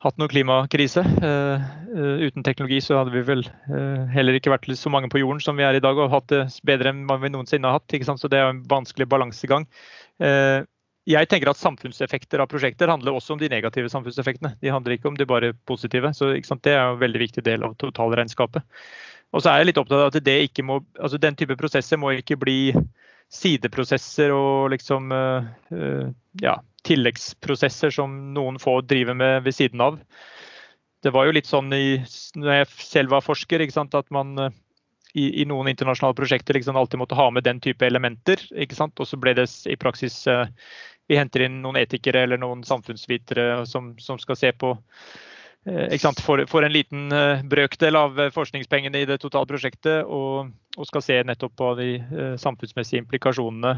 hatt 0.04 0.20
noen 0.20 0.32
klimakrise. 0.32 1.02
Uh, 1.22 1.64
uh, 1.96 2.26
uten 2.26 2.46
teknologi 2.46 2.82
så 2.84 3.00
hadde 3.00 3.14
vi 3.16 3.24
vel 3.26 3.46
uh, 3.70 4.06
heller 4.14 4.38
ikke 4.38 4.54
vært 4.54 4.70
så 4.78 4.92
mange 4.94 5.10
på 5.12 5.22
jorden 5.22 5.42
som 5.44 5.58
vi 5.58 5.66
er 5.68 5.78
i 5.78 5.84
dag, 5.84 5.98
og 5.98 6.12
hatt 6.14 6.28
det 6.34 6.44
bedre 6.68 6.92
enn 6.92 7.06
vi 7.08 7.32
noensinne 7.34 7.70
har 7.70 7.80
hatt. 7.80 8.20
Så 8.20 8.32
det 8.32 8.42
er 8.42 8.52
en 8.52 8.64
vanskelig 8.70 9.08
balansegang. 9.12 9.68
jeg 11.06 11.28
tenker 11.30 11.50
at 11.50 11.60
samfunnseffekter 11.60 12.42
av 12.42 12.48
prosjekter 12.50 12.90
handler 12.90 13.14
også 13.14 13.36
om 13.36 13.40
de 13.40 13.50
negative 13.50 13.90
samfunnseffektene. 13.90 14.56
De 14.62 14.72
handler 14.74 14.96
ikke 14.96 15.10
om 15.10 15.18
de 15.18 15.26
bare 15.26 15.54
positive. 15.68 16.14
Så 16.14 16.34
det 16.34 16.72
er 16.72 16.82
en 16.82 17.00
veldig 17.00 17.20
viktig 17.20 17.44
del 17.46 17.64
av 17.64 17.76
totalregnskapet. 17.78 18.64
Og 19.34 19.44
så 19.44 19.52
er 19.52 19.60
jeg 19.60 19.72
litt 19.72 19.82
opptatt 19.82 20.00
av 20.00 20.12
at 20.14 20.24
det 20.24 20.38
ikke 20.48 20.64
må, 20.64 20.80
altså 21.00 21.20
den 21.20 21.36
type 21.36 21.58
prosesser 21.60 22.00
må 22.00 22.14
ikke 22.16 22.38
bli 22.40 22.74
sideprosesser 23.34 24.32
og 24.36 24.70
liksom 24.74 25.12
ja, 26.42 26.54
tilleggsprosesser 26.86 27.94
som 27.94 28.14
noen 28.36 28.60
få 28.62 28.80
driver 28.86 29.18
med 29.18 29.44
ved 29.46 29.56
siden 29.58 29.82
av. 29.82 30.00
Det 31.06 31.14
var 31.14 31.28
jo 31.28 31.36
litt 31.36 31.50
sånn 31.50 31.74
i, 31.76 32.00
når 32.38 32.60
jeg 32.60 32.70
selv 32.82 33.14
var 33.14 33.26
forsker, 33.26 33.62
at 33.62 34.08
man 34.14 34.32
eh, 34.42 34.56
i, 35.14 35.28
i, 35.42 35.46
noen 35.46 35.70
internasjonale 35.70 36.18
prosjekter 36.18 36.58
liksom 36.58 36.76
alltid 36.76 37.00
måtte 37.00 37.18
ha 37.20 37.30
med 37.32 37.46
den 37.46 37.62
type 37.62 37.86
elementer. 37.86 38.42
Og 38.52 39.06
så 39.06 39.20
ble 39.22 39.36
det 39.38 39.46
i 39.70 39.78
praksis 39.78 40.26
eh, 40.28 40.50
Vi 41.06 41.20
henter 41.20 41.46
inn 41.46 41.62
noen 41.62 41.78
etikere 41.78 42.24
eller 42.26 42.42
noen 42.42 42.64
samfunnsvitere 42.66 43.66
som, 43.70 43.94
som 44.02 44.18
skal 44.18 44.40
se 44.40 44.52
på 44.52 44.74
eh, 44.74 45.35
for, 45.66 46.46
for, 46.46 46.62
en 46.64 46.74
liten 46.74 47.10
brøkdel 47.50 47.98
av 47.98 48.20
forskningspengene 48.36 49.02
i 49.02 49.08
det 49.10 49.18
totale 49.24 49.50
prosjektet, 49.50 50.06
og, 50.06 50.52
og 50.78 50.90
skal 50.90 51.02
se 51.02 51.18
nettopp 51.26 51.56
på 51.58 51.72
de 51.80 51.90
samfunnsmessige 52.42 53.02
implikasjonene 53.02 53.74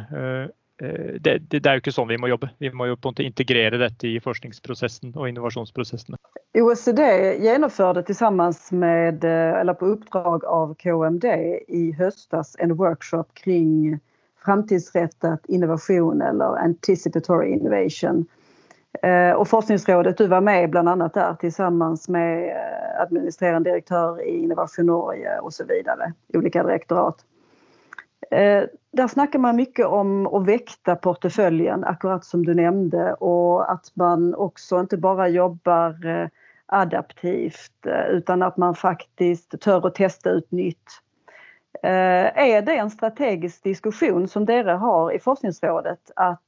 Eh, 0.81 1.13
det, 1.19 1.37
det, 1.37 1.59
det, 1.59 1.65
er 1.65 1.77
jo 1.77 1.81
ikke 1.81 1.93
sånn 1.93 2.09
vi 2.09 2.19
må 2.21 2.29
jobbe. 2.29 2.51
Vi 2.61 2.69
må 2.69 2.89
jo 2.89 2.97
på 2.97 3.09
en 3.09 3.15
måte 3.15 3.25
integrere 3.25 3.79
dette 3.81 4.09
i 4.09 4.19
forskningsprosessen 4.21 5.15
og 5.15 5.29
innovasjonsprosessene. 5.31 6.19
OECD 6.57 7.01
gjennomførte 7.41 8.05
med, 8.71 9.23
eh, 9.23 9.59
eller 9.59 9.73
på 9.73 9.93
oppdrag 9.95 10.45
av 10.45 10.75
KMD 10.77 11.25
i 11.67 11.91
høstas 11.97 12.55
en 12.59 12.77
workshop 12.77 13.33
kring 13.33 13.99
framtidsrettet 14.45 15.45
innovasjon 15.49 16.21
eller 16.21 16.57
anticipatory 16.61 17.51
innovation. 17.53 18.25
Eh, 19.03 19.31
och 19.31 19.47
Forskningsrådet, 19.47 20.17
du 20.17 20.27
var 20.27 20.41
med 20.41 20.69
bland 20.69 20.89
annat 20.89 21.13
där 21.13 21.33
tillsammans 21.33 22.09
med 22.09 22.57
administrerende 22.99 23.69
direktør 23.69 24.21
i 24.21 24.43
Innovation 24.43 24.85
Norge 24.85 25.39
och 25.39 25.53
så 25.53 25.65
vidare, 25.65 26.13
olika 26.33 26.63
direktorat. 26.63 27.25
Eh, 28.31 28.63
där 28.91 29.07
snackar 29.07 29.39
man 29.39 29.55
mycket 29.55 29.85
om 29.85 30.27
att 30.27 30.47
väkta 30.47 30.95
portföljen, 30.95 31.83
akkurat 31.83 32.25
som 32.25 32.45
du 32.45 32.53
nämnde, 32.53 33.13
och 33.13 33.71
att 33.71 33.91
man 33.93 34.35
också 34.35 34.79
inte 34.79 34.97
bara 34.97 35.27
jobbar 35.27 36.05
eh, 36.05 36.27
adaptivt 36.65 37.85
eh, 37.85 38.07
utan 38.09 38.41
att 38.41 38.57
man 38.57 38.75
faktiskt 38.75 39.59
tør 39.61 39.85
å 39.85 39.89
teste 39.89 40.29
ut 40.29 40.51
nytt. 40.51 41.01
Är 41.83 42.61
det 42.61 42.77
en 42.77 42.89
strategisk 42.89 43.63
diskussion 43.63 44.27
som 44.27 44.45
dere 44.45 44.71
har 44.71 45.11
i 45.11 45.19
Forskningsrådet 45.19 46.11
att 46.15 46.41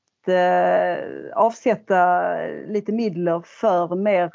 avsätta 1.35 2.35
lite 2.67 2.91
midler 2.91 3.41
för 3.45 3.95
mer 3.95 4.31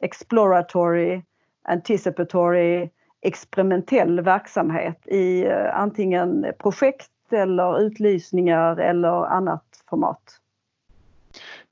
exploratory, 0.00 1.22
anticipatory 1.64 2.88
experimentell 3.22 4.20
verksamhet 4.20 5.06
i 5.06 5.44
eh, 5.44 5.78
antingen 5.78 6.46
projekt 6.58 7.10
eller 7.32 7.80
utlysninger 7.80 8.76
eller 8.76 9.26
annet 9.26 9.62
format. 9.90 10.22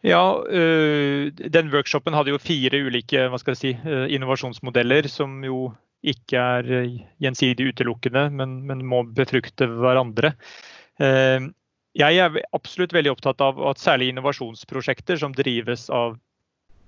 Ja, 0.00 0.44
eh, 0.48 1.32
den 1.32 1.70
workshopen 1.70 2.14
hadde 2.14 2.30
jo 2.30 2.38
fire 2.38 2.76
ulike 2.76 3.30
si, 3.54 3.70
eh, 3.70 4.14
innovasjonsmodeller 4.14 5.08
som 5.08 5.44
jo 5.44 5.72
ikke 6.06 6.38
er 6.38 6.66
gjensidig 7.18 7.72
utelukkende, 7.72 8.28
men, 8.30 8.66
men, 8.66 8.84
må 8.86 9.02
befrukte 9.02 9.66
hverandre. 9.66 10.36
Jeg 11.96 12.20
er 12.20 12.34
absolutt 12.56 12.92
veldig 12.92 13.14
opptatt 13.14 13.40
av 13.40 13.60
at 13.70 13.80
særlig 13.80 14.10
innovasjonsprosjekter 14.12 15.16
som 15.20 15.32
drives 15.36 15.88
av 15.88 16.18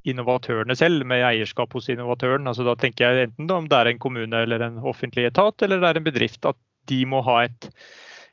innovatørene 0.09 0.77
selv, 0.79 1.05
med 1.09 1.25
eierskap 1.27 1.73
hos 1.77 1.89
innovatøren. 1.93 2.49
Altså, 2.49 2.67
da 2.67 2.77
tenker 2.79 3.07
jeg 3.07 3.29
enten 3.29 3.51
om 3.55 3.69
det 3.71 3.79
er 3.79 3.93
en 3.93 4.03
kommune 4.03 4.45
eller 4.45 4.65
en 4.65 4.79
offentlig 4.87 5.29
etat 5.31 5.65
eller 5.65 5.81
det 5.83 5.91
er 5.91 6.01
en 6.01 6.09
bedrift, 6.09 6.49
at 6.49 6.59
de 6.89 7.03
må 7.09 7.23
ha 7.27 7.43
et, 7.47 7.71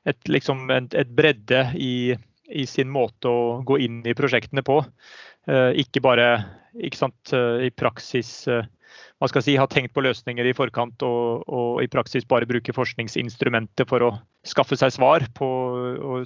et, 0.08 0.20
liksom, 0.32 0.68
et, 0.72 0.94
et 0.96 1.16
bredde 1.16 1.64
i, 1.80 2.16
i, 2.52 2.68
sin 2.70 2.92
måte 2.92 3.32
å 3.32 3.62
gå 3.68 3.80
inn 3.84 4.02
i 4.08 4.16
prosjektene 4.18 4.64
på. 4.66 4.82
Uh, 5.50 5.72
ikke 5.80 6.04
bare 6.04 6.30
sant, 6.96 7.34
uh, 7.34 7.60
i 7.64 7.72
praksis 7.74 8.48
man 9.20 9.32
skal 9.32 9.44
si, 9.44 9.56
ha 9.60 9.66
tenkt 9.68 9.94
på 9.96 10.04
løsninger 10.04 10.48
i 10.48 10.54
forkant 10.56 11.04
og, 11.08 11.44
og 11.48 11.82
i 11.84 11.90
praksis 11.92 12.28
bare 12.28 12.48
bruke 12.50 12.76
forskningsinstrumenter 12.76 13.88
for 13.90 14.06
å 14.06 14.12
skaffe 14.48 14.78
seg 14.80 14.94
svar 14.96 15.26
på, 15.38 15.50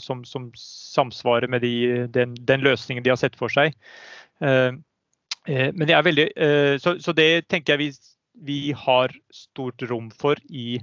som, 0.04 0.24
som, 0.28 0.50
samsvarer 0.58 1.50
med 1.52 1.64
de, 1.66 1.74
den, 2.14 2.36
den, 2.50 2.66
løsningen 2.66 3.06
de 3.06 3.14
har 3.14 3.20
sett 3.22 3.38
for 3.40 3.54
seg. 3.54 3.74
Eh, 5.50 5.70
men 5.74 5.88
jeg 5.88 5.98
er 5.98 6.08
veldig, 6.08 6.28
eh, 6.36 6.76
så, 6.82 6.98
så 7.02 7.16
det 7.16 7.48
tenker 7.50 7.76
jeg 7.76 7.82
vi, 7.82 8.16
vi, 8.50 8.60
har 8.76 9.14
stort 9.34 9.86
rom 9.90 10.10
for 10.14 10.40
i, 10.50 10.80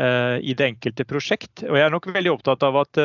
eh, 0.00 0.36
i, 0.40 0.56
det 0.56 0.72
enkelte 0.74 1.06
prosjekt. 1.08 1.64
Og 1.68 1.78
jeg 1.78 1.86
er 1.86 1.94
nok 1.94 2.10
veldig 2.12 2.34
opptatt 2.34 2.66
av 2.66 2.82
at 2.82 3.02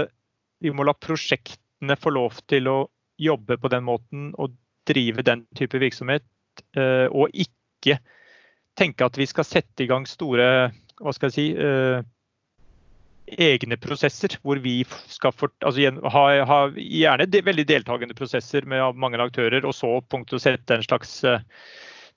vi 0.64 0.74
må 0.74 0.88
la 0.88 0.96
prosjektene 0.96 2.00
få 2.00 2.16
lov 2.16 2.42
til 2.50 2.72
å 2.72 2.78
jobbe 3.22 3.60
på 3.62 3.70
den 3.70 3.86
måten 3.86 4.32
og 4.42 4.56
drive 4.90 5.24
den 5.26 5.46
type 5.58 5.80
virksomhet, 5.80 6.26
og 6.76 7.32
ikke 7.34 7.98
tenke 8.78 9.06
at 9.06 9.18
vi 9.18 9.26
skal 9.30 9.48
sette 9.48 9.86
i 9.86 9.90
gang 9.90 10.06
store 10.10 10.46
hva 11.02 11.14
skal 11.16 11.32
jeg 11.32 11.36
si, 11.36 11.46
egne 13.40 13.78
prosesser 13.82 14.36
hvor 14.44 14.60
vi 14.64 14.82
skal 15.12 15.34
for, 15.36 15.52
altså, 15.64 15.94
ha, 16.14 16.24
ha, 16.48 16.60
gjerne 16.76 17.28
de, 17.30 17.42
veldig 17.46 17.66
deltakende 17.70 18.18
prosesser 18.18 18.68
med 18.70 19.00
mange 19.00 19.22
aktører, 19.24 19.66
og 19.66 19.76
så 19.78 19.96
punkt 20.10 20.34
å 20.36 20.42
sette 20.42 20.78
en 20.78 20.86
slags 20.86 21.16
uh, 21.28 21.40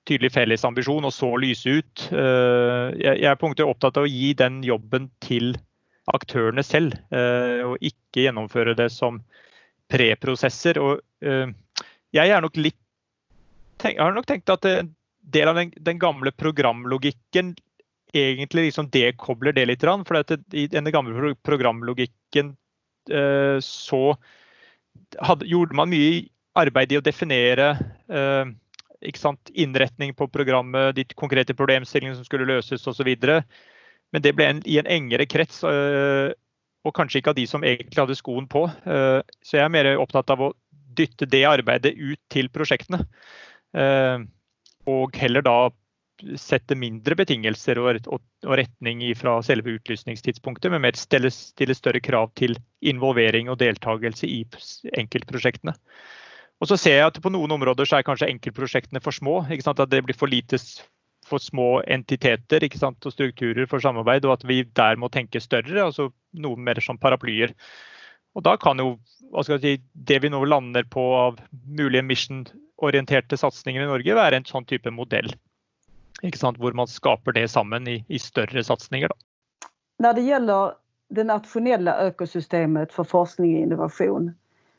tydelig 0.07 0.33
felles 0.35 0.65
ambisjon, 0.67 1.07
og 1.07 1.13
så 1.13 1.33
lyse 1.39 1.79
ut. 1.79 2.03
Jeg, 2.11 3.15
jeg 3.19 3.39
punktet 3.41 3.67
opptatt 3.67 3.97
av 3.99 4.07
å 4.07 4.11
gi 4.11 4.31
den 4.39 4.61
jobben 4.63 5.09
til 5.23 5.57
aktørene 6.07 6.63
selv, 6.63 6.95
og 7.11 7.75
ikke 7.83 8.23
gjennomføre 8.23 8.77
det 8.79 8.87
som 8.93 9.19
preprosesser. 9.91 10.79
Og 10.79 11.01
jeg 12.15 12.31
er 12.31 12.43
nok 12.43 12.57
litt 12.59 12.77
tenk, 13.81 13.99
har 13.99 14.15
nok 14.15 14.27
tenkt 14.29 14.51
at 14.53 14.65
en 14.69 14.93
del 15.27 15.51
av 15.51 15.59
den, 15.59 15.73
den 15.83 15.99
gamle 15.99 16.31
programlogikken 16.31 17.55
egentlig 18.15 18.69
liksom 18.69 18.89
dekobler 18.93 19.55
det 19.55 19.67
litt. 19.67 19.83
For 19.83 20.23
det, 20.23 20.39
i 20.55 20.67
den 20.71 20.87
gamle 20.93 21.33
programlogikken 21.45 22.55
eh, 23.11 23.57
så 23.63 24.01
hadde, 25.21 25.47
gjorde 25.47 25.77
man 25.77 25.91
mye 25.91 26.25
arbeid 26.57 26.93
i 26.93 26.97
å 26.97 27.05
definere 27.05 27.73
eh, 28.09 28.49
innretning 29.53 30.15
på 30.17 30.27
programmet, 30.27 30.95
de 30.95 31.05
konkrete 31.15 31.53
problemstillingene 31.53 32.17
som 32.17 32.25
skulle 32.25 32.47
løses 32.49 32.87
osv. 32.87 33.11
Men 34.11 34.23
det 34.23 34.33
ble 34.33 34.47
en, 34.47 34.61
i 34.65 34.79
en 34.79 34.89
engere 34.89 35.27
krets, 35.29 35.61
eh, 35.67 36.31
og 36.87 36.95
kanskje 36.95 37.19
ikke 37.19 37.33
av 37.33 37.37
de 37.37 37.45
som 37.49 37.65
egentlig 37.67 37.99
hadde 37.99 38.15
skoen 38.15 38.47
på. 38.47 38.63
Uh, 38.87 39.19
så 39.43 39.57
jeg 39.57 39.65
er 39.65 39.73
mer 39.73 39.89
opptatt 39.99 40.29
av 40.31 40.39
å 40.45 40.53
dytte 40.97 41.29
det 41.29 41.43
arbeidet 41.49 41.95
ut 41.97 42.21
til 42.33 42.49
prosjektene. 42.53 43.03
Uh, 43.77 44.25
og 44.87 45.17
heller 45.19 45.43
da 45.45 45.57
sette 46.39 46.75
mindre 46.77 47.15
betingelser 47.17 47.77
og, 47.81 48.07
retning 48.57 49.03
fra 49.19 49.35
selve 49.45 49.75
utlysningstidspunktet, 49.77 50.71
men 50.73 50.81
mer 50.81 50.97
stille, 50.97 51.29
større 51.29 52.01
krav 52.01 52.31
til 52.39 52.57
involvering 52.81 53.51
og 53.51 53.59
deltakelse 53.61 54.29
i 54.29 54.41
enkeltprosjektene. 54.97 55.75
Og 56.57 56.71
så 56.71 56.77
ser 56.79 56.97
jeg 56.97 57.09
at 57.11 57.19
på 57.21 57.29
noen 57.29 57.53
områder 57.53 57.85
så 57.85 57.99
er 57.99 58.07
kanskje 58.07 58.31
enkeltprosjektene 58.31 59.01
for 59.03 59.13
små. 59.13 59.43
At 59.45 59.83
det 59.91 60.01
blir 60.07 60.17
for 60.17 60.31
lite 60.31 60.57
for 61.27 61.43
små 61.43 61.83
entiteter 61.85 62.63
og 62.65 63.11
strukturer 63.13 63.67
for 63.69 63.83
samarbeid, 63.83 64.25
og 64.25 64.39
at 64.39 64.47
vi 64.47 64.63
der 64.63 64.97
må 64.97 65.11
tenke 65.13 65.43
større, 65.43 65.83
altså 65.83 66.09
noe 66.33 66.57
mer 66.57 66.79
som 66.81 66.97
paraplyer. 66.97 67.53
Og 68.37 68.45
da 68.45 68.53
kan 68.61 68.79
jo 68.79 68.93
si, 69.43 69.77
det 69.93 70.21
vi 70.21 70.29
nå 70.29 70.43
lander 70.45 70.85
på 70.85 71.03
av 71.17 71.39
mulige 71.65 72.05
mission-orienterte 72.05 73.37
satsinger 73.37 73.83
i 73.83 73.89
Norge, 73.89 74.17
være 74.17 74.39
en 74.39 74.49
sånn 74.49 74.67
type 74.69 74.93
modell 74.93 75.33
hvor 76.17 76.73
man 76.73 76.87
skaper 76.89 77.35
det 77.35 77.43
sammen 77.53 77.87
i, 77.87 77.99
i 78.09 78.17
større 78.17 78.63
satsinger. 78.63 79.11
Når 80.01 80.13
det 80.17 80.23
gjelder 80.25 80.71
det 81.13 81.23
nasjonelle 81.29 81.93
økosystemet 82.09 82.91
for 82.91 83.05
forskning 83.07 83.55
og 83.55 83.61
innovasjon. 83.67 84.31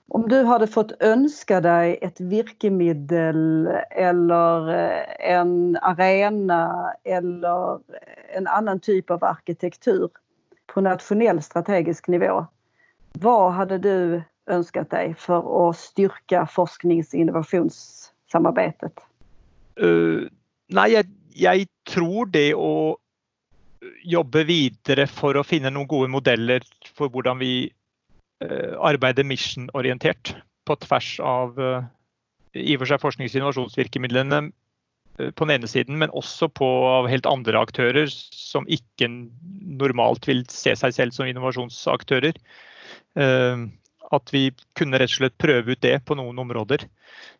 Om 0.08 0.28
du 0.28 0.38
hadde 0.48 0.66
fått 0.66 0.94
ønske 1.04 1.60
deg 1.60 1.98
et 2.02 2.20
virkemiddel 2.20 3.68
eller 3.92 4.70
eh, 4.72 5.16
en 5.36 5.76
arena 5.84 6.94
eller 7.04 7.80
en 8.36 8.48
annen 8.48 8.80
typ 8.80 9.10
av 9.10 9.24
arkitektur 9.24 10.08
på 10.72 10.84
nasjonell 10.84 11.42
strategisk 11.44 12.08
nivå. 12.08 12.40
Vad 13.12 13.52
hade 13.52 13.78
du 13.78 14.22
önskat 14.46 14.90
dig 14.90 15.14
för 15.14 15.70
att 15.70 15.76
styrka 15.76 16.46
forsknings 16.46 17.12
och 17.12 17.20
innovationssamarbetet? 17.20 18.92
Uh, 19.82 20.26
nei, 20.74 20.88
jeg, 20.90 21.06
jeg, 21.38 21.68
tror 21.86 22.26
det 22.34 22.50
å 22.58 22.98
jobbe 24.02 24.42
videre 24.48 25.06
for 25.06 25.38
å 25.38 25.44
finne 25.46 25.70
noen 25.70 25.86
gode 25.88 26.10
modeller 26.10 26.64
for 26.96 27.12
hvordan 27.14 27.38
vi 27.38 27.70
uh, 28.42 28.74
arbeider 28.82 29.26
mission-orientert 29.28 30.34
på 30.66 30.76
tvers 30.82 31.12
av 31.22 31.60
uh, 31.62 31.86
i 32.58 32.74
og 32.74 32.82
for 32.82 32.90
seg 32.90 33.04
forsknings- 33.04 33.36
og 33.36 33.42
innovasjonsvirkemidlene 33.42 34.48
på 35.18 35.46
den 35.46 35.56
ene 35.56 35.66
siden, 35.66 35.96
men 35.98 36.12
også 36.14 36.46
på 36.54 36.66
av 36.86 37.08
helt 37.10 37.26
andre 37.26 37.58
aktører 37.58 38.06
som 38.10 38.68
ikke 38.70 39.08
normalt 39.10 40.28
vil 40.28 40.44
se 40.50 40.74
seg 40.78 40.94
selv 40.94 41.16
som 41.16 41.26
innovasjonsaktører. 41.26 42.38
At 43.18 44.30
vi 44.32 44.48
kunne 44.78 44.98
rett 45.00 45.10
og 45.12 45.18
slett 45.18 45.34
prøve 45.40 45.74
ut 45.74 45.82
det 45.84 45.98
på 46.08 46.16
noen 46.16 46.38
områder. 46.40 46.86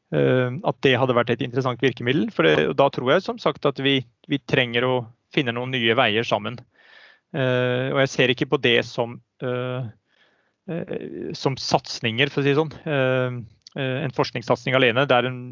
Eh, 0.08 0.48
at 0.64 0.80
det 0.86 0.94
hadde 0.96 1.16
vært 1.16 1.34
et 1.34 1.44
interessant 1.44 1.82
virkemiddel. 1.84 2.28
For 2.34 2.48
det, 2.48 2.72
da 2.78 2.88
tror 2.92 3.12
jeg 3.14 3.26
som 3.26 3.40
sagt 3.42 3.68
at 3.68 3.80
vi, 3.84 4.00
vi, 4.30 4.40
trenger 4.48 4.86
å 4.88 4.94
finne 5.34 5.54
noen 5.56 5.74
nye 5.74 5.96
veier 5.98 6.26
sammen. 6.26 6.58
Eh, 7.36 7.88
og 7.92 8.00
jeg 8.04 8.12
ser 8.14 8.32
ikke 8.32 8.48
på 8.54 8.60
det 8.64 8.80
som, 8.88 9.18
eh, 9.44 9.90
som 11.36 11.58
satsinger, 11.60 12.32
for 12.32 12.40
å 12.42 12.46
si 12.46 12.52
det 12.52 12.60
sånn. 12.60 13.44
En 13.78 14.12
forskningssatsing 14.16 14.74
alene. 14.74 15.04
Det, 15.08 15.18
en, 15.28 15.42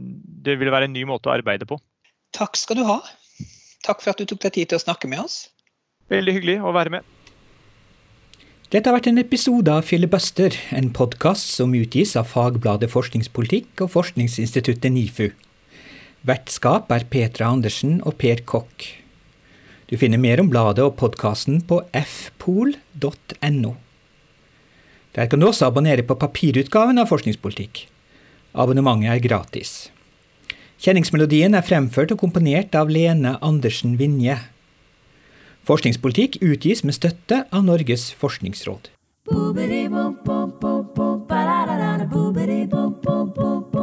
det 0.45 0.57
vil 0.61 0.73
være 0.73 0.89
en 0.89 0.97
ny 0.97 1.05
måte 1.09 1.31
å 1.31 1.35
arbeide 1.37 1.69
på. 1.69 1.79
Takk 2.37 2.59
skal 2.59 2.81
du 2.81 2.85
ha. 2.89 2.99
Takk 3.87 4.03
for 4.03 4.13
at 4.13 4.21
du 4.21 4.27
tok 4.29 4.43
deg 4.45 4.57
tid 4.57 4.73
til 4.73 4.81
å 4.81 4.83
snakke 4.83 5.09
med 5.09 5.23
oss. 5.23 5.47
Veldig 6.11 6.35
hyggelig 6.37 6.59
å 6.65 6.73
være 6.75 6.97
med. 6.97 7.16
Dette 8.67 8.91
har 8.91 8.97
vært 8.97 9.07
en 9.07 9.21
episode 9.23 9.71
av 9.71 9.85
Filibuster, 9.87 10.51
en 10.75 10.89
podkast 10.91 11.53
som 11.55 11.75
utgis 11.79 12.17
av 12.19 12.27
fagbladet 12.27 12.89
Forskningspolitikk 12.91 13.85
og 13.85 13.93
forskningsinstituttet 13.93 14.91
NIFU. 14.91 15.29
Vertskap 16.27 16.91
er 16.91 17.05
Petra 17.07 17.53
Andersen 17.55 18.01
og 18.03 18.17
Per 18.19 18.43
Kokk. 18.43 18.89
Du 19.87 19.95
finner 20.01 20.19
mer 20.19 20.43
om 20.43 20.51
bladet 20.51 20.83
og 20.83 20.97
podkasten 20.99 21.61
på 21.63 21.79
fpol.no. 21.95 23.77
Der 25.15 25.31
kan 25.31 25.39
du 25.39 25.47
også 25.47 25.71
abonnere 25.71 26.03
på 26.03 26.19
papirutgaven 26.19 26.99
av 26.99 27.07
Forskningspolitikk. 27.13 27.85
Abonnementet 28.51 29.13
er 29.15 29.23
gratis. 29.23 29.77
Kjenningsmelodien 30.83 31.55
er 31.55 31.63
fremført 31.63 32.11
og 32.11 32.19
komponert 32.27 32.75
av 32.75 32.91
Lene 32.91 33.39
Andersen 33.47 33.95
Vinje. 34.03 34.41
Forskningspolitikk 35.67 36.37
utgis 36.47 36.85
med 36.87 36.95
støtte 36.95 37.41
av 37.51 37.65
Norges 37.67 38.13
forskningsråd. 38.21 38.93
Boobity, 39.27 39.89
boop, 39.91 40.21
boop, 40.23 40.61
boop, 40.63 40.95
boop, 43.35 43.75